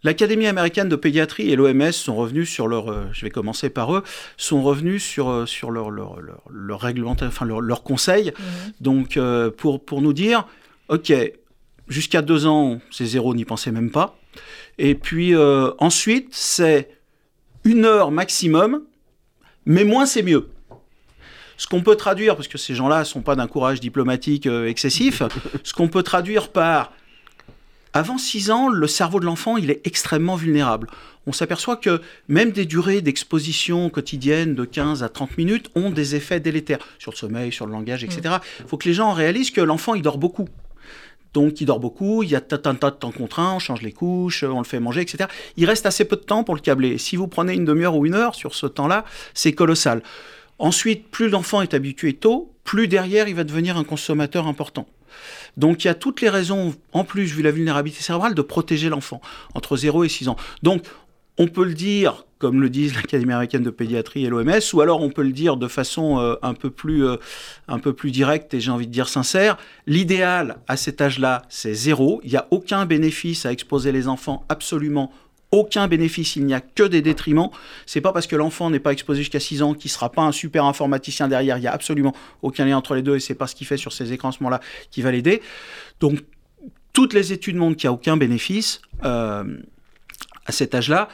L'Académie 0.02 0.48
américaine 0.48 0.88
de 0.88 0.96
pédiatrie 0.96 1.52
et 1.52 1.58
l'OMS 1.58 1.92
sont 1.92 2.16
revenus 2.16 2.50
sur 2.50 2.70
leur, 2.70 2.90
euh, 2.90 3.08
je 3.12 3.26
vais 3.26 3.30
commencer 3.30 3.70
par 3.70 3.94
eux, 3.94 4.02
sont 4.38 4.64
revenus 4.64 5.04
sur, 5.04 5.30
euh, 5.30 5.46
sur 5.46 5.72
leur, 5.72 5.92
leur, 5.92 6.22
leur, 6.50 6.80
règlement, 6.80 7.18
enfin 7.22 7.46
leur, 7.46 7.60
leur 7.60 7.84
conseil, 7.84 8.30
mmh. 8.30 8.44
donc 8.80 9.20
pour, 9.58 9.84
pour 9.84 10.02
nous 10.02 10.14
dire, 10.14 10.48
ok, 10.88 11.12
jusqu'à 11.90 12.22
deux 12.22 12.46
ans, 12.46 12.80
c'est 12.92 13.06
zéro, 13.06 13.36
n'y 13.36 13.46
pensez 13.46 13.72
même 13.72 13.92
pas. 13.92 14.19
Et 14.78 14.96
puis 14.96 15.36
euh, 15.36 15.72
ensuite, 15.80 16.30
c'est 16.32 16.90
une 17.64 17.86
heure 17.86 18.12
maximum, 18.12 18.84
mais 19.66 19.84
moins 19.84 20.06
c'est 20.06 20.24
mieux. 20.24 20.50
Ce 21.58 21.68
qu'on 21.68 21.82
peut 21.82 21.96
traduire, 21.96 22.36
parce 22.36 22.48
que 22.48 22.58
ces 22.58 22.74
gens-là 22.74 23.00
ne 23.00 23.04
sont 23.04 23.22
pas 23.22 23.36
d'un 23.36 23.48
courage 23.48 23.82
diplomatique 23.82 24.48
euh, 24.48 24.68
excessif, 24.68 25.22
ce 25.64 25.74
qu'on 25.74 25.90
peut 25.90 26.04
traduire 26.04 26.50
par 26.50 26.94
avant 27.92 28.18
6 28.18 28.52
ans, 28.52 28.70
le 28.70 28.88
cerveau 28.88 29.20
de 29.20 29.26
l'enfant, 29.26 29.58
il 29.58 29.72
est 29.72 29.86
extrêmement 29.86 30.36
vulnérable. 30.36 30.88
On 31.26 31.34
s'aperçoit 31.34 31.76
que 31.76 32.02
même 32.28 32.52
des 32.52 32.66
durées 32.66 33.02
d'exposition 33.02 33.90
quotidienne 33.90 34.56
de 34.56 34.64
15 34.64 35.04
à 35.04 35.10
30 35.10 35.38
minutes 35.38 35.70
ont 35.76 35.90
des 35.90 36.16
effets 36.16 36.40
délétères 36.40 36.80
sur 37.00 37.12
le 37.12 37.18
sommeil, 37.18 37.52
sur 37.52 37.66
le 37.66 37.72
langage, 37.72 38.04
etc. 38.04 38.22
Il 38.60 38.66
mm. 38.66 38.68
faut 38.68 38.78
que 38.78 38.88
les 38.88 38.94
gens 38.94 39.12
réalisent 39.12 39.52
que 39.52 39.62
l'enfant, 39.62 39.96
il 39.96 40.02
dort 40.02 40.20
beaucoup. 40.20 40.48
Donc 41.34 41.62
il 41.62 41.66
dort 41.66 41.80
beaucoup, 41.80 42.24
il 42.24 42.30
y 42.30 42.36
a 42.36 42.40
un 42.40 42.74
de 42.74 42.78
temps 42.90 43.12
contraint, 43.12 43.54
on 43.54 43.60
change 43.60 43.82
les 43.82 43.92
couches, 43.92 44.44
on 44.44 44.60
le 44.60 44.66
fait 44.66 44.80
manger, 44.80 45.02
etc. 45.02 45.30
Il 45.58 45.66
reste 45.66 45.86
assez 45.86 46.06
peu 46.06 46.16
de 46.16 46.22
temps 46.22 46.44
pour 46.44 46.56
le 46.56 46.62
câbler. 46.62 46.98
Si 46.98 47.16
vous 47.16 47.28
prenez 47.28 47.54
une 47.54 47.66
demi-heure 47.66 47.96
ou 47.96 48.06
une 48.06 48.16
heure 48.16 48.36
sur 48.36 48.56
ce 48.56 48.66
temps-là, 48.66 49.06
c'est 49.34 49.54
colossal. 49.54 50.02
Ensuite, 50.58 51.10
plus 51.10 51.30
l'enfant 51.30 51.62
est 51.62 51.74
habitué 51.74 52.14
tôt, 52.14 52.52
plus 52.64 52.88
derrière 52.88 53.28
il 53.28 53.36
va 53.36 53.44
devenir 53.44 53.78
un 53.78 53.84
consommateur 53.84 54.48
important. 54.48 54.88
Donc 55.58 55.84
il 55.84 55.88
y 55.88 55.90
a 55.90 55.96
toutes 55.96 56.22
les 56.22 56.30
raisons, 56.30 56.76
en 56.94 57.04
plus, 57.04 57.26
vu 57.26 57.42
la 57.42 57.52
vulnérabilité 57.52 58.02
cérébrale, 58.04 58.36
de 58.36 58.42
protéger 58.42 58.90
l'enfant 58.90 59.22
entre 59.54 59.78
0 59.78 60.04
et 60.04 60.10
6 60.10 60.30
ans. 60.30 60.36
Donc 60.64 60.84
on 61.38 61.48
peut 61.48 61.64
le 61.64 61.74
dire, 61.74 62.26
comme 62.40 62.62
le 62.62 62.70
disent 62.70 62.96
l'Académie 62.96 63.34
américaine 63.34 63.64
de 63.64 63.70
pédiatrie 63.70 64.26
et 64.26 64.30
l'OMS, 64.30 64.62
ou 64.74 64.82
alors 64.82 65.02
on 65.02 65.10
peut 65.10 65.24
le 65.24 65.34
dire 65.34 65.58
de 65.58 65.68
façon 65.68 66.20
euh, 66.20 66.36
un, 66.42 66.54
peu 66.54 66.70
plus, 66.70 67.06
euh, 67.06 67.18
plus 67.96 68.12
directe 68.12 68.54
et 68.54 68.62
j'ai 68.62 68.72
envie 68.72 68.88
de 68.88 68.92
dire 68.92 69.10
sincère. 69.10 69.58
L'idéal 69.86 70.58
à 70.68 70.78
cet 70.78 71.02
âge-là, 71.02 71.44
c'est 71.50 71.74
zéro. 71.74 72.22
Il 72.24 72.32
n'y 72.32 72.38
a 72.38 72.48
aucun 72.50 72.86
bénéfice 72.86 73.46
à 73.46 73.52
exposer 73.52 73.92
les 73.92 74.08
enfants, 74.08 74.46
absolument 74.48 75.12
aucun 75.52 75.88
bénéfice, 75.88 76.36
il 76.36 76.46
n'y 76.46 76.54
a 76.54 76.62
que 76.62 76.84
des 76.84 77.02
détriments. 77.02 77.52
C'est 77.88 78.02
pas 78.02 78.14
parce 78.14 78.28
que 78.28 78.36
l'enfant 78.36 78.70
n'est 78.70 78.80
pas 78.80 78.94
exposé 78.94 79.22
jusqu'à 79.22 79.40
6 79.40 79.64
ans 79.64 79.74
qu'il 79.74 79.90
sera 79.90 80.12
pas 80.12 80.22
un 80.22 80.32
super 80.32 80.64
informaticien 80.64 81.28
derrière. 81.28 81.58
Il 81.58 81.62
n'y 81.62 81.68
a 81.68 81.74
absolument 81.74 82.14
aucun 82.44 82.66
lien 82.66 82.78
entre 82.78 82.94
les 82.94 83.02
deux 83.02 83.16
et 83.16 83.20
c'est 83.20 83.34
pas 83.34 83.48
ce 83.48 83.56
qu'il 83.56 83.66
fait 83.66 83.78
sur 83.78 83.92
ces 83.92 84.14
écrans 84.14 84.32
ce 84.32 84.44
moment-là 84.44 84.62
qui 84.92 85.02
va 85.02 85.12
l'aider. 85.12 85.42
Donc, 86.00 86.20
toutes 86.94 87.14
les 87.14 87.34
études 87.34 87.56
montrent 87.56 87.78
qu'il 87.78 87.88
n'y 87.88 87.94
a 87.94 87.94
aucun 87.94 88.16
bénéfice. 88.16 88.82
Euh, 89.04 89.44
à 90.50 90.52
cet 90.52 90.76
âge-là. 90.76 91.08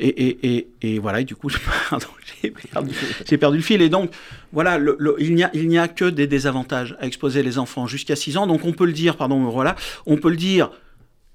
Et, 0.00 0.48
et, 0.56 0.68
et, 0.80 0.98
voilà, 0.98 1.20
et 1.20 1.24
du 1.24 1.36
coup, 1.36 1.50
j'ai 2.42 2.50
perdu, 2.50 2.94
perdu, 3.38 3.56
le 3.58 3.62
fil. 3.62 3.82
Et 3.82 3.90
donc, 3.90 4.10
voilà, 4.52 4.78
le, 4.78 4.96
il 5.18 5.34
n'y 5.34 5.44
a, 5.44 5.82
a, 5.82 5.88
que 5.88 6.06
des 6.06 6.26
désavantages 6.26 6.96
à 7.00 7.06
exposer 7.06 7.42
les 7.42 7.58
enfants 7.58 7.86
jusqu'à 7.86 8.16
6 8.16 8.38
ans. 8.38 8.46
Donc, 8.46 8.64
on 8.64 8.72
peut 8.72 8.86
le 8.86 8.92
dire, 8.92 9.16
pardon, 9.16 9.44
voilà, 9.50 9.76
on 10.06 10.16
peut 10.16 10.30
le 10.30 10.36
dire, 10.36 10.70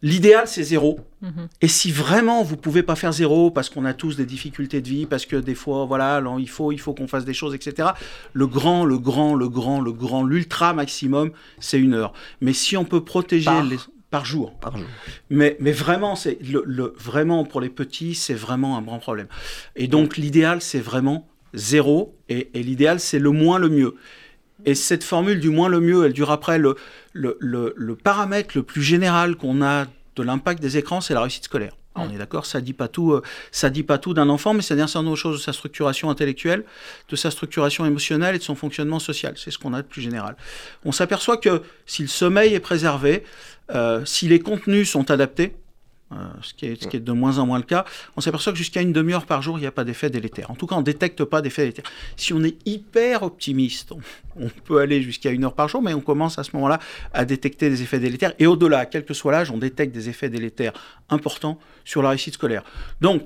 l'idéal, 0.01 0.47
c'est 0.47 0.63
zéro. 0.63 0.99
Mm-hmm. 1.23 1.47
Et 1.61 1.67
si 1.67 1.91
vraiment 1.91 2.41
vous 2.41 2.57
pouvez 2.57 2.81
pas 2.81 2.95
faire 2.95 3.13
zéro, 3.13 3.51
parce 3.51 3.69
qu'on 3.69 3.85
a 3.85 3.93
tous 3.93 4.17
des 4.17 4.25
difficultés 4.25 4.81
de 4.81 4.89
vie, 4.89 5.05
parce 5.05 5.27
que 5.27 5.35
des 5.35 5.55
fois, 5.55 5.85
voilà, 5.85 6.23
il 6.39 6.49
faut, 6.49 6.71
il 6.71 6.79
faut 6.79 6.95
qu'on 6.95 7.07
fasse 7.07 7.25
des 7.25 7.35
choses, 7.35 7.53
etc. 7.53 7.89
Le 8.33 8.47
grand, 8.47 8.83
le 8.83 8.97
grand, 8.97 9.35
le 9.35 9.47
grand, 9.47 9.79
le 9.79 9.91
grand, 9.91 10.23
l'ultra 10.23 10.73
maximum, 10.73 11.31
c'est 11.59 11.79
une 11.79 11.93
heure. 11.93 12.13
Mais 12.41 12.53
si 12.53 12.75
on 12.77 12.85
peut 12.85 13.03
protéger 13.03 13.51
les 13.69 13.77
par 14.15 14.23
jour. 14.23 14.53
Par 14.59 14.77
jour. 14.77 14.87
Mais, 15.29 15.57
mais 15.59 15.73
vraiment, 15.73 16.15
c'est 16.15 16.37
le, 16.41 16.93
vraiment 16.97 17.43
pour 17.43 17.59
les 17.59 17.67
petits, 17.67 18.15
c'est 18.15 18.33
vraiment 18.33 18.77
un 18.77 18.81
grand 18.81 18.99
problème. 18.99 19.27
Et 19.75 19.89
donc 19.89 20.15
l'idéal, 20.15 20.61
c'est 20.61 20.79
vraiment 20.79 21.27
zéro, 21.53 22.17
et, 22.29 22.49
l'idéal, 22.53 23.01
c'est 23.01 23.19
le 23.19 23.31
moins 23.31 23.59
le 23.59 23.67
mieux. 23.67 23.95
Et 24.63 24.73
cette 24.73 25.03
formule 25.03 25.41
du 25.41 25.49
moins 25.49 25.67
le 25.67 25.81
mieux, 25.81 26.05
elle 26.05 26.13
dure 26.13 26.31
après 26.31 26.57
le, 26.57 26.77
le, 27.11 27.37
le 27.41 27.95
paramètre 27.97 28.55
le 28.55 28.63
plus 28.63 28.83
général 28.83 29.35
qu'on 29.35 29.61
a 29.61 29.85
de 30.15 30.23
l'impact 30.23 30.61
des 30.61 30.77
écrans, 30.77 31.01
c'est 31.01 31.13
la 31.13 31.19
réussite 31.19 31.43
scolaire. 31.43 31.75
On 31.95 32.13
est 32.13 32.17
d'accord, 32.17 32.45
ça 32.45 32.61
dit 32.61 32.73
pas 32.73 32.87
tout, 32.87 33.13
euh, 33.13 33.21
ça 33.51 33.69
dit 33.69 33.83
pas 33.83 33.97
tout 33.97 34.13
d'un 34.13 34.29
enfant, 34.29 34.53
mais 34.53 34.61
ça 34.61 34.75
dit 34.75 34.81
un 34.81 34.87
certain 34.87 35.03
nombre 35.03 35.15
de 35.15 35.19
choses 35.19 35.37
de 35.37 35.43
sa 35.43 35.53
structuration 35.53 36.09
intellectuelle, 36.09 36.65
de 37.09 37.15
sa 37.15 37.31
structuration 37.31 37.85
émotionnelle 37.85 38.35
et 38.35 38.39
de 38.39 38.43
son 38.43 38.55
fonctionnement 38.55 38.99
social. 38.99 39.33
C'est 39.37 39.51
ce 39.51 39.57
qu'on 39.57 39.73
a 39.73 39.81
de 39.81 39.87
plus 39.87 40.01
général. 40.01 40.35
On 40.83 40.91
s'aperçoit 40.91 41.37
que 41.37 41.61
si 41.85 42.01
le 42.01 42.07
sommeil 42.07 42.53
est 42.53 42.59
préservé, 42.59 43.23
euh, 43.73 44.03
si 44.05 44.27
les 44.27 44.39
contenus 44.39 44.89
sont 44.89 45.09
adaptés, 45.09 45.55
euh, 46.11 46.17
ce, 46.43 46.53
qui 46.53 46.67
est, 46.67 46.81
ce, 46.81 46.87
qui 46.87 46.97
est, 46.97 46.99
de 46.99 47.11
moins 47.11 47.39
en 47.39 47.47
moins 47.47 47.57
le 47.57 47.63
cas, 47.63 47.83
on 48.15 48.21
s'aperçoit 48.21 48.51
que 48.51 48.59
jusqu'à 48.59 48.81
une 48.81 48.93
demi-heure 48.93 49.25
par 49.25 49.41
jour, 49.41 49.57
il 49.57 49.61
n'y 49.61 49.67
a 49.67 49.71
pas 49.71 49.83
d'effet 49.83 50.11
délétère. 50.11 50.51
En 50.51 50.55
tout 50.55 50.67
cas, 50.67 50.75
on 50.75 50.81
ne 50.81 50.85
détecte 50.85 51.23
pas 51.23 51.41
d'effet 51.41 51.63
délétère. 51.63 51.85
Si 52.15 52.31
on 52.31 52.43
est 52.43 52.55
hyper 52.67 53.23
optimiste, 53.23 53.91
on, 54.39 54.49
peut 54.65 54.79
aller 54.79 55.01
jusqu'à 55.01 55.31
une 55.31 55.45
heure 55.45 55.55
par 55.55 55.67
jour, 55.67 55.81
mais 55.81 55.95
on 55.95 56.01
commence 56.01 56.37
à 56.37 56.43
ce 56.43 56.51
moment-là 56.53 56.79
à 57.11 57.25
détecter 57.25 57.71
des 57.71 57.81
effets 57.81 57.97
délétères. 57.97 58.33
Et 58.37 58.45
au-delà, 58.45 58.85
quel 58.85 59.03
que 59.03 59.15
soit 59.15 59.31
l'âge, 59.31 59.49
on 59.49 59.57
détecte 59.57 59.95
des 59.95 60.07
effets 60.07 60.29
délétères 60.29 60.73
importants 61.09 61.57
sur 61.85 62.03
la 62.03 62.09
réussite 62.09 62.35
scolaire. 62.35 62.63
Donc, 63.01 63.23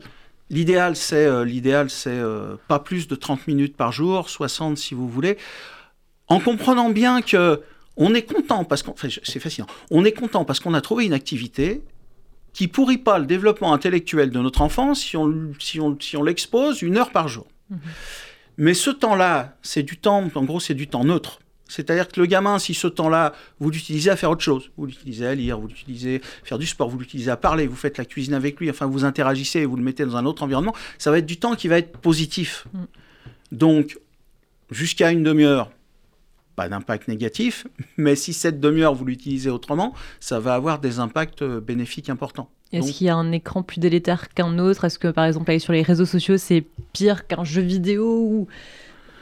l'idéal, 0.50 0.96
c'est 0.96 1.26
euh, 1.26 1.44
l'idéal, 1.44 1.90
c'est 1.90 2.22
pas 2.70 2.80
plus 2.80 3.10
de 3.10 3.16
30 3.16 3.46
minutes 3.48 3.76
par 3.76 3.92
jour, 3.92 4.30
60 4.30 4.78
si 4.78 4.94
vous 4.94 5.10
voulez, 5.10 5.38
en 6.30 6.40
comprenant 6.40 6.90
bien 6.90 7.22
que 7.22 7.62
on 7.98 8.14
est 8.14 8.22
content 8.22 8.64
parce 8.64 8.84
qu'on, 8.84 8.96
c'est 8.98 9.40
fascinant. 9.42 9.68
On 9.92 10.06
est 10.06 10.14
content 10.14 10.46
parce 10.46 10.62
qu'on 10.62 10.74
a 10.74 10.80
trouvé 10.80 11.06
une 11.06 11.14
activité 11.14 11.82
qui 12.60 12.68
pourrit 12.68 12.98
pas 12.98 13.20
le 13.20 13.26
développement 13.26 13.72
intellectuel 13.72 14.32
de 14.32 14.40
notre 14.42 14.62
enfant 14.62 14.94
si 14.94 15.16
on, 15.16 15.54
si 15.62 15.80
on, 15.80 15.98
si 15.98 16.18
on 16.18 16.24
l'expose 16.24 16.82
une 16.82 16.98
heure 16.98 17.12
par 17.12 17.30
jour. 17.30 17.48
Mhm. 17.70 17.80
Mais 18.58 18.74
ce 18.74 18.90
temps-là, 18.90 19.56
c'est 19.62 19.82
du 19.82 19.96
temps, 19.96 20.30
en 20.36 20.44
gros, 20.44 20.60
c'est 20.60 20.74
du 20.74 20.90
temps 20.90 21.06
neutre. 21.06 21.40
C'est-à-dire 21.70 22.10
que 22.10 22.20
le 22.20 22.26
gamin, 22.26 22.60
si 22.60 22.74
ce 22.74 22.88
temps-là, 22.88 23.32
vous 23.62 23.70
l'utilisez 23.70 24.10
à 24.10 24.18
faire 24.18 24.32
autre 24.32 24.44
chose, 24.44 24.72
vous 24.76 24.88
l'utilisez 24.88 25.26
à 25.26 25.36
lire, 25.36 25.58
vous 25.58 25.68
l'utilisez 25.68 26.18
à 26.44 26.46
faire 26.46 26.58
du 26.58 26.68
sport, 26.68 26.90
vous 26.90 27.00
l'utilisez 27.00 27.32
à 27.32 27.38
parler, 27.38 27.66
vous 27.66 27.78
faites 27.78 27.98
la 27.98 28.04
cuisine 28.04 28.34
avec 28.34 28.60
lui, 28.60 28.70
enfin 28.70 28.88
vous 28.88 29.06
interagissez 29.06 29.60
et 29.60 29.66
vous 29.66 29.78
le 29.78 29.84
mettez 29.84 30.06
dans 30.06 30.18
un 30.18 30.26
autre 30.26 30.44
environnement, 30.44 30.76
ça 30.98 31.12
va 31.12 31.20
être 31.20 31.26
du 31.26 31.38
temps 31.38 31.56
qui 31.56 31.70
va 31.70 31.78
être 31.78 31.98
positif. 32.00 32.68
Mm. 32.74 32.84
Donc, 33.54 34.00
jusqu'à 34.70 35.12
une 35.12 35.24
demi-heure, 35.24 35.72
pas 36.60 36.68
d'impact 36.68 37.08
négatif, 37.08 37.68
mais 37.96 38.18
si 38.18 38.34
cette 38.34 38.60
demi-heure 38.60 38.94
vous 38.94 39.06
l'utilisez 39.06 39.50
autrement, 39.50 39.94
ça 40.20 40.42
va 40.42 40.56
avoir 40.56 40.80
des 40.80 41.00
impacts 41.00 41.42
euh, 41.42 41.62
bénéfiques 41.62 42.10
importants. 42.10 42.50
Est-ce 42.74 42.92
qu'il 42.92 43.08
y 43.08 43.10
a 43.10 43.16
un 43.16 43.32
écran 43.32 43.64
plus 43.64 43.80
délétère 43.80 44.28
qu'un 44.34 44.60
autre? 44.60 44.84
Est-ce 44.84 45.00
que 45.00 45.08
par 45.08 45.24
exemple 45.24 45.50
aller 45.52 45.60
sur 45.60 45.72
les 45.72 45.84
réseaux 45.84 46.06
sociaux 46.06 46.36
c'est 46.38 46.66
pire 46.92 47.28
qu'un 47.28 47.46
jeu 47.46 47.62
vidéo 47.62 48.04
ou 48.04 48.48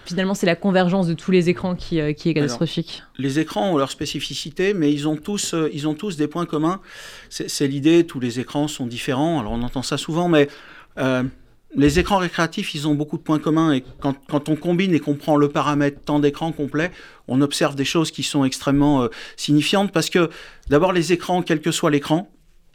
finalement 0.07 0.33
c'est 0.33 0.47
la 0.47 0.55
convergence 0.55 1.05
de 1.05 1.13
tous 1.13 1.29
les 1.29 1.47
écrans 1.47 1.75
qui, 1.75 2.01
euh, 2.01 2.11
qui 2.11 2.29
est 2.29 2.33
catastrophique? 2.33 3.03
Les 3.19 3.37
écrans 3.37 3.71
ont 3.71 3.77
leur 3.77 3.91
spécificité, 3.91 4.73
mais 4.73 4.91
ils 4.91 5.07
ont 5.07 5.15
tous, 5.15 5.53
euh, 5.53 5.69
ils 5.71 5.87
ont 5.87 5.93
tous 5.93 6.17
des 6.17 6.27
points 6.27 6.47
communs. 6.47 6.81
C'est 7.29 7.67
l'idée, 7.67 8.07
tous 8.07 8.19
les 8.19 8.39
écrans 8.39 8.67
sont 8.67 8.87
différents. 8.87 9.39
Alors 9.39 9.51
on 9.51 9.61
entend 9.61 9.83
ça 9.83 9.97
souvent, 9.97 10.27
mais 10.27 10.47
les 11.75 11.99
écrans 11.99 12.17
récréatifs, 12.17 12.73
ils 12.75 12.87
ont 12.87 12.95
beaucoup 12.95 13.17
de 13.17 13.21
points 13.21 13.39
communs 13.39 13.73
et 13.73 13.83
quand, 13.99 14.49
on 14.49 14.55
combine 14.55 14.93
et 14.93 14.99
qu'on 14.99 15.15
prend 15.15 15.35
le 15.35 15.49
paramètre 15.49 16.01
temps 16.01 16.19
d'écran 16.19 16.51
complet, 16.51 16.91
on 17.27 17.41
observe 17.41 17.75
des 17.75 17.85
choses 17.85 18.11
qui 18.11 18.23
sont 18.23 18.45
extrêmement 18.45 19.03
euh, 19.03 19.07
signifiantes 19.35 19.91
parce 19.91 20.09
que 20.09 20.29
d'abord 20.69 20.93
les 20.93 21.13
écrans, 21.13 21.41
quel 21.41 21.61
que 21.61 21.71
soit 21.71 21.91
l'écran, 21.91 22.31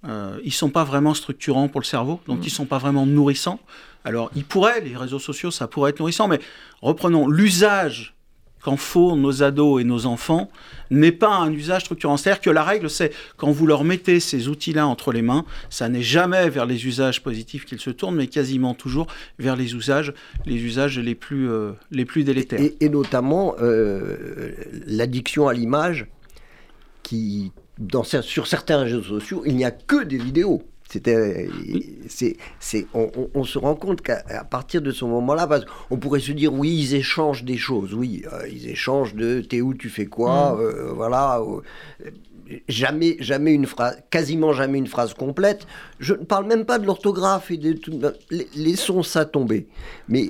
euh, 0.07 0.39
ils 0.45 0.53
sont 0.53 0.71
pas 0.71 0.85
vraiment 0.85 1.15
structurants 1.15 1.69
pour 1.69 1.81
le 1.81 1.87
cerveau, 1.87 2.21
donc 2.27 2.39
ils 2.39 2.41
mmh. 2.41 2.47
ils 2.47 2.51
sont 2.51 2.67
pas 2.67 2.79
vraiment 2.79 3.07
nourrissants. 3.07 3.61
Alors 4.05 4.31
ils 4.35 4.45
pourraient, 4.45 4.81
les 4.81 4.97
réseaux 4.97 5.21
sociaux, 5.21 5.51
ça 5.51 5.69
pourrait 5.69 5.91
être 5.91 6.01
nourrissant, 6.01 6.29
mais 6.29 6.41
reprenons 6.83 7.29
l'usage 7.29 8.15
qu'en 8.63 8.77
font 8.77 9.17
nos 9.17 9.43
ados 9.43 9.81
et 9.81 9.85
nos 9.85 10.07
enfants 10.07 10.51
n'est 10.91 11.13
pas 11.13 11.35
un 11.35 11.53
usage 11.53 11.83
structurant. 11.83 12.17
C'est-à-dire 12.17 12.41
que 12.41 12.51
la 12.51 12.63
règle, 12.63 12.89
c'est 12.89 13.13
quand 13.37 13.51
vous 13.51 13.67
leur 13.67 13.85
mettez 13.85 14.21
ces 14.21 14.49
outils-là 14.49 14.87
entre 14.87 15.13
les 15.13 15.23
mains, 15.23 15.45
ça 15.71 15.89
n'est 15.89 16.03
jamais 16.03 16.49
vers 16.49 16.67
les 16.67 16.87
usages 16.87 17.23
positifs 17.23 17.65
qu'ils 17.65 17.81
se 17.81 17.91
tournent, 17.91 18.17
mais 18.17 18.27
quasiment 18.27 18.75
toujours 18.75 19.07
vers 19.39 19.57
les 19.57 19.75
usages, 19.75 20.15
les 20.47 20.61
euh, 21.33 21.75
plus 22.07 22.25
délétères. 22.25 22.61
Et, 22.81 22.89
notamment 22.89 23.55
euh, 23.61 24.53
l'addiction 24.87 25.49
à 25.49 25.55
l'image, 25.55 26.07
qui, 27.03 27.53
dans, 27.79 28.05
sur 28.05 28.47
certains 28.47 28.79
réseaux 28.79 29.03
sociaux, 29.03 29.43
il 29.47 29.57
n'y 29.57 29.65
a 29.65 29.71
que 29.71 30.05
des 30.05 30.19
vidéos. 30.19 30.63
C'était, 30.93 31.49
c'est, 32.07 32.37
c'est, 32.61 32.87
on, 32.93 33.45
se 33.45 33.57
rend 33.59 33.75
compte 33.75 34.03
qu'à 34.03 34.45
partir 34.45 34.83
de 34.83 34.91
ce 34.91 35.07
moment-là, 35.07 35.47
parce 35.47 35.65
qu'on 35.65 35.97
pourrait 35.97 36.21
se 36.21 36.33
dire, 36.33 36.53
oui, 36.53 36.69
ils 36.69 36.95
échangent 36.95 37.45
des 37.45 37.57
choses, 37.57 37.95
oui, 37.95 38.25
euh, 38.31 38.47
ils 38.47 38.69
échangent 38.69 39.15
de 39.15 39.41
t'es 39.41 39.63
où, 39.63 39.73
tu 39.73 39.89
fais 39.89 40.05
quoi, 40.05 40.53
mm. 40.55 40.61
euh, 40.61 40.93
voilà. 40.93 41.41
Euh, 41.41 42.11
jamais, 42.69 43.17
jamais 43.21 43.55
une 43.55 43.65
phrase, 43.65 44.03
quasiment 44.11 44.53
jamais 44.53 44.77
une 44.77 44.87
phrase 44.87 45.15
complète. 45.15 45.67
Je 45.99 46.13
ne 46.13 46.25
parle 46.25 46.45
même 46.45 46.67
pas 46.67 46.79
de 46.79 46.85
l'orthographe 46.85 47.51
et 47.51 47.57
de 47.57 47.73
tout. 47.73 47.99
Laissons 48.55 49.03
ça 49.03 49.25
tomber. 49.25 49.69
Mais 50.09 50.29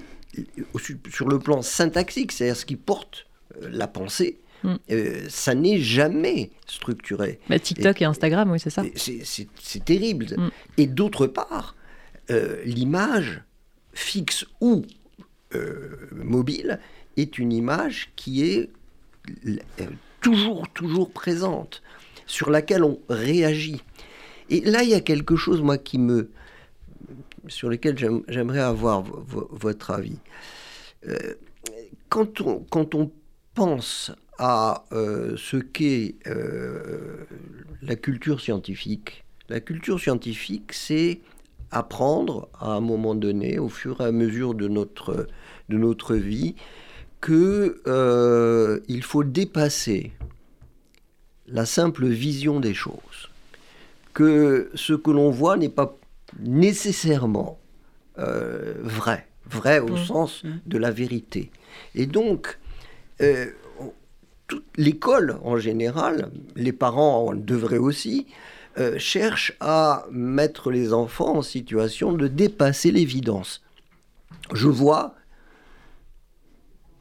sur 1.11 1.27
le 1.27 1.41
plan 1.41 1.63
syntaxique, 1.63 2.31
c'est-à-dire 2.31 2.57
ce 2.57 2.67
qui 2.67 2.77
porte 2.77 3.27
la 3.61 3.89
pensée, 3.89 4.39
Mm. 4.63 4.75
Euh, 4.91 5.27
ça 5.29 5.55
n'est 5.55 5.79
jamais 5.79 6.51
structuré. 6.67 7.41
Bah, 7.49 7.59
TikTok 7.59 8.03
et, 8.03 8.05
Instagram, 8.05 8.51
oui, 8.51 8.61
c'est 8.61 8.71
ça. 8.71 8.85
C'est 8.95 9.85
terrible. 9.85 10.27
Mm. 10.37 10.49
Et 10.79 10.87
d'autre 10.87 11.27
part, 11.27 11.77
euh, 12.31 12.63
l'image 12.65 13.43
fixe 13.95 14.47
ou 14.61 14.83
euh, 15.55 16.09
mobile 16.13 16.81
est 17.17 17.39
une 17.39 17.53
image 17.53 18.11
qui 18.17 18.43
est 18.45 18.71
toujours, 20.21 20.69
toujours 20.73 21.11
présente, 21.11 21.83
sur 22.27 22.51
laquelle 22.51 22.85
on 22.85 22.99
réagit. 23.09 23.83
Et 24.49 24.61
là, 24.61 24.83
il 24.83 24.89
y 24.89 24.95
a 24.95 25.01
quelque 25.01 25.37
chose, 25.37 25.61
moi, 25.61 25.79
qui 25.79 25.99
me. 25.99 26.31
sur 27.49 27.69
lequel 27.69 27.99
j'aimerais 28.29 28.61
avoir 28.61 29.03
votre 29.03 29.91
avis. 29.91 30.19
quand, 32.09 32.41
on, 32.41 32.61
quand 32.71 32.95
on 32.95 33.11
pense 33.55 34.13
à 34.45 34.83
euh, 34.91 35.37
ce 35.37 35.57
qu'est 35.57 36.17
euh, 36.27 37.27
la 37.81 37.95
culture 37.95 38.41
scientifique. 38.41 39.25
La 39.49 39.61
culture 39.61 40.01
scientifique, 40.01 40.73
c'est 40.73 41.21
apprendre 41.71 42.49
à 42.59 42.73
un 42.73 42.81
moment 42.81 43.15
donné, 43.15 43.61
au 43.61 43.69
fur 43.69 44.01
et 44.01 44.05
à 44.07 44.11
mesure 44.11 44.55
de 44.55 44.67
notre, 44.67 45.29
de 45.69 45.79
notre 45.79 46.17
vie, 46.17 46.57
qu'il 47.25 47.73
euh, 47.87 48.81
faut 49.03 49.23
dépasser 49.23 50.11
la 51.47 51.65
simple 51.65 52.07
vision 52.07 52.59
des 52.59 52.75
choses. 52.75 53.31
Que 54.13 54.73
ce 54.75 54.93
que 54.93 55.13
l'on 55.13 55.31
voit 55.31 55.57
n'est 55.57 55.69
pas 55.69 55.97
nécessairement 56.41 57.61
vrai, 58.17 59.29
vrai 59.49 59.79
au 59.79 59.93
mmh. 59.93 60.05
sens 60.05 60.43
mmh. 60.43 60.51
de 60.67 60.79
la 60.79 60.91
vérité. 60.91 61.53
Et 61.95 62.07
donc, 62.07 62.59
l'école 64.77 65.39
en 65.43 65.57
général, 65.57 66.31
les 66.57 66.73
parents 66.73 67.35
devraient 67.35 67.79
aussi, 67.79 68.27
euh, 68.79 68.99
cherchent 68.99 69.55
à 69.61 70.07
mettre 70.11 70.71
les 70.71 70.93
enfants 70.93 71.37
en 71.37 71.43
situation 71.43 72.13
de 72.13 72.27
dépasser 72.27 72.91
l'évidence. 72.91 73.63
Je 74.55 74.69
vois, 74.69 75.15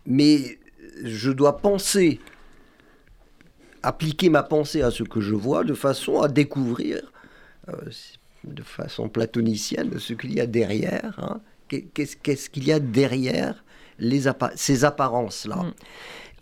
mais 0.05 0.59
je 1.03 1.31
dois 1.31 1.57
penser, 1.57 2.19
appliquer 3.83 4.29
ma 4.29 4.43
pensée 4.43 4.81
à 4.81 4.91
ce 4.91 5.03
que 5.03 5.21
je 5.21 5.33
vois 5.33 5.63
de 5.63 5.73
façon 5.73 6.21
à 6.21 6.27
découvrir, 6.27 7.11
euh, 7.69 7.89
de 8.43 8.63
façon 8.63 9.09
platonicienne, 9.09 9.97
ce 9.99 10.13
qu'il 10.13 10.33
y 10.33 10.41
a 10.41 10.47
derrière. 10.47 11.17
Hein. 11.19 11.41
Qu'est-ce 11.93 12.49
qu'il 12.49 12.65
y 12.65 12.71
a 12.73 12.79
derrière 12.79 13.63
les 13.97 14.23
ces 14.55 14.83
apparences-là 14.83 15.55
mm. 15.55 15.73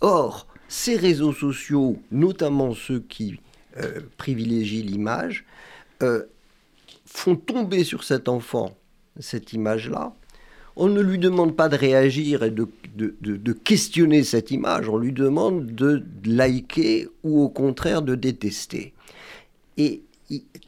Or, 0.02 0.48
ces 0.70 0.96
réseaux 0.96 1.34
sociaux, 1.34 1.98
notamment 2.12 2.74
ceux 2.74 3.00
qui 3.02 3.42
euh, 3.78 4.00
privilégient 4.18 4.84
l'image, 4.84 5.44
euh, 6.04 6.24
font 7.06 7.36
tomber 7.36 7.84
sur 7.84 8.06
cet 8.06 8.30
enfant 8.30 8.78
cette 9.20 9.52
image-là. 9.52 10.14
On 10.78 10.88
ne 10.88 11.02
lui 11.02 11.18
demande 11.18 11.58
pas 11.58 11.68
de 11.68 11.76
réagir 11.76 12.44
et 12.44 12.52
de, 12.52 12.70
de, 12.96 13.54
questionner 13.54 14.24
cette 14.24 14.52
image, 14.52 14.88
on 14.88 14.98
lui 14.98 15.12
demande 15.12 15.66
de 15.66 16.04
liker 16.24 17.10
ou 17.24 17.42
au 17.42 17.50
contraire 17.50 18.02
de 18.02 18.16
détester. 18.16 18.94
Et 19.78 20.04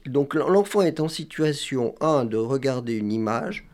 donc 0.06 0.34
l'enfant 0.34 0.82
est 0.82 1.00
en 1.00 1.08
situation, 1.08 1.96
un, 2.02 2.26
de 2.26 2.36
regarder 2.36 2.96
une 2.96 3.12
image, 3.12 3.66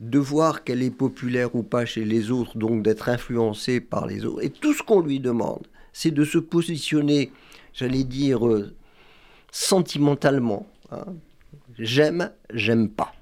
de 0.00 0.18
voir 0.18 0.64
qu'elle 0.64 0.82
est 0.82 0.90
populaire 0.90 1.54
ou 1.54 1.62
pas 1.62 1.86
chez 1.86 2.04
les 2.04 2.30
autres, 2.30 2.58
donc 2.58 2.82
d'être 2.82 3.08
influencé 3.08 3.80
par 3.80 4.06
les 4.06 4.24
autres. 4.24 4.44
Et 4.44 4.50
tout 4.50 4.74
ce 4.74 4.82
qu'on 4.82 5.00
lui 5.00 5.20
demande, 5.20 5.66
c'est 5.92 6.10
de 6.10 6.24
se 6.24 6.38
positionner, 6.38 7.32
j'allais 7.72 8.04
dire, 8.04 8.46
euh, 8.46 8.74
sentimentalement. 9.50 10.66
Hein. 10.90 11.06
J'aime, 11.78 12.30
j'aime 12.52 12.90
pas. 12.90 13.14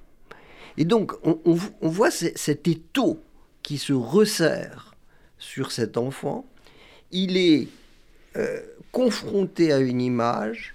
Et 0.76 0.84
donc, 0.84 1.12
on, 1.22 1.56
voit 1.82 2.10
cet 2.10 2.66
étau 2.66 3.20
qui 3.62 3.78
se 3.78 3.92
resserre 3.92 4.96
sur 5.38 5.70
cet 5.70 5.96
enfant. 5.96 6.44
Il 7.12 7.36
est 7.36 7.68
euh, 8.36 8.60
confronté 8.90 9.72
à 9.72 9.78
une 9.78 10.00
image 10.00 10.74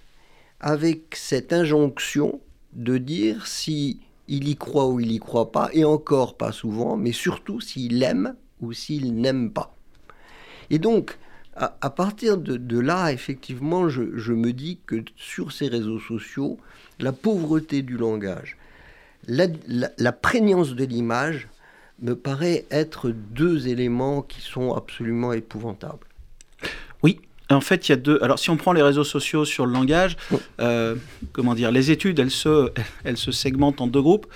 avec 0.61 1.15
cette 1.15 1.51
injonction 1.51 2.39
de 2.73 2.97
dire 2.97 3.47
si 3.47 3.99
il 4.29 4.47
y 4.47 4.55
croit 4.55 4.87
ou 4.87 4.99
il 4.99 5.11
y 5.11 5.19
croit 5.19 5.51
pas, 5.51 5.69
et 5.73 5.83
encore 5.83 6.37
pas 6.37 6.51
souvent, 6.51 6.95
mais 6.95 7.11
surtout 7.11 7.59
s'il 7.59 8.01
aime 8.03 8.35
ou 8.61 8.71
s'il 8.73 9.15
n'aime 9.15 9.51
pas. 9.51 9.75
Et 10.69 10.79
donc, 10.79 11.17
à, 11.55 11.89
partir 11.89 12.37
de, 12.37 12.79
là, 12.79 13.11
effectivement, 13.11 13.89
je, 13.89 14.31
me 14.31 14.53
dis 14.53 14.79
que 14.85 15.03
sur 15.17 15.51
ces 15.51 15.67
réseaux 15.67 15.99
sociaux, 15.99 16.57
la 16.99 17.11
pauvreté 17.11 17.81
du 17.81 17.97
langage, 17.97 18.57
la, 19.27 20.11
prégnance 20.13 20.73
de 20.73 20.85
l'image, 20.85 21.49
me 22.01 22.15
paraît 22.15 22.65
être 22.71 23.09
deux 23.09 23.67
éléments 23.67 24.21
qui 24.21 24.39
sont 24.39 24.73
absolument 24.73 25.33
épouvantables. 25.33 26.07
En 27.51 27.61
fait, 27.61 27.87
il 27.87 27.91
y 27.91 27.93
a 27.93 27.97
deux. 27.97 28.19
Alors, 28.21 28.37
si 28.37 28.49
on 28.49 28.57
prend 28.57 28.73
les 28.73 28.81
réseaux 28.81 29.03
sociaux 29.03 29.43
sur 29.43 29.65
le 29.65 29.73
langage, 29.73 30.17
euh, 30.59 30.95
comment 31.31 31.55
dire, 31.55 31.71
les 31.71 31.89
études, 31.89 32.19
elles 32.19 32.31
se, 32.31 32.71
elles 33.03 33.17
se 33.17 33.31
segmentent 33.31 33.81
en 33.81 33.87
deux 33.87 34.01
groupes. 34.01 34.27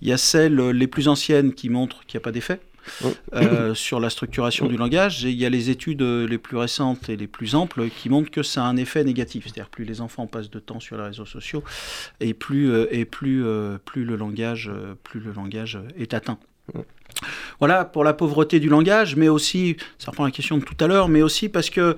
Il 0.00 0.08
y 0.08 0.12
a 0.12 0.16
celles 0.16 0.56
les 0.56 0.86
plus 0.86 1.08
anciennes 1.08 1.52
qui 1.52 1.68
montrent 1.68 2.04
qu'il 2.06 2.18
n'y 2.18 2.22
a 2.22 2.24
pas 2.24 2.32
d'effet. 2.32 2.60
Euh, 3.34 3.74
sur 3.74 3.98
la 3.98 4.10
structuration 4.10 4.66
du 4.66 4.76
langage. 4.76 5.26
Et 5.26 5.30
il 5.30 5.36
y 5.36 5.44
a 5.44 5.50
les 5.50 5.70
études 5.70 6.02
les 6.02 6.38
plus 6.38 6.56
récentes 6.56 7.08
et 7.08 7.16
les 7.16 7.26
plus 7.26 7.56
amples 7.56 7.88
qui 7.88 8.08
montrent 8.08 8.30
que 8.30 8.44
ça 8.44 8.62
a 8.62 8.68
un 8.68 8.76
effet 8.76 9.02
négatif. 9.02 9.44
C'est-à-dire 9.44 9.68
plus 9.68 9.84
les 9.84 10.00
enfants 10.00 10.28
passent 10.28 10.50
de 10.50 10.60
temps 10.60 10.78
sur 10.78 10.96
les 10.96 11.02
réseaux 11.02 11.26
sociaux 11.26 11.64
et 12.20 12.32
plus, 12.32 12.70
euh, 12.70 12.86
et 12.92 13.04
plus, 13.04 13.44
plus, 13.84 14.04
le, 14.04 14.14
langage, 14.14 14.70
plus 15.02 15.18
le 15.18 15.32
langage 15.32 15.80
est 15.98 16.14
atteint. 16.14 16.38
Voilà 17.58 17.84
pour 17.84 18.04
la 18.04 18.12
pauvreté 18.12 18.60
du 18.60 18.68
langage, 18.68 19.16
mais 19.16 19.28
aussi, 19.28 19.76
ça 19.98 20.12
reprend 20.12 20.24
la 20.24 20.30
question 20.30 20.58
de 20.58 20.64
tout 20.64 20.76
à 20.78 20.86
l'heure, 20.86 21.08
mais 21.08 21.22
aussi 21.22 21.48
parce 21.48 21.70
que 21.70 21.96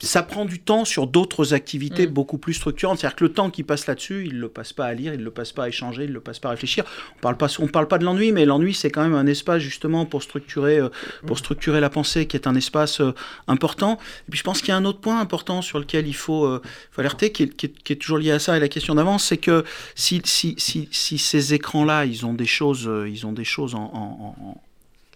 ça 0.00 0.22
prend 0.22 0.44
du 0.44 0.58
temps 0.58 0.84
sur 0.84 1.06
d'autres 1.06 1.54
activités 1.54 2.06
mm. 2.06 2.10
beaucoup 2.10 2.38
plus 2.38 2.54
structurantes. 2.54 2.98
C'est-à-dire 2.98 3.16
que 3.16 3.24
le 3.24 3.32
temps 3.32 3.50
qu'il 3.50 3.64
passe 3.64 3.86
là-dessus, 3.86 4.24
il 4.26 4.36
ne 4.36 4.40
le 4.40 4.48
passe 4.48 4.72
pas 4.72 4.86
à 4.86 4.94
lire, 4.94 5.14
il 5.14 5.20
ne 5.20 5.24
le 5.24 5.30
passe 5.30 5.52
pas 5.52 5.64
à 5.64 5.68
échanger, 5.68 6.04
il 6.04 6.08
ne 6.08 6.14
le 6.14 6.20
passe 6.20 6.40
pas 6.40 6.48
à 6.48 6.52
réfléchir. 6.52 6.84
On 7.16 7.20
parle 7.20 7.36
pas, 7.36 7.46
on 7.60 7.68
parle 7.68 7.86
pas 7.86 7.98
de 7.98 8.04
l'ennui, 8.04 8.32
mais 8.32 8.44
l'ennui, 8.44 8.74
c'est 8.74 8.90
quand 8.90 9.02
même 9.02 9.14
un 9.14 9.26
espace 9.26 9.62
justement 9.62 10.04
pour 10.04 10.22
structurer, 10.22 10.78
euh, 10.78 10.88
pour 11.26 11.38
structurer 11.38 11.80
la 11.80 11.90
pensée, 11.90 12.26
qui 12.26 12.36
est 12.36 12.48
un 12.48 12.56
espace 12.56 13.00
euh, 13.00 13.14
important. 13.46 13.98
Et 14.26 14.30
puis 14.30 14.38
je 14.38 14.44
pense 14.44 14.60
qu'il 14.60 14.70
y 14.70 14.72
a 14.72 14.76
un 14.76 14.84
autre 14.84 15.00
point 15.00 15.20
important 15.20 15.62
sur 15.62 15.78
lequel 15.78 16.08
il 16.08 16.16
faut, 16.16 16.44
euh, 16.44 16.60
alerter, 16.96 17.30
qui 17.30 17.44
est, 17.44 17.96
toujours 17.96 18.18
lié 18.18 18.32
à 18.32 18.38
ça 18.38 18.56
et 18.56 18.60
la 18.60 18.68
question 18.68 18.94
d'avance, 18.94 19.24
c'est 19.24 19.36
que 19.36 19.64
si, 19.94 20.22
si, 20.24 20.56
si, 20.58 20.88
si 20.90 21.18
ces 21.18 21.54
écrans-là, 21.54 22.04
ils 22.04 22.26
ont 22.26 22.34
des 22.34 22.46
choses, 22.46 22.90
ils 23.06 23.26
ont 23.26 23.32
des 23.32 23.44
choses 23.44 23.74
en, 23.74 23.84
en 23.94 24.60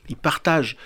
ils 0.09 0.16
partagent 0.16 0.76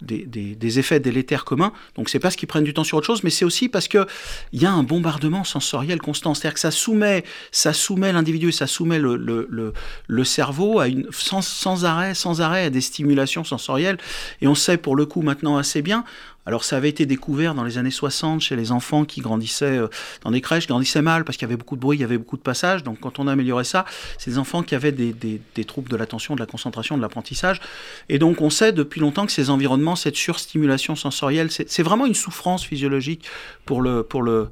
des, 0.00 0.78
effets 0.78 1.00
délétères 1.00 1.44
communs. 1.44 1.72
Donc 1.94 2.08
c'est 2.08 2.18
parce 2.18 2.36
qu'ils 2.36 2.48
prennent 2.48 2.64
du 2.64 2.74
temps 2.74 2.84
sur 2.84 2.98
autre 2.98 3.06
chose, 3.06 3.22
mais 3.24 3.30
c'est 3.30 3.44
aussi 3.44 3.68
parce 3.68 3.88
qu'il 3.88 4.06
y 4.52 4.66
a 4.66 4.72
un 4.72 4.82
bombardement 4.82 5.44
sensoriel 5.44 6.00
constant. 6.00 6.34
C'est-à-dire 6.34 6.54
que 6.54 6.60
ça 6.60 6.70
soumet, 6.70 7.24
ça 7.50 7.72
soumet 7.72 8.12
l'individu, 8.12 8.52
ça 8.52 8.66
soumet 8.66 8.98
le, 8.98 9.16
le, 9.16 10.24
cerveau 10.24 10.80
à 10.80 10.88
une, 10.88 11.06
sans, 11.10 11.84
arrêt, 11.84 12.14
sans 12.14 12.40
arrêt 12.40 12.64
à 12.64 12.70
des 12.70 12.80
stimulations 12.80 13.44
sensorielles. 13.44 13.98
Et 14.40 14.48
on 14.48 14.54
sait 14.54 14.76
pour 14.76 14.96
le 14.96 15.06
coup 15.06 15.22
maintenant 15.22 15.56
assez 15.56 15.82
bien 15.82 16.04
Alors 16.48 16.64
ça 16.64 16.78
avait 16.78 16.88
été 16.88 17.04
découvert 17.04 17.54
dans 17.54 17.62
les 17.62 17.76
années 17.76 17.90
60 17.90 18.40
chez 18.40 18.56
les 18.56 18.72
enfants 18.72 19.04
qui 19.04 19.20
grandissaient 19.20 19.76
euh, 19.76 19.88
dans 20.24 20.30
des 20.30 20.40
crèches, 20.40 20.66
grandissaient 20.66 21.02
mal 21.02 21.24
parce 21.24 21.36
qu'il 21.36 21.46
y 21.46 21.50
avait 21.50 21.58
beaucoup 21.58 21.76
de 21.76 21.80
bruit, 21.82 21.98
il 21.98 22.00
y 22.00 22.04
avait 22.04 22.16
beaucoup 22.16 22.38
de 22.38 22.42
passages. 22.42 22.82
Donc 22.82 23.00
quand 23.00 23.18
on 23.18 23.28
a 23.28 23.32
amélioré 23.32 23.64
ça, 23.64 23.84
c'est 24.16 24.30
des 24.30 24.38
enfants 24.38 24.62
qui 24.62 24.74
avaient 24.74 24.90
des, 24.90 25.12
des 25.12 25.64
troubles 25.66 25.90
de 25.90 25.96
l'attention, 25.96 26.34
de 26.34 26.40
la 26.40 26.46
concentration, 26.46 26.96
de 26.96 27.02
l'apprentissage. 27.02 27.60
Et 28.08 28.18
donc 28.18 28.40
on 28.40 28.48
sait 28.48 28.72
depuis 28.72 28.98
longtemps 28.98 29.26
que 29.26 29.32
ces 29.32 29.50
environnements, 29.50 29.94
cette 29.94 30.16
surstimulation 30.16 30.96
sensorielle, 30.96 31.50
c'est 31.50 31.82
vraiment 31.82 32.06
une 32.06 32.14
souffrance 32.14 32.64
physiologique 32.64 33.26
pour 33.66 33.82
le... 33.82 34.02
Pour 34.02 34.22
le 34.22 34.48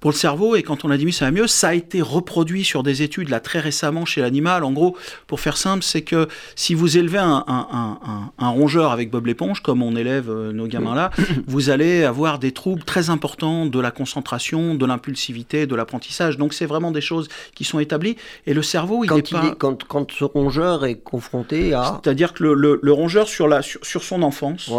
pour 0.00 0.10
le 0.10 0.16
cerveau, 0.16 0.56
et 0.56 0.62
quand 0.62 0.84
on 0.84 0.90
a 0.90 0.96
dit 0.96 1.12
ça 1.12 1.26
va 1.26 1.30
mieux, 1.30 1.46
ça 1.46 1.68
a 1.68 1.74
été 1.74 2.00
reproduit 2.00 2.64
sur 2.64 2.82
des 2.82 3.02
études 3.02 3.28
là 3.28 3.38
très 3.38 3.60
récemment 3.60 4.06
chez 4.06 4.22
l'animal. 4.22 4.64
En 4.64 4.72
gros, 4.72 4.96
pour 5.26 5.40
faire 5.40 5.58
simple, 5.58 5.84
c'est 5.84 6.02
que 6.02 6.26
si 6.56 6.74
vous 6.74 6.96
élevez 6.96 7.18
un, 7.18 7.44
un, 7.46 8.48
rongeur 8.48 8.92
avec 8.92 9.10
Bob 9.10 9.26
l'éponge, 9.26 9.60
comme 9.60 9.82
on 9.82 9.94
élève 9.94 10.30
euh, 10.30 10.52
nos 10.52 10.66
gamins 10.66 10.94
là, 10.94 11.10
vous 11.46 11.70
allez 11.70 12.04
avoir 12.04 12.38
des 12.38 12.52
troubles 12.52 12.82
très 12.82 13.10
importants 13.10 13.66
de 13.66 13.78
la 13.78 13.90
concentration, 13.90 14.74
de 14.74 14.86
l'impulsivité, 14.86 15.66
de 15.66 15.74
l'apprentissage. 15.74 16.38
Donc 16.38 16.54
c'est 16.54 16.66
vraiment 16.66 16.90
des 16.90 17.00
choses 17.02 17.28
qui 17.54 17.64
sont 17.64 17.78
établies. 17.78 18.16
Et 18.46 18.54
le 18.54 18.62
cerveau, 18.62 19.04
il 19.04 19.08
quand 19.08 19.16
n'est 19.16 19.22
pas... 19.22 19.54
quand, 19.58 19.84
quand, 19.84 20.10
ce 20.10 20.24
rongeur 20.24 20.86
est 20.86 20.96
confronté 20.96 21.74
à... 21.74 22.00
C'est-à-dire 22.02 22.32
que 22.32 22.44
le, 22.44 22.80
le, 22.82 22.92
rongeur 22.92 23.28
sur, 23.28 23.48
la, 23.48 23.62
sur, 23.62 23.84
sur 23.84 24.02
son 24.02 24.22
enfance, 24.22 24.70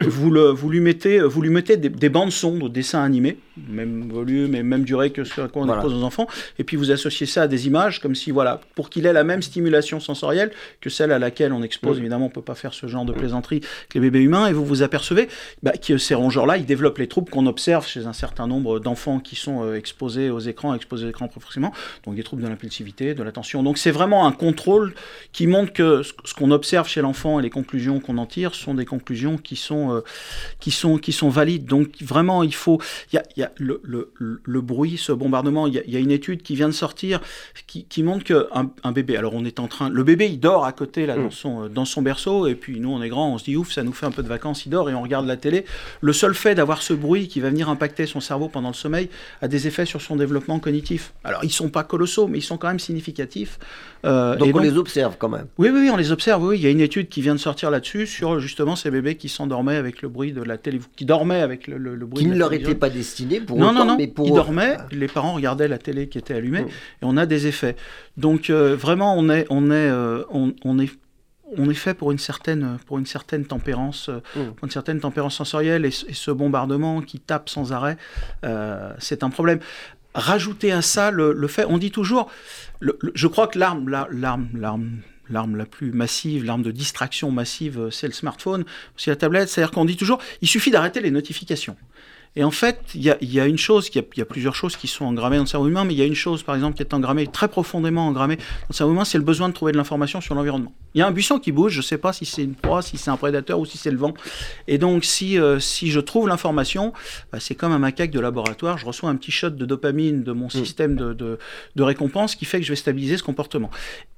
vous, 0.00 0.30
le, 0.30 0.50
vous, 0.50 0.70
lui 0.70 0.80
mettez, 0.80 1.20
vous 1.20 1.42
lui 1.42 1.50
mettez 1.50 1.76
des, 1.76 1.90
des 1.90 2.08
bandes 2.08 2.32
son 2.32 2.56
de 2.56 2.68
dessins 2.68 3.02
animés, 3.02 3.38
même 3.68 4.10
volume 4.10 4.54
et 4.54 4.61
même 4.62 4.84
durée 4.84 5.10
que 5.10 5.24
ce 5.24 5.42
qu'on 5.42 5.68
impose 5.68 5.94
aux 5.94 6.02
enfants. 6.02 6.26
Et 6.58 6.64
puis 6.64 6.76
vous 6.76 6.90
associez 6.90 7.26
ça 7.26 7.42
à 7.42 7.48
des 7.48 7.66
images, 7.66 8.00
comme 8.00 8.14
si, 8.14 8.30
voilà, 8.30 8.60
pour 8.74 8.90
qu'il 8.90 9.06
ait 9.06 9.12
la 9.12 9.24
même 9.24 9.42
stimulation 9.42 10.00
sensorielle 10.00 10.52
que 10.80 10.90
celle 10.90 11.12
à 11.12 11.18
laquelle 11.18 11.52
on 11.52 11.62
expose. 11.62 11.98
Évidemment, 11.98 12.26
on 12.26 12.28
ne 12.28 12.34
peut 12.34 12.42
pas 12.42 12.54
faire 12.54 12.74
ce 12.74 12.86
genre 12.86 13.04
de 13.04 13.12
plaisanterie 13.12 13.56
avec 13.56 13.94
les 13.94 14.00
bébés 14.00 14.20
humains. 14.20 14.46
Et 14.46 14.52
vous 14.52 14.64
vous 14.64 14.82
apercevez 14.82 15.28
bah, 15.62 15.72
que 15.72 15.98
ces 15.98 16.14
rongeurs-là, 16.14 16.56
ils 16.56 16.66
développent 16.66 16.98
les 16.98 17.08
troubles 17.08 17.30
qu'on 17.30 17.46
observe 17.46 17.86
chez 17.86 18.06
un 18.06 18.12
certain 18.12 18.46
nombre 18.46 18.78
d'enfants 18.78 19.20
qui 19.20 19.36
sont 19.36 19.64
euh, 19.64 19.76
exposés 19.76 20.30
aux 20.30 20.40
écrans, 20.40 20.74
exposés 20.74 21.06
aux 21.06 21.10
écrans 21.10 21.28
profondément. 21.28 21.72
Donc 22.04 22.14
des 22.14 22.22
troubles 22.22 22.42
de 22.42 22.48
l'impulsivité, 22.48 23.14
de 23.14 23.22
l'attention. 23.22 23.62
Donc 23.62 23.78
c'est 23.78 23.90
vraiment 23.90 24.26
un 24.26 24.32
contrôle 24.32 24.94
qui 25.32 25.46
montre 25.46 25.72
que 25.72 26.02
ce 26.02 26.34
qu'on 26.34 26.50
observe 26.50 26.88
chez 26.88 27.00
l'enfant 27.00 27.40
et 27.40 27.42
les 27.42 27.50
conclusions 27.50 28.00
qu'on 28.00 28.18
en 28.18 28.26
tire 28.26 28.54
sont 28.54 28.74
des 28.74 28.84
conclusions 28.84 29.36
qui 29.36 29.56
sont, 29.56 29.94
euh, 29.94 30.00
qui 30.60 30.70
sont, 30.70 30.98
qui 30.98 31.12
sont 31.12 31.28
valides. 31.28 31.64
Donc 31.66 31.90
vraiment, 32.00 32.42
il 32.42 32.54
faut. 32.54 32.80
Il 33.12 33.22
y 33.36 33.42
a, 33.42 33.52
le, 33.56 33.80
le, 33.84 34.12
le 34.42 34.51
bruit, 34.60 34.96
ce 34.98 35.12
bombardement. 35.12 35.66
Il 35.66 35.74
y, 35.74 35.96
a, 35.96 36.00
une 36.00 36.10
étude 36.10 36.42
qui 36.42 36.54
vient 36.54 36.68
de 36.68 36.74
sortir 36.74 37.20
qui, 37.66 38.02
montre 38.02 38.24
qu'un 38.24 38.70
un 38.84 38.92
bébé, 38.92 39.16
alors 39.16 39.34
on 39.34 39.44
est 39.44 39.60
en 39.60 39.68
train, 39.68 39.88
le 39.88 40.02
bébé 40.04 40.26
il 40.26 40.40
dort 40.40 40.64
à 40.64 40.72
côté 40.72 41.06
là 41.06 41.16
dans, 41.16 41.26
mm. 41.26 41.30
son, 41.30 41.68
dans 41.68 41.84
son 41.84 42.02
berceau, 42.02 42.46
et 42.46 42.54
puis 42.54 42.80
nous 42.80 42.90
on 42.90 43.02
est 43.02 43.08
grand, 43.08 43.32
on 43.32 43.38
se 43.38 43.44
dit 43.44 43.56
ouf, 43.56 43.72
ça 43.72 43.82
nous 43.82 43.92
fait 43.92 44.06
un 44.06 44.10
peu 44.10 44.22
de 44.22 44.28
vacances, 44.28 44.66
il 44.66 44.70
dort 44.70 44.90
et 44.90 44.94
on 44.94 45.02
regarde 45.02 45.26
la 45.26 45.36
télé. 45.36 45.64
Le 46.00 46.12
seul 46.12 46.34
fait 46.34 46.54
d'avoir 46.54 46.82
ce 46.82 46.92
bruit 46.92 47.28
qui 47.28 47.40
va 47.40 47.50
venir 47.50 47.68
impacter 47.68 48.06
son 48.06 48.20
cerveau 48.20 48.48
pendant 48.48 48.68
le 48.68 48.74
sommeil 48.74 49.08
a 49.40 49.48
des 49.48 49.66
effets 49.66 49.86
sur 49.86 50.00
son 50.00 50.16
développement 50.16 50.58
cognitif. 50.58 51.12
Alors 51.24 51.44
ils 51.44 51.52
sont 51.52 51.70
pas 51.70 51.84
colossaux, 51.84 52.26
mais 52.26 52.38
ils 52.38 52.42
sont 52.42 52.58
quand 52.58 52.68
même 52.68 52.80
significatifs. 52.80 53.58
Euh, 54.04 54.36
donc 54.36 54.54
on 54.54 54.58
les 54.58 54.76
observe 54.76 55.16
quand 55.18 55.28
même. 55.28 55.46
Oui, 55.58 55.70
oui, 55.72 55.88
on 55.92 55.96
les 55.96 56.12
observe. 56.12 56.42
Oui, 56.42 56.58
il 56.58 56.62
y 56.62 56.66
a 56.66 56.70
une 56.70 56.80
étude 56.80 57.08
qui 57.08 57.22
vient 57.22 57.34
de 57.34 57.40
sortir 57.40 57.70
là-dessus 57.70 58.06
sur 58.06 58.40
justement 58.40 58.74
ces 58.76 58.90
bébés 58.90 59.16
qui 59.16 59.28
s'endormaient 59.28 59.76
avec 59.76 60.02
le 60.02 60.08
bruit 60.08 60.32
de 60.32 60.42
la 60.42 60.58
télé, 60.58 60.80
qui 60.96 61.04
dormaient 61.04 61.40
avec 61.40 61.66
le, 61.68 61.78
le, 61.78 61.96
bruit. 62.06 62.24
Qui 62.24 62.30
ne 62.30 62.36
leur 62.36 62.52
était 62.52 62.74
pas 62.74 62.90
destiné 62.90 63.40
pour 63.40 63.58
non, 63.58 63.70
autant, 63.70 63.78
non, 63.80 63.84
non. 63.92 63.96
mais 63.96 64.08
pour 64.08 64.26
ils 64.26 64.34
dormaient. 64.34 64.76
Les 64.90 65.08
parents 65.08 65.34
regardaient 65.34 65.68
la 65.68 65.78
télé 65.78 66.08
qui 66.08 66.18
était 66.18 66.34
allumée 66.34 66.62
mm. 66.62 66.68
et 66.68 67.02
on 67.02 67.16
a 67.16 67.26
des 67.26 67.46
effets. 67.46 67.76
Donc 68.16 68.50
euh, 68.50 68.74
vraiment, 68.74 69.14
on 69.16 69.28
est, 69.28 69.46
on 69.50 69.70
est, 69.70 69.74
euh, 69.74 70.24
on, 70.30 70.78
est 70.78 70.90
on 71.56 71.70
est 71.70 71.74
fait 71.74 71.94
pour 71.94 72.10
une 72.10 72.18
certaine, 72.18 72.78
pour 72.86 72.98
une 72.98 73.06
certaine 73.06 73.44
tempérance, 73.44 74.08
mm. 74.08 74.40
pour 74.56 74.64
une 74.64 74.70
certaine 74.70 74.98
tempérance 74.98 75.36
sensorielle, 75.36 75.84
et, 75.84 75.90
ce 75.90 76.30
bombardement 76.32 77.02
qui 77.02 77.20
tape 77.20 77.48
sans 77.48 77.72
arrêt, 77.72 77.96
c'est 78.98 79.22
un 79.22 79.30
problème 79.30 79.60
rajouter 80.14 80.72
à 80.72 80.82
ça 80.82 81.10
le, 81.10 81.46
fait, 81.48 81.64
on 81.66 81.78
dit 81.78 81.90
toujours, 81.90 82.30
je 82.80 83.26
crois 83.26 83.48
que 83.48 83.58
l'arme, 83.58 83.88
l'arme, 83.88 84.48
l'arme, 84.54 85.00
l'arme 85.30 85.56
la 85.56 85.66
plus 85.66 85.92
massive, 85.92 86.44
l'arme 86.44 86.62
de 86.62 86.70
distraction 86.70 87.30
massive, 87.30 87.88
c'est 87.90 88.06
le 88.06 88.12
smartphone, 88.12 88.64
c'est 88.96 89.10
la 89.10 89.16
tablette. 89.16 89.48
C'est-à-dire 89.48 89.72
qu'on 89.72 89.84
dit 89.84 89.96
toujours, 89.96 90.18
il 90.40 90.48
suffit 90.48 90.70
d'arrêter 90.70 91.00
les 91.00 91.10
notifications. 91.10 91.76
Et 92.34 92.44
en 92.44 92.50
fait, 92.50 92.80
il 92.94 93.02
y 93.02 93.10
a, 93.40 93.46
une 93.46 93.58
chose, 93.58 93.90
il 93.94 94.02
y, 94.16 94.20
a 94.22 94.24
plusieurs 94.24 94.54
choses 94.54 94.76
qui 94.76 94.88
sont 94.88 95.04
engrammées 95.04 95.36
dans 95.36 95.42
le 95.42 95.48
cerveau 95.48 95.68
humain, 95.68 95.84
mais 95.84 95.92
il 95.92 95.98
y 95.98 96.02
a 96.02 96.06
une 96.06 96.14
chose, 96.14 96.42
par 96.42 96.54
exemple, 96.54 96.76
qui 96.76 96.82
est 96.82 96.94
engrammée, 96.94 97.26
très 97.26 97.48
profondément 97.48 98.06
engrammée 98.06 98.36
dans 98.36 98.42
le 98.70 98.74
cerveau 98.74 98.94
humain, 98.94 99.04
c'est 99.04 99.18
le 99.18 99.24
besoin 99.24 99.50
de 99.50 99.54
trouver 99.54 99.72
de 99.72 99.76
l'information 99.76 100.22
sur 100.22 100.34
l'environnement. 100.34 100.72
Il 100.94 101.00
y 101.00 101.02
a 101.02 101.06
un 101.06 101.10
buisson 101.10 101.38
qui 101.38 101.52
bouge, 101.52 101.72
je 101.72 101.78
ne 101.78 101.82
sais 101.82 101.98
pas 101.98 102.14
si 102.14 102.24
c'est 102.24 102.42
une 102.42 102.54
proie, 102.54 102.80
si 102.80 102.96
c'est 102.96 103.10
un 103.10 103.18
prédateur 103.18 103.60
ou 103.60 103.66
si 103.66 103.76
c'est 103.76 103.90
le 103.90 103.98
vent. 103.98 104.14
Et 104.66 104.78
donc, 104.78 105.04
si, 105.04 105.38
euh, 105.38 105.60
si 105.60 105.90
je 105.90 106.00
trouve 106.00 106.26
l'information, 106.26 106.94
bah, 107.32 107.38
c'est 107.38 107.54
comme 107.54 107.72
un 107.72 107.78
macaque 107.78 108.10
de 108.10 108.20
laboratoire, 108.20 108.78
je 108.78 108.86
reçois 108.86 109.10
un 109.10 109.16
petit 109.16 109.30
shot 109.30 109.50
de 109.50 109.66
dopamine 109.66 110.22
de 110.22 110.32
mon 110.32 110.46
mm. 110.46 110.50
système 110.50 110.96
de, 110.96 111.12
de, 111.12 111.38
de 111.76 111.82
récompense 111.82 112.34
qui 112.34 112.46
fait 112.46 112.60
que 112.60 112.64
je 112.64 112.72
vais 112.72 112.76
stabiliser 112.76 113.18
ce 113.18 113.22
comportement. 113.22 113.70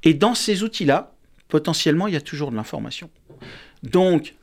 Et 0.04 0.14
dans 0.14 0.36
ces 0.36 0.62
outils-là, 0.62 1.14
potentiellement, 1.48 2.06
il 2.06 2.14
y 2.14 2.16
a 2.16 2.20
toujours 2.20 2.52
de 2.52 2.56
l'information. 2.56 3.10
Donc, 3.84 4.34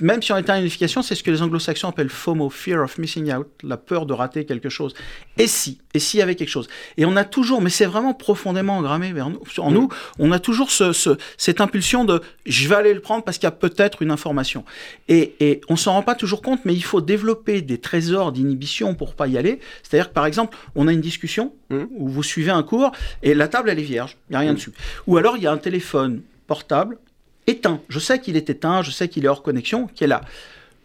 même 0.00 0.22
si 0.22 0.32
on 0.32 0.36
est 0.36 0.50
en 0.50 0.58
unification, 0.58 1.02
c'est 1.02 1.14
ce 1.14 1.22
que 1.22 1.30
les 1.30 1.40
anglo-saxons 1.40 1.88
appellent 1.88 2.10
FOMO, 2.10 2.50
Fear 2.50 2.82
of 2.82 2.98
Missing 2.98 3.32
Out, 3.32 3.46
la 3.62 3.76
peur 3.76 4.04
de 4.04 4.12
rater 4.12 4.44
quelque 4.44 4.68
chose. 4.68 4.94
Et 5.38 5.46
si 5.46 5.78
Et 5.94 6.00
s'il 6.00 6.20
y 6.20 6.22
avait 6.22 6.34
quelque 6.34 6.50
chose 6.50 6.68
Et 6.96 7.04
on 7.04 7.16
a 7.16 7.24
toujours, 7.24 7.62
mais 7.62 7.70
c'est 7.70 7.86
vraiment 7.86 8.14
profondément 8.14 8.76
engrammé 8.76 9.12
vers 9.12 9.30
nous, 9.30 9.40
en 9.58 9.70
nous, 9.70 9.88
on 10.18 10.32
a 10.32 10.38
toujours 10.38 10.70
ce, 10.70 11.16
cette 11.38 11.60
impulsion 11.60 12.04
de 12.04 12.20
je 12.46 12.68
vais 12.68 12.74
aller 12.74 12.94
le 12.94 13.00
prendre 13.00 13.24
parce 13.24 13.38
qu'il 13.38 13.46
y 13.46 13.48
a 13.48 13.52
peut-être 13.52 14.02
une 14.02 14.10
information. 14.10 14.64
Et, 15.08 15.34
et 15.40 15.60
on 15.68 15.76
s'en 15.76 15.92
rend 15.92 16.02
pas 16.02 16.14
toujours 16.14 16.42
compte, 16.42 16.60
mais 16.64 16.74
il 16.74 16.84
faut 16.84 17.00
développer 17.00 17.62
des 17.62 17.78
trésors 17.78 18.32
d'inhibition 18.32 18.94
pour 18.94 19.14
pas 19.14 19.28
y 19.28 19.38
aller. 19.38 19.60
C'est-à-dire 19.82 20.08
que 20.08 20.14
par 20.14 20.26
exemple, 20.26 20.56
on 20.74 20.88
a 20.88 20.92
une 20.92 21.00
discussion 21.00 21.54
mmh. 21.70 21.84
où 21.96 22.08
vous 22.08 22.22
suivez 22.22 22.50
un 22.50 22.62
cours 22.62 22.92
et 23.22 23.34
la 23.34 23.48
table 23.48 23.70
elle 23.70 23.78
est 23.78 23.82
vierge, 23.82 24.16
il 24.28 24.32
n'y 24.32 24.36
a 24.36 24.40
rien 24.40 24.52
mmh. 24.52 24.56
dessus. 24.56 24.72
Ou 25.06 25.16
alors 25.16 25.36
il 25.36 25.44
y 25.44 25.46
a 25.46 25.52
un 25.52 25.58
téléphone 25.58 26.22
portable 26.46 26.98
éteint. 27.46 27.80
Je 27.88 27.98
sais 27.98 28.20
qu'il 28.20 28.36
est 28.36 28.50
éteint, 28.50 28.82
je 28.82 28.90
sais 28.90 29.08
qu'il 29.08 29.24
est 29.24 29.28
hors 29.28 29.42
connexion, 29.42 29.86
qui 29.94 30.04
est 30.04 30.08
là. 30.08 30.22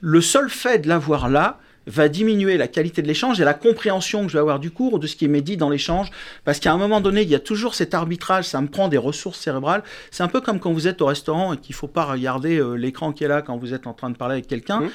Le 0.01 0.21
seul 0.21 0.49
fait 0.49 0.79
de 0.79 0.87
l'avoir 0.87 1.29
là 1.29 1.59
va 1.87 2.07
diminuer 2.07 2.57
la 2.57 2.67
qualité 2.67 3.01
de 3.01 3.07
l'échange 3.07 3.41
et 3.41 3.43
la 3.43 3.55
compréhension 3.55 4.23
que 4.23 4.29
je 4.29 4.33
vais 4.33 4.41
avoir 4.41 4.59
du 4.59 4.69
cours 4.69 4.93
ou 4.93 4.99
de 4.99 5.07
ce 5.07 5.15
qui 5.15 5.25
est 5.25 5.41
dit 5.41 5.57
dans 5.57 5.69
l'échange, 5.69 6.11
parce 6.45 6.59
qu'à 6.59 6.71
un 6.71 6.77
moment 6.77 7.01
donné, 7.01 7.23
il 7.23 7.29
y 7.29 7.35
a 7.35 7.39
toujours 7.39 7.73
cet 7.73 7.93
arbitrage, 7.93 8.45
ça 8.45 8.61
me 8.61 8.67
prend 8.67 8.89
des 8.89 8.97
ressources 8.97 9.39
cérébrales. 9.39 9.83
C'est 10.11 10.21
un 10.21 10.27
peu 10.27 10.39
comme 10.39 10.59
quand 10.59 10.71
vous 10.71 10.87
êtes 10.87 11.01
au 11.01 11.07
restaurant 11.07 11.53
et 11.53 11.57
qu'il 11.57 11.73
ne 11.73 11.77
faut 11.77 11.87
pas 11.87 12.05
regarder 12.05 12.59
euh, 12.59 12.75
l'écran 12.75 13.11
qui 13.11 13.23
est 13.23 13.27
là 13.27 13.41
quand 13.41 13.57
vous 13.57 13.73
êtes 13.73 13.87
en 13.87 13.93
train 13.93 14.09
de 14.11 14.17
parler 14.17 14.33
avec 14.33 14.47
quelqu'un. 14.47 14.81
Mmh. 14.81 14.89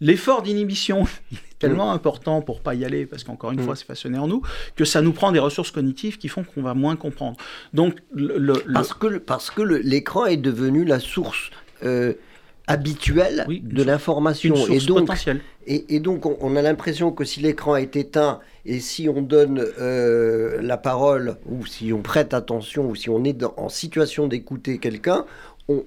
L'effort 0.00 0.42
d'inhibition 0.42 1.04
est 1.32 1.58
tellement 1.58 1.92
important 1.92 2.42
pour 2.42 2.60
pas 2.60 2.74
y 2.74 2.84
aller, 2.84 3.06
parce 3.06 3.24
qu'encore 3.24 3.52
une 3.52 3.60
mmh. 3.60 3.64
fois, 3.64 3.76
c'est 3.76 3.86
façonné 3.86 4.18
en 4.18 4.28
nous, 4.28 4.42
que 4.74 4.84
ça 4.84 5.00
nous 5.00 5.12
prend 5.12 5.32
des 5.32 5.38
ressources 5.38 5.70
cognitives 5.70 6.18
qui 6.18 6.28
font 6.28 6.44
qu'on 6.44 6.62
va 6.62 6.74
moins 6.74 6.96
comprendre. 6.96 7.36
Donc, 7.72 7.98
le, 8.12 8.54
parce 8.72 8.92
que 8.92 9.18
parce 9.18 9.50
que 9.50 9.62
l'écran 9.62 10.26
est 10.26 10.36
devenu 10.36 10.84
la 10.84 11.00
source 11.00 11.50
euh, 11.82 12.14
habituelle 12.66 13.46
de 13.48 13.82
l'information 13.82 14.54
et 14.66 14.80
donc 14.80 15.08
Et, 15.66 16.00
donc, 16.00 16.26
on, 16.26 16.56
a 16.56 16.62
l'impression 16.62 17.12
que 17.12 17.24
si 17.24 17.40
l'écran 17.40 17.76
est 17.76 17.96
éteint 17.96 18.40
et 18.64 18.80
si 18.80 19.08
on 19.08 19.22
donne 19.22 19.64
euh, 19.80 20.60
la 20.60 20.76
parole 20.76 21.36
ou 21.46 21.64
si 21.64 21.92
on 21.92 22.02
prête 22.02 22.34
attention 22.34 22.88
ou 22.88 22.94
si 22.94 23.08
on 23.08 23.24
est 23.24 23.44
en 23.56 23.68
situation 23.68 24.26
d'écouter 24.26 24.78
quelqu'un, 24.78 25.24
on, 25.68 25.84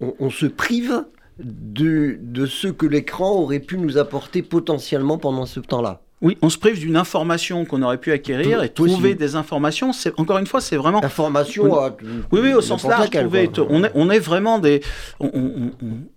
on 0.00 0.30
se 0.30 0.46
prive 0.46 1.04
de, 1.40 2.18
de 2.20 2.46
ce 2.46 2.68
que 2.68 2.86
l'écran 2.86 3.30
aurait 3.32 3.60
pu 3.60 3.78
nous 3.78 3.98
apporter 3.98 4.42
potentiellement 4.42 5.18
pendant 5.18 5.46
ce 5.46 5.60
temps-là. 5.60 6.02
Oui, 6.22 6.36
on 6.42 6.50
se 6.50 6.58
prive 6.58 6.78
d'une 6.78 6.96
information 6.96 7.64
qu'on 7.64 7.80
aurait 7.80 7.98
pu 7.98 8.12
acquérir 8.12 8.62
et 8.62 8.68
trouver 8.68 9.14
des 9.14 9.36
informations. 9.36 9.92
C'est 9.94 10.12
encore 10.20 10.36
une 10.36 10.46
fois, 10.46 10.60
c'est 10.60 10.76
vraiment 10.76 11.02
information. 11.02 11.64
oui, 12.30 12.40
oui, 12.42 12.52
au 12.52 12.60
sens 12.60 12.84
large. 12.84 13.08
on, 13.70 13.84
est, 13.84 13.90
on 13.94 14.10
est 14.10 14.18
vraiment 14.18 14.58
des, 14.58 14.82
on, 15.18 15.30
on, 15.32 15.70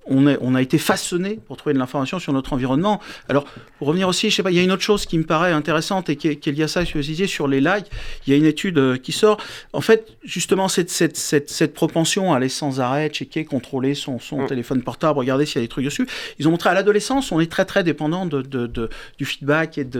on, 0.05 0.27
est, 0.27 0.37
on 0.41 0.55
a 0.55 0.61
été 0.61 0.77
façonné 0.77 1.39
pour 1.47 1.55
trouver 1.55 1.73
de 1.73 1.79
l'information 1.79 2.19
sur 2.19 2.33
notre 2.33 2.51
environnement. 2.51 2.99
Alors, 3.29 3.45
pour 3.77 3.87
revenir 3.87 4.09
aussi, 4.09 4.29
je 4.29 4.35
sais 4.35 4.43
pas, 4.43 4.51
il 4.51 4.57
y 4.57 4.59
a 4.59 4.63
une 4.63 4.71
autre 4.71 4.81
chose 4.81 5.05
qui 5.05 5.17
me 5.17 5.23
paraît 5.23 5.53
intéressante 5.53 6.09
et 6.09 6.17
qui 6.17 6.27
est, 6.27 6.35
qui 6.35 6.49
est 6.49 6.51
liée 6.51 6.63
à 6.63 6.67
ça, 6.67 6.83
vous 6.83 6.99
disiez 6.99 7.27
sur 7.27 7.47
les 7.47 7.61
likes. 7.61 7.89
Il 8.27 8.33
y 8.33 8.35
a 8.35 8.37
une 8.37 8.45
étude 8.45 8.77
euh, 8.77 8.97
qui 8.97 9.13
sort. 9.13 9.37
En 9.71 9.81
fait, 9.81 10.17
justement, 10.23 10.67
cette, 10.67 10.89
cette, 10.89 11.15
cette, 11.15 11.49
cette 11.49 11.73
propension 11.73 12.33
à 12.33 12.37
aller 12.37 12.49
sans 12.49 12.81
arrêt 12.81 13.09
checker, 13.09 13.45
contrôler 13.45 13.95
son, 13.95 14.19
son 14.19 14.41
mm. 14.41 14.47
téléphone 14.47 14.81
portable, 14.81 15.17
regarder 15.19 15.45
s'il 15.45 15.55
y 15.55 15.59
a 15.59 15.61
des 15.61 15.69
trucs 15.69 15.85
dessus. 15.85 16.07
Ils 16.39 16.47
ont 16.47 16.51
montré 16.51 16.69
à 16.69 16.73
l'adolescence, 16.73 17.31
on 17.31 17.39
est 17.39 17.51
très 17.51 17.65
très 17.65 17.83
dépendant 17.83 18.25
de, 18.25 18.41
de, 18.41 18.67
de, 18.67 18.89
du 19.17 19.25
feedback 19.25 19.77
et 19.77 19.85
de, 19.85 19.92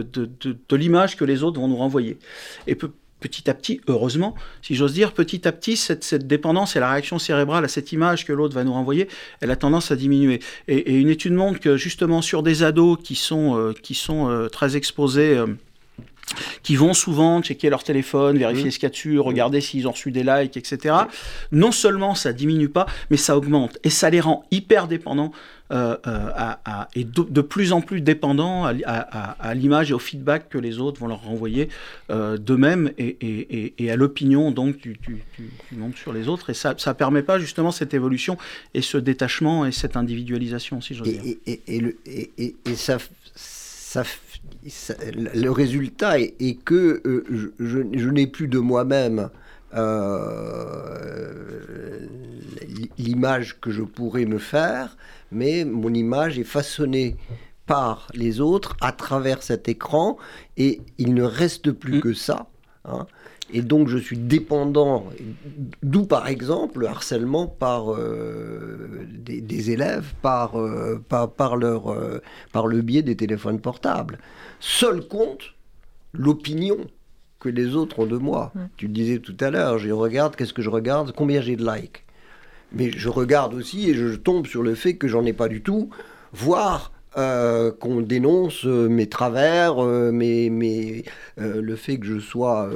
l'image 0.72 1.18
que 1.18 1.26
les 1.26 1.44
autres 1.44 1.60
vont 1.60 1.68
nous 1.68 1.78
renvoyer. 1.78 2.18
Et 2.68 2.76
petit 3.24 3.50
à 3.50 3.54
petit, 3.54 3.80
heureusement, 3.88 4.36
si 4.62 4.76
j'ose 4.76 4.94
dire, 4.94 5.14
petit 5.14 5.48
à 5.48 5.54
petit, 5.54 5.78
cette, 5.78 6.28
dépendance 6.28 6.76
et 6.76 6.82
la 6.82 6.92
réaction 6.92 7.20
cérébrale 7.20 7.64
à 7.64 7.70
cette 7.70 7.94
image 7.94 8.26
que 8.26 8.34
l'autre 8.34 8.54
va 8.54 8.66
nous 8.66 8.74
renvoyer, 8.74 9.08
elle 9.40 9.50
a 9.50 9.56
tendance 9.56 9.92
à 9.92 9.96
diminuer. 9.96 10.42
Et, 10.68 10.94
une 10.94 11.10
étude 11.10 11.34
montre 11.34 11.62
que 11.62 11.78
justement 11.78 12.22
sur 12.22 12.44
des 12.44 12.64
ados 12.64 12.98
qui 13.02 13.16
sont, 13.16 13.58
euh, 13.58 13.74
qui 13.74 13.96
sont 13.96 14.30
euh, 14.30 14.50
très 14.50 14.76
exposés... 14.76 15.38
Euh, 15.38 15.48
qui 16.64 16.76
vont 16.76 16.94
souvent 16.94 17.42
checker 17.42 17.70
leur 17.70 17.84
téléphone, 17.84 18.38
vérifier 18.38 18.68
mmh. 18.68 18.72
ce 18.72 18.80
qu'il 18.80 18.86
y 18.86 18.88
a 18.88 18.90
dessus, 18.90 19.20
regarder 19.20 19.62
s'ils 19.62 19.88
ont 19.88 19.92
reçu 19.92 20.12
des 20.12 20.24
likes, 20.24 20.58
etc. 20.58 20.96
Non 21.52 21.72
seulement 21.72 22.16
ça 22.16 22.34
diminue 22.34 22.70
pas, 22.70 22.86
mais 23.10 23.18
ça 23.18 23.38
augmente 23.38 23.78
et 23.84 23.90
ça 23.90 24.10
les 24.10 24.20
rend 24.20 24.46
hyper 24.52 24.88
dépendants 24.88 25.32
euh, 25.74 25.98
euh, 26.06 26.30
à, 26.36 26.88
et 26.94 27.04
de, 27.04 27.42
plus 27.42 27.72
en 27.72 27.82
plus 27.82 28.02
dépendants 28.02 28.66
à, 28.66 29.54
l'image 29.56 29.90
et 29.90 29.94
au 29.94 30.00
feedback 30.00 30.48
que 30.50 30.60
les 30.60 30.78
autres 30.78 31.00
vont 31.00 31.08
leur 31.08 31.24
renvoyer 31.24 31.70
euh, 32.12 32.38
d'eux-mêmes 32.38 32.92
et, 33.00 33.74
et, 33.80 33.90
à 33.90 33.96
l'opinion 33.96 34.52
donc 34.52 34.78
du, 34.78 35.00
monde 35.72 35.96
sur 35.96 36.14
les 36.14 36.28
autres. 36.28 36.52
Et 36.52 36.54
ça 36.54 36.76
ne 36.76 36.94
permet 36.94 37.24
pas 37.24 37.40
justement 37.40 37.72
cette 37.72 37.94
évolution 37.96 38.38
et 38.76 38.82
ce 38.82 38.98
détachement 38.98 39.66
et 39.66 39.72
cette 39.72 39.96
individualisation, 39.98 40.80
si 40.80 40.94
j'ose 40.94 41.08
dire. 41.08 41.36
Et, 41.48 42.76
ça, 42.76 42.98
ça 43.34 44.04
le 44.64 45.50
résultat 45.50 46.20
est, 46.20 46.64
que 46.64 47.02
euh, 47.06 47.52
je, 47.60 48.10
n'ai 48.10 48.28
plus 48.28 48.48
de 48.48 48.60
moi-même 48.60 49.30
euh, 49.76 51.34
l'image 52.98 53.60
que 53.60 53.72
je 53.72 53.82
pourrais 53.82 54.26
me 54.26 54.38
faire, 54.38 54.98
mais 55.32 55.66
mon 55.66 55.94
image 55.94 56.40
est 56.40 56.44
façonnée 56.44 57.18
par 57.66 58.08
les 58.14 58.40
autres 58.42 58.76
à 58.82 58.92
travers 58.92 59.42
cet 59.42 59.68
écran 59.68 60.18
et 60.58 60.82
il 60.98 61.14
ne 61.14 61.24
reste 61.24 61.72
plus 61.72 61.98
mm. 61.98 62.02
que 62.02 62.14
ça. 62.14 62.48
Hein 62.86 63.08
et 63.52 63.62
donc 63.62 63.88
je 63.88 63.98
suis 63.98 64.18
dépendant, 64.18 65.06
d'où 65.82 66.06
par 66.06 66.28
exemple 66.28 66.80
le 66.80 66.88
harcèlement 66.88 67.48
par 67.48 67.94
euh, 67.94 69.06
des, 69.12 69.72
élèves 69.72 70.14
par, 70.22 70.60
euh, 70.60 71.04
par, 71.10 71.58
leur, 71.58 71.92
euh, 71.92 72.22
par 72.52 72.68
le 72.68 72.82
biais 72.82 73.02
des 73.02 73.16
téléphones 73.16 73.60
portables. 73.60 74.20
Seul 74.60 75.08
compte 75.08 75.54
l'opinion 76.14 76.78
que 77.40 77.50
les 77.50 77.76
autres 77.76 78.00
ont 78.00 78.06
de 78.06 78.18
moi. 78.18 78.54
Tu 78.78 78.88
le 78.88 78.94
disais 78.94 79.20
tout 79.20 79.36
à 79.42 79.52
l'heure, 79.52 79.78
je 79.78 79.92
regarde, 79.92 80.36
qu'est-ce 80.36 80.54
que 80.54 80.62
je 80.62 80.70
regarde, 80.70 81.14
combien 81.14 81.42
j'ai 81.42 81.58
de 81.58 81.70
likes. 81.70 82.06
Mais 82.72 82.92
je 82.92 83.10
regarde 83.10 83.54
aussi 83.54 83.90
et 83.90 83.94
je 83.94 84.16
tombe 84.16 84.48
sur 84.48 84.64
le 84.64 84.74
fait 84.74 84.96
que 84.96 85.10
j'en 85.10 85.26
ai 85.26 85.34
pas 85.34 85.50
du 85.50 85.62
tout, 85.62 85.90
voire 86.32 86.93
euh, 87.16 87.72
qu'on 87.72 88.02
dénonce 88.02 88.66
euh, 88.66 88.90
mes 88.90 89.08
travers, 89.08 89.84
euh, 89.84 90.12
mes, 90.12 91.04
le 91.38 91.76
fait 91.76 91.98
que 91.98 92.08
je 92.08 92.20
sois 92.20 92.70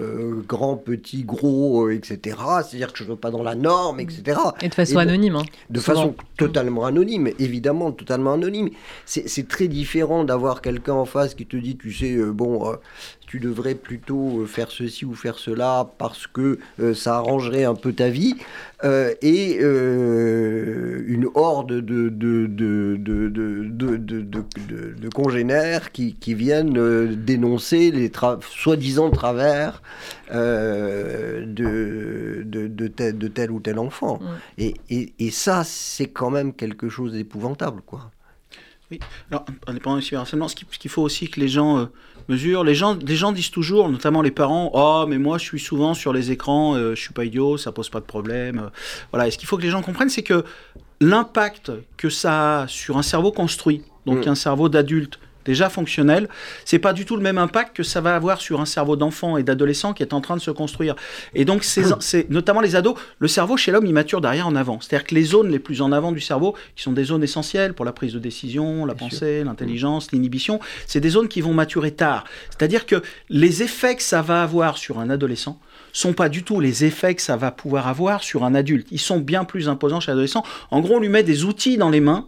grand, 0.48 0.78
petit, 0.78 1.24
gros, 1.24 1.90
etc. 1.90 2.38
C'est-à-dire 2.64 2.92
que 2.92 3.00
je 3.00 3.04
ne 3.04 3.08
sois 3.10 3.20
pas 3.20 3.32
dans 3.32 3.44
la 3.44 3.56
norme, 3.56 4.00
etc. 4.00 4.40
Et 4.62 4.70
de 4.70 4.74
façon 4.74 4.98
anonyme. 4.98 5.38
Hein, 5.38 5.46
de 5.70 5.80
façon 5.80 6.16
totalement 6.38 6.86
anonyme, 6.86 7.30
évidemment, 7.40 7.92
totalement 7.92 8.34
anonyme. 8.34 8.70
C'est 9.06 9.48
très 9.48 9.68
différent 9.68 10.24
d'avoir 10.24 10.62
quelqu'un 10.62 10.94
en 10.94 11.06
face 11.06 11.34
qui 11.34 11.46
te 11.46 11.58
dit, 11.58 11.78
tu 11.78 11.92
sais, 11.92 12.16
bon, 12.18 12.76
tu 13.28 13.40
devrais 13.40 13.76
plutôt 13.76 14.46
faire 14.48 14.72
ceci 14.72 15.06
ou 15.06 15.14
faire 15.14 15.38
cela 15.38 15.92
parce 15.98 16.28
que 16.28 16.60
ça 16.96 17.18
arrangerait 17.18 17.66
un 17.66 17.76
peu 17.76 17.94
ta 17.94 18.10
vie, 18.10 18.36
et 18.84 19.60
une 19.60 21.28
horde 21.36 21.74
de, 21.74 22.10
de, 22.10 22.48
de, 22.48 22.96
de 22.98 24.38
de, 24.98 25.10
congénères 25.10 25.92
qui, 25.92 26.16
viennent 26.34 26.78
euh, 26.78 27.16
dénoncer 27.16 27.92
les 27.92 28.12
soi-disant 28.42 29.10
travers 29.12 29.82
euh, 30.32 31.46
de, 31.46 32.44
de, 32.46 32.88
tel, 32.88 33.52
ou 33.52 33.60
tel 33.60 33.80
enfant. 33.80 34.20
Et, 34.58 34.76
et, 34.90 35.32
ça, 35.32 35.64
c'est 35.64 36.08
quand 36.08 36.30
même 36.30 36.54
quelque 36.54 36.90
chose 36.90 37.14
d'épouvantable, 37.14 37.82
quoi. 37.86 38.12
Oui, 38.90 39.00
alors, 39.32 39.46
indépendamment 39.68 40.00
du 40.00 40.06
cyberharcèlement, 40.06 40.48
ce 40.48 40.56
qu'il 40.56 40.90
faut 40.90 41.02
aussi 41.02 41.30
que 41.30 41.42
les 41.42 41.50
gens 41.50 41.90
euh, 42.30 42.34
mesurent, 42.34 42.64
les 42.64 42.76
gens, 42.76 42.98
les 43.06 43.16
gens 43.16 43.32
disent 43.32 43.52
toujours, 43.52 43.90
notamment 43.90 44.22
les 44.22 44.32
parents, 44.32 44.72
oh, 44.74 45.06
mais 45.08 45.18
moi 45.18 45.38
je 45.38 45.44
suis 45.44 45.60
souvent 45.60 45.94
sur 45.94 46.14
les 46.14 46.32
écrans, 46.32 46.76
je 46.78 46.96
suis 46.96 47.14
pas 47.14 47.26
idiot, 47.26 47.58
ça 47.58 47.72
pose 47.72 47.90
pas 47.90 48.00
de 48.00 48.06
problème. 48.06 48.70
voilà, 49.12 49.28
et 49.28 49.32
ce 49.32 49.38
qu'il 49.38 49.48
faut 49.48 49.58
que 49.58 49.64
les 49.64 49.70
gens 49.70 49.82
comprennent, 49.82 50.10
c'est 50.10 50.24
que 50.24 50.44
l'impact 51.02 51.72
que 51.98 52.10
ça 52.10 52.62
a 52.62 52.68
sur 52.68 52.98
un 52.98 53.04
cerveau 53.04 53.32
construit, 53.32 53.84
donc 54.06 54.26
mm. 54.26 54.30
un 54.30 54.36
cerveau 54.36 54.70
d'adulte 54.70 55.20
déjà 55.48 55.70
fonctionnel, 55.70 56.30
c'est 56.66 56.78
pas 56.78 56.94
du 56.94 57.06
tout 57.06 57.16
le 57.16 57.24
même 57.24 57.40
impact 57.40 57.76
que 57.76 57.82
ça 57.82 58.02
va 58.02 58.16
avoir 58.16 58.40
sur 58.40 58.62
un 58.62 58.66
cerveau 58.66 58.96
d'enfant 58.96 59.38
et 59.38 59.44
d'adolescent 59.44 59.94
qui 59.94 60.04
est 60.04 60.14
en 60.14 60.22
train 60.22 60.36
de 60.36 60.42
se 60.42 60.52
construire. 60.52 60.96
Et 61.34 61.46
donc, 61.46 61.64
c'est 61.64 62.30
notamment 62.30 62.62
les 62.62 62.76
ados, 62.76 62.96
le 63.18 63.28
cerveau 63.28 63.58
chez 63.58 63.72
l'homme, 63.72 63.86
il 63.86 63.94
mature 63.94 64.22
derrière 64.22 64.46
en 64.46 64.56
avant. 64.56 64.80
C'est-à-dire 64.80 65.08
que 65.08 65.16
les 65.16 65.24
zones 65.24 65.50
les 65.50 65.60
plus 65.60 65.82
en 65.82 65.92
avant 65.92 66.12
du 66.12 66.22
cerveau, 66.22 66.56
qui 66.76 66.84
sont 66.84 66.92
des 66.92 67.06
zones 67.06 67.24
essentielles 67.24 67.74
pour 67.74 67.86
la 67.86 67.94
prise 67.94 68.14
de 68.14 68.20
décision, 68.20 68.86
la 68.86 68.94
pensée, 68.94 69.44
l'intelligence, 69.44 70.12
l'inhibition, 70.12 70.60
c'est 70.86 71.00
des 71.00 71.10
zones 71.10 71.30
qui 71.30 71.42
vont 71.42 71.54
maturer 71.54 71.92
tard. 71.92 72.26
C'est-à-dire 72.50 72.86
que 72.86 73.02
les 73.30 73.64
effets 73.64 73.96
que 73.96 74.04
ça 74.04 74.22
va 74.22 74.44
avoir 74.44 74.78
sur 74.78 75.00
un 75.00 75.10
adolescent, 75.10 75.60
sont 75.94 76.14
pas 76.14 76.30
du 76.30 76.44
tout 76.44 76.60
les 76.60 76.86
effets 76.86 77.16
que 77.16 77.22
ça 77.24 77.38
va 77.38 77.50
pouvoir 77.50 77.88
avoir 77.88 78.22
sur 78.22 78.44
un 78.44 78.54
adulte. 78.54 78.88
Ils 78.92 79.00
sont 79.00 79.20
bien 79.20 79.46
plus 79.46 79.68
imposants 79.68 80.00
chez 80.00 80.12
l'adolescent. 80.12 80.44
En 80.70 80.82
gros, 80.82 80.98
on 80.98 81.00
lui 81.00 81.10
met 81.10 81.24
des 81.24 81.44
outils 81.44 81.78
dans 81.78 81.90
les 81.90 82.02
mains 82.02 82.28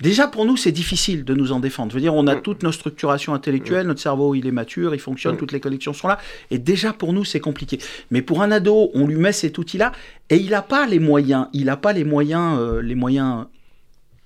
Déjà, 0.00 0.26
pour 0.26 0.44
nous, 0.44 0.56
c'est 0.56 0.72
difficile 0.72 1.24
de 1.24 1.34
nous 1.34 1.52
en 1.52 1.60
défendre. 1.60 1.90
Je 1.90 1.96
veux 1.96 2.00
dire, 2.00 2.14
on 2.14 2.26
a 2.26 2.36
mm. 2.36 2.42
toute 2.42 2.62
nos 2.62 2.72
structurations 2.72 3.34
intellectuelles, 3.34 3.86
notre 3.86 4.00
cerveau, 4.00 4.34
il 4.34 4.46
est 4.46 4.52
mature, 4.52 4.94
il 4.94 5.00
fonctionne, 5.00 5.34
mm. 5.34 5.38
toutes 5.38 5.52
les 5.52 5.60
connexions 5.60 5.92
sont 5.92 6.08
là. 6.08 6.18
Et 6.50 6.58
déjà, 6.58 6.92
pour 6.92 7.12
nous, 7.12 7.24
c'est 7.24 7.40
compliqué. 7.40 7.78
Mais 8.10 8.22
pour 8.22 8.42
un 8.42 8.50
ado, 8.50 8.90
on 8.94 9.06
lui 9.06 9.16
met 9.16 9.32
cet 9.32 9.58
outil-là 9.58 9.92
et 10.30 10.36
il 10.36 10.50
n'a 10.50 10.62
pas 10.62 10.86
les 10.86 10.98
moyens. 10.98 11.46
Il 11.52 11.66
n'a 11.66 11.76
pas 11.76 11.92
les 11.92 12.04
moyens, 12.04 12.58
euh, 12.58 12.82
les 12.82 12.94
moyens 12.94 13.46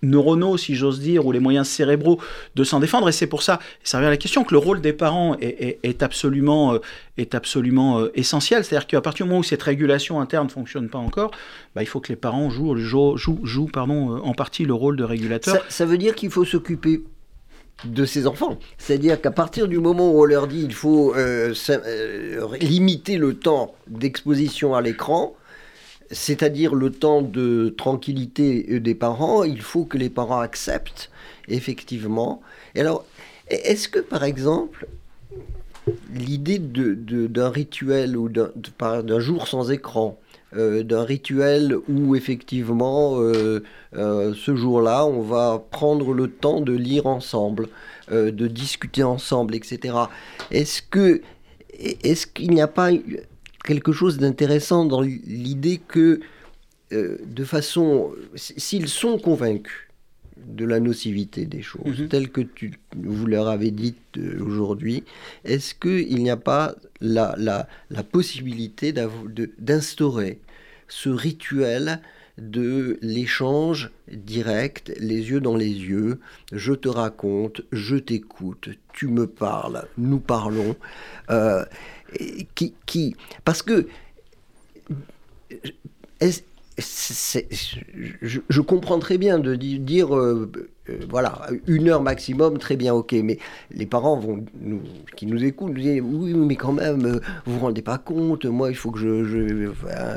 neuronaux, 0.02 0.56
si 0.56 0.74
j'ose 0.74 1.00
dire, 1.00 1.26
ou 1.26 1.32
les 1.32 1.40
moyens 1.40 1.68
cérébraux 1.68 2.20
de 2.54 2.64
s'en 2.64 2.80
défendre. 2.80 3.08
Et 3.08 3.12
c'est 3.12 3.26
pour 3.26 3.42
ça, 3.42 3.58
ça 3.82 3.98
revient 3.98 4.06
à 4.06 4.10
la 4.10 4.16
question, 4.16 4.44
que 4.44 4.52
le 4.52 4.58
rôle 4.58 4.80
des 4.80 4.92
parents 4.92 5.36
est, 5.40 6.02
absolument, 6.02 6.74
euh, 6.74 6.78
est 7.16 7.34
absolument 7.34 8.00
euh, 8.00 8.12
essentiel. 8.14 8.64
C'est-à-dire 8.64 8.86
qu'à 8.86 9.00
partir 9.00 9.26
du 9.26 9.30
moment 9.30 9.40
où 9.40 9.44
cette 9.44 9.62
régulation 9.62 10.20
interne 10.20 10.46
ne 10.46 10.52
fonctionne 10.52 10.88
pas 10.88 10.98
encore, 10.98 11.30
bah, 11.74 11.82
il 11.82 11.86
faut 11.86 12.00
que 12.00 12.08
les 12.08 12.16
parents 12.16 12.50
jouent, 12.50 12.76
jouent, 12.76 13.16
jouent, 13.16 13.70
pardon, 13.72 14.16
euh, 14.16 14.20
en 14.20 14.34
partie 14.34 14.64
le 14.64 14.74
rôle 14.74 14.96
de 14.96 15.04
régulateur. 15.04 15.64
Ça, 15.68 15.86
veut 15.86 15.98
dire 15.98 16.14
qu'il 16.14 16.30
faut 16.30 16.44
s'occuper 16.44 17.02
de 17.84 18.04
ces 18.04 18.26
enfants. 18.26 18.58
C'est-à-dire 18.76 19.20
qu'à 19.20 19.30
partir 19.30 19.68
du 19.68 19.78
moment 19.78 20.10
où 20.10 20.20
on 20.20 20.24
leur 20.24 20.48
dit 20.48 20.62
qu'il 20.62 20.74
faut 20.74 21.14
limiter 22.60 23.18
le 23.18 23.34
temps 23.34 23.74
d'exposition 23.86 24.74
à 24.74 24.82
l'écran, 24.82 25.37
c'est-à-dire 26.10 26.74
le 26.74 26.90
temps 26.90 27.22
de 27.22 27.74
tranquillité 27.76 28.80
des 28.80 28.94
parents, 28.94 29.44
il 29.44 29.60
faut 29.60 29.84
que 29.84 29.98
les 29.98 30.10
parents 30.10 30.40
acceptent, 30.40 31.10
effectivement. 31.48 32.40
Et 32.74 32.80
alors, 32.80 33.04
est-ce 33.48 33.88
que, 33.88 33.98
par 33.98 34.24
exemple, 34.24 34.86
l'idée 36.12 36.58
d'un 36.58 37.50
rituel 37.50 38.16
ou 38.16 38.28
d'un 38.28 39.20
jour 39.20 39.48
sans 39.48 39.70
écran, 39.70 40.18
euh, 40.56 40.82
d'un 40.82 41.04
rituel 41.04 41.76
où 41.88 42.16
effectivement 42.16 43.20
euh, 43.20 43.62
euh, 43.94 44.32
ce 44.34 44.56
jour-là 44.56 45.04
on 45.04 45.20
va 45.20 45.62
prendre 45.70 46.14
le 46.14 46.28
temps 46.28 46.62
de 46.62 46.72
lire 46.72 47.06
ensemble, 47.06 47.68
de 48.10 48.46
discuter 48.46 49.02
ensemble, 49.02 49.54
etc. 49.54 49.94
Est-ce 50.50 50.80
que 50.80 51.20
est-ce 51.78 52.26
qu'il 52.26 52.50
n'y 52.52 52.62
a 52.62 52.66
pas 52.66 52.90
quelque 53.68 53.92
chose 53.92 54.16
d'intéressant 54.16 54.86
dans 54.86 55.02
l'idée 55.02 55.78
que, 55.86 56.20
euh, 56.92 57.18
de 57.22 57.44
façon, 57.44 58.14
s'ils 58.34 58.88
sont 58.88 59.18
convaincus 59.18 59.90
de 60.38 60.64
la 60.64 60.80
nocivité 60.80 61.44
des 61.44 61.60
choses, 61.60 62.00
mhm. 62.00 62.08
telles 62.08 62.30
que 62.30 62.40
tu, 62.40 62.72
vous 62.96 63.26
leur 63.26 63.46
avez 63.46 63.70
dites 63.70 64.16
euh, 64.16 64.42
aujourd'hui, 64.42 65.04
est-ce 65.44 65.74
qu'il 65.74 66.22
n'y 66.22 66.30
a 66.30 66.38
pas 66.38 66.76
la, 67.02 67.34
la, 67.36 67.68
la 67.90 68.02
possibilité 68.02 68.94
d'instaurer 69.58 70.40
ce 70.88 71.10
rituel 71.10 72.00
de 72.38 72.98
l'échange 73.02 73.90
direct, 74.10 74.92
les 74.98 75.30
yeux 75.30 75.40
dans 75.40 75.56
les 75.56 75.66
yeux, 75.66 76.20
je 76.52 76.72
te 76.72 76.88
raconte, 76.88 77.62
je 77.72 77.96
t'écoute, 77.96 78.70
tu 78.94 79.08
me 79.08 79.26
parles, 79.26 79.84
nous 79.98 80.20
parlons. 80.20 80.76
Euh, 81.30 81.64
qui, 82.54 83.16
parce 83.44 83.62
que 83.62 83.88
je, 88.22 88.60
comprends 88.60 88.98
très 88.98 89.18
bien 89.18 89.38
de 89.38 89.54
dire, 89.54 90.16
euh, 90.16 90.50
euh, 90.88 90.98
voilà, 91.08 91.46
une 91.66 91.88
heure 91.88 92.02
maximum, 92.02 92.58
très 92.58 92.76
bien, 92.76 92.94
ok, 92.94 93.14
mais 93.24 93.38
les 93.70 93.86
parents 93.86 94.18
vont 94.18 94.44
nous, 94.60 94.80
qui 95.16 95.26
nous 95.26 95.42
écoutent 95.44 95.72
nous 95.72 95.80
disent, 95.80 96.02
oui, 96.02 96.34
mais 96.34 96.56
quand 96.56 96.72
même, 96.72 97.04
euh, 97.04 97.20
vous 97.46 97.54
vous 97.54 97.60
rendez 97.60 97.82
pas 97.82 97.98
compte, 97.98 98.44
moi, 98.44 98.70
il 98.70 98.76
faut 98.76 98.90
que 98.90 99.00
je, 99.00 99.70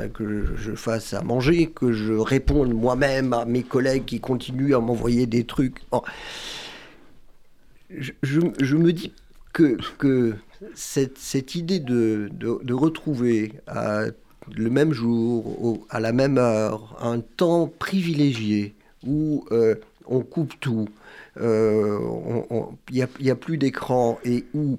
que 0.08 0.44
je 0.56 0.74
fasse 0.74 1.14
à 1.14 1.22
manger, 1.22 1.66
que 1.66 1.92
je 1.92 2.12
réponde 2.12 2.72
moi-même 2.72 3.32
à 3.32 3.44
mes 3.44 3.62
collègues 3.62 4.04
qui 4.04 4.20
continuent 4.20 4.74
à 4.74 4.80
m'envoyer 4.80 5.26
des 5.26 5.44
trucs. 5.44 5.78
Je, 7.90 8.12
je, 8.22 8.76
me 8.76 8.92
dis 8.92 9.12
que, 9.52 10.34
cette, 10.74 11.54
idée 11.54 11.80
de, 11.80 12.72
retrouver 12.72 13.52
le 13.68 14.70
même 14.70 14.92
jour, 14.92 15.86
à 15.90 16.00
la 16.00 16.12
même 16.12 16.38
heure, 16.38 16.96
un 17.00 17.20
temps 17.20 17.70
privilégié 17.78 18.74
où 19.06 19.44
euh, 19.50 19.76
on 20.06 20.20
coupe 20.20 20.54
tout, 20.60 20.88
il 21.36 21.42
euh, 21.42 21.98
n'y 22.90 23.02
a, 23.02 23.32
a, 23.32 23.34
plus 23.34 23.56
d'écran 23.56 24.18
et 24.24 24.44
où 24.54 24.78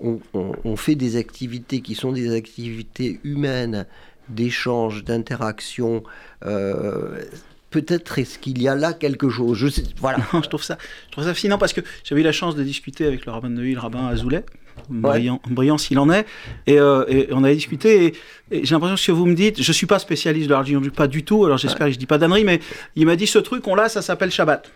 on, 0.00 0.76
fait 0.76 0.94
des 0.94 1.16
activités 1.16 1.80
qui 1.80 1.94
sont 1.94 2.12
des 2.12 2.34
activités 2.34 3.20
humaines, 3.24 3.86
d'échange, 4.28 5.04
d'interaction. 5.04 6.02
Euh, 6.44 7.22
peut-être 7.70 8.18
est-ce 8.18 8.38
qu'il 8.38 8.60
y 8.60 8.68
a 8.68 8.74
là 8.74 8.92
quelque 8.92 9.28
chose. 9.28 9.56
Je 9.56 9.68
sais, 9.68 9.84
voilà. 9.98 10.18
je 10.32 10.48
trouve 10.48 10.62
ça, 10.62 10.78
je 11.06 11.12
trouve 11.12 11.24
ça 11.24 11.34
fascinant 11.34 11.58
parce 11.58 11.72
que 11.72 11.80
j'avais 12.04 12.20
eu 12.20 12.24
la 12.24 12.32
chance 12.32 12.56
de 12.56 12.62
discuter 12.62 13.06
avec 13.06 13.26
le 13.26 13.32
rabbin 13.32 13.50
de 13.50 13.54
Neuilly, 13.54 13.74
le 13.74 13.80
rabbin 13.80 14.06
Azoulay, 14.06 14.44
brillant, 14.88 15.40
brillant 15.48 15.78
s'il 15.78 15.98
en 15.98 16.10
est, 16.10 16.26
et, 16.66 16.78
euh, 16.78 17.26
on 17.30 17.44
avait 17.44 17.54
discuté. 17.54 18.14
Et, 18.50 18.64
j'ai 18.64 18.74
l'impression 18.74 18.96
que 18.96 19.00
ce 19.00 19.06
que 19.06 19.12
vous 19.12 19.26
me 19.26 19.34
dites, 19.34 19.62
je 19.62 19.72
suis 19.72 19.86
pas 19.86 19.98
spécialiste 19.98 20.48
de 20.48 20.52
l'argent, 20.52 20.80
pas 20.94 21.08
du 21.08 21.24
tout. 21.24 21.44
Alors 21.44 21.58
j'espère 21.58 21.86
que 21.86 21.92
je 21.92 21.98
dis 21.98 22.06
pas 22.06 22.18
d'annerie, 22.18 22.44
mais 22.44 22.60
il 22.96 23.06
m'a 23.06 23.16
dit 23.16 23.26
ce 23.26 23.38
truc, 23.38 23.66
on 23.66 23.74
l'a, 23.74 23.88
ça 23.88 24.02
s'appelle 24.02 24.30
Shabbat. 24.30 24.70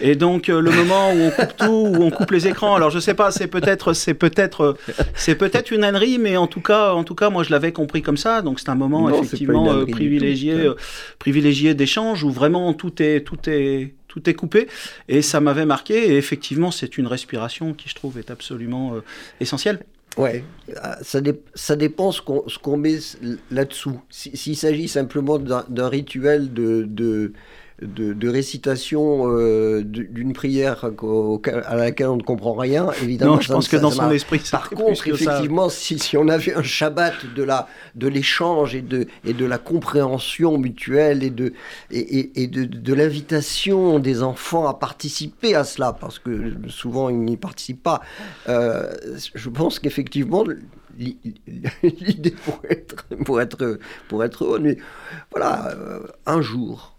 Et 0.00 0.14
donc 0.14 0.48
euh, 0.48 0.60
le 0.60 0.70
moment 0.70 1.12
où 1.12 1.20
on 1.20 1.30
coupe 1.30 1.56
tout, 1.56 1.64
où 1.64 2.02
on 2.02 2.10
coupe 2.10 2.30
les 2.30 2.46
écrans, 2.46 2.74
alors 2.74 2.90
je 2.90 2.98
sais 2.98 3.14
pas, 3.14 3.30
c'est 3.30 3.46
peut-être, 3.46 3.92
c'est 3.92 4.14
peut-être, 4.14 4.76
c'est 5.14 5.34
peut-être 5.34 5.70
une 5.70 5.84
ânerie, 5.84 6.18
mais 6.18 6.36
en 6.36 6.46
tout 6.46 6.60
cas, 6.60 6.92
en 6.92 7.04
tout 7.04 7.14
cas, 7.14 7.30
moi 7.30 7.42
je 7.42 7.50
l'avais 7.50 7.72
compris 7.72 8.02
comme 8.02 8.16
ça. 8.16 8.42
Donc 8.42 8.60
c'est 8.60 8.68
un 8.68 8.74
moment 8.74 9.08
effectivement 9.08 9.72
euh, 9.72 9.86
privilégié, 9.86 10.52
euh, 10.52 10.74
privilégié 11.18 11.74
d'échange 11.74 12.24
où 12.24 12.30
vraiment 12.30 12.72
tout 12.74 13.02
est, 13.02 13.20
tout 13.24 13.38
est, 13.46 13.94
tout 14.08 14.28
est 14.28 14.34
coupé. 14.34 14.68
Et 15.08 15.22
ça 15.22 15.40
m'avait 15.40 15.66
marqué. 15.66 16.12
Et 16.12 16.16
effectivement, 16.16 16.70
c'est 16.70 16.98
une 16.98 17.06
respiration 17.06 17.72
qui 17.72 17.88
je 17.88 17.94
trouve 17.94 18.18
est 18.18 18.30
absolument 18.30 18.94
essentielle. 19.40 19.80
Ouais, 20.16 20.44
ah, 20.80 20.96
ça, 21.02 21.20
ça 21.54 21.76
dépend 21.76 22.10
ce 22.10 22.22
qu'on 22.22 22.76
met 22.76 22.98
là-dessous. 23.50 24.00
S'il 24.08 24.56
s'agit 24.56 24.88
simplement 24.88 25.38
d'un 25.38 25.88
rituel 25.88 26.54
de, 26.54 26.86
de 26.88 27.32
de, 27.82 28.28
récitation 28.28 29.30
euh, 29.30 29.82
d'une 29.84 30.32
prière 30.32 30.86
à 31.66 31.76
laquelle 31.76 32.08
on 32.08 32.16
ne 32.16 32.22
comprend 32.22 32.54
rien, 32.54 32.90
évidemment. 33.02 33.34
Non, 33.34 33.40
je 33.40 33.52
pense 33.52 33.68
que 33.68 33.76
dans 33.76 33.90
son 33.90 34.10
esprit, 34.10 34.40
Par 34.50 34.70
contre, 34.70 35.06
effectivement, 35.08 35.68
si, 35.68 35.98
si, 35.98 36.16
on 36.16 36.28
avait 36.28 36.54
un 36.54 36.62
Shabbat 36.62 37.34
de 37.34 37.42
la 37.42 37.68
de 37.94 38.08
l'échange 38.08 38.74
et 38.74 38.80
de 38.80 39.06
et 39.24 39.34
de 39.34 39.44
la 39.44 39.58
compréhension 39.58 40.56
mutuelle 40.58 41.22
et 41.22 41.30
de 41.30 41.52
et, 41.90 42.42
et 42.42 42.46
de, 42.46 42.64
de 42.64 42.94
l'invitation 42.94 43.98
des 43.98 44.22
enfants 44.22 44.66
à 44.66 44.74
participer 44.74 45.54
à 45.54 45.64
cela, 45.64 45.92
parce 45.92 46.18
que 46.18 46.54
souvent 46.68 47.10
ils 47.10 47.18
n'y 47.18 47.36
participent 47.36 47.82
pas. 47.82 48.00
Euh, 48.48 48.94
je 49.34 49.48
pense 49.50 49.78
qu'effectivement 49.78 50.44
l'idée 51.82 52.30
pourrait 52.30 52.70
être 52.70 53.04
pour 53.24 53.40
être 53.42 53.78
pour 54.08 54.24
être 54.24 54.58
mais 54.58 54.78
voilà 55.30 55.74
euh, 55.76 56.00
un 56.24 56.40
jour 56.40 56.95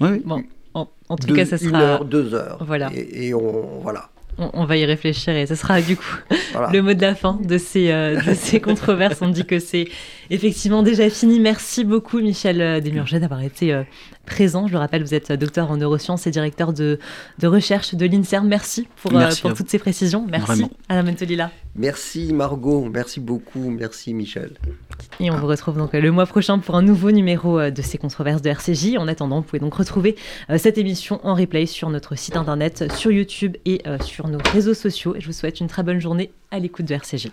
oui. 0.00 0.22
Bon, 0.24 0.44
en, 0.74 1.16
tout 1.16 1.34
cas, 1.34 1.44
ça 1.44 1.58
sera. 1.58 1.68
Une 1.68 1.76
heure, 1.76 2.04
deux 2.04 2.34
heures. 2.34 2.58
Voilà. 2.64 2.90
Et, 2.94 3.32
on, 3.34 3.80
voilà. 3.82 4.10
On, 4.36 4.64
va 4.64 4.76
y 4.76 4.84
réfléchir 4.84 5.36
et 5.36 5.46
ce 5.46 5.54
sera 5.54 5.80
du 5.80 5.96
coup 5.96 6.16
le 6.72 6.80
mot 6.80 6.92
de 6.92 7.00
la 7.00 7.14
fin 7.14 7.38
de 7.40 7.56
ces, 7.56 7.92
euh, 7.92 8.20
de 8.20 8.34
ces 8.34 8.60
controverses. 8.60 9.22
On 9.22 9.28
dit 9.28 9.44
que 9.44 9.60
c'est 9.60 9.86
effectivement 10.28 10.82
déjà 10.82 11.08
fini. 11.08 11.38
Merci 11.38 11.84
beaucoup, 11.84 12.18
Michel 12.18 12.60
euh, 12.60 12.80
Desmurget, 12.80 13.20
d'avoir 13.20 13.42
été 13.42 13.72
euh, 13.72 13.84
présent. 14.26 14.66
Je 14.66 14.72
le 14.72 14.80
rappelle, 14.80 15.04
vous 15.04 15.14
êtes 15.14 15.30
docteur 15.30 15.70
en 15.70 15.76
neurosciences 15.76 16.26
et 16.26 16.32
directeur 16.32 16.72
de, 16.72 16.98
de 17.38 17.46
recherche 17.46 17.94
de 17.94 18.06
l'INSERM. 18.06 18.48
Merci 18.48 18.88
pour, 19.00 19.12
pour 19.12 19.54
toutes 19.54 19.70
ces 19.70 19.78
précisions. 19.78 20.26
Merci, 20.28 20.66
Anna 20.88 21.04
Mentolila. 21.04 21.52
Merci, 21.76 22.32
Margot. 22.32 22.88
Merci 22.92 23.20
beaucoup. 23.20 23.70
Merci, 23.70 24.14
Michel. 24.14 24.54
Et 25.20 25.30
on 25.30 25.36
vous 25.36 25.46
retrouve 25.46 25.76
donc 25.76 25.92
le 25.92 26.10
mois 26.10 26.26
prochain 26.26 26.58
pour 26.58 26.74
un 26.74 26.82
nouveau 26.82 27.10
numéro 27.10 27.70
de 27.70 27.82
ces 27.82 27.98
controverses 27.98 28.42
de 28.42 28.48
RCJ. 28.50 28.96
En 28.98 29.08
attendant, 29.08 29.36
vous 29.36 29.46
pouvez 29.46 29.60
donc 29.60 29.74
retrouver 29.74 30.16
cette 30.56 30.76
émission 30.76 31.20
en 31.22 31.34
replay 31.34 31.66
sur 31.66 31.88
notre 31.88 32.16
site 32.16 32.36
internet, 32.36 32.92
sur 32.92 33.12
YouTube 33.12 33.56
et 33.64 33.82
sur 34.00 34.28
nos 34.28 34.38
réseaux 34.52 34.74
sociaux. 34.74 35.14
Et 35.14 35.20
je 35.20 35.26
vous 35.26 35.32
souhaite 35.32 35.60
une 35.60 35.68
très 35.68 35.82
bonne 35.82 36.00
journée 36.00 36.32
à 36.50 36.58
l'écoute 36.58 36.86
de 36.86 36.94
RCJ. 36.94 37.28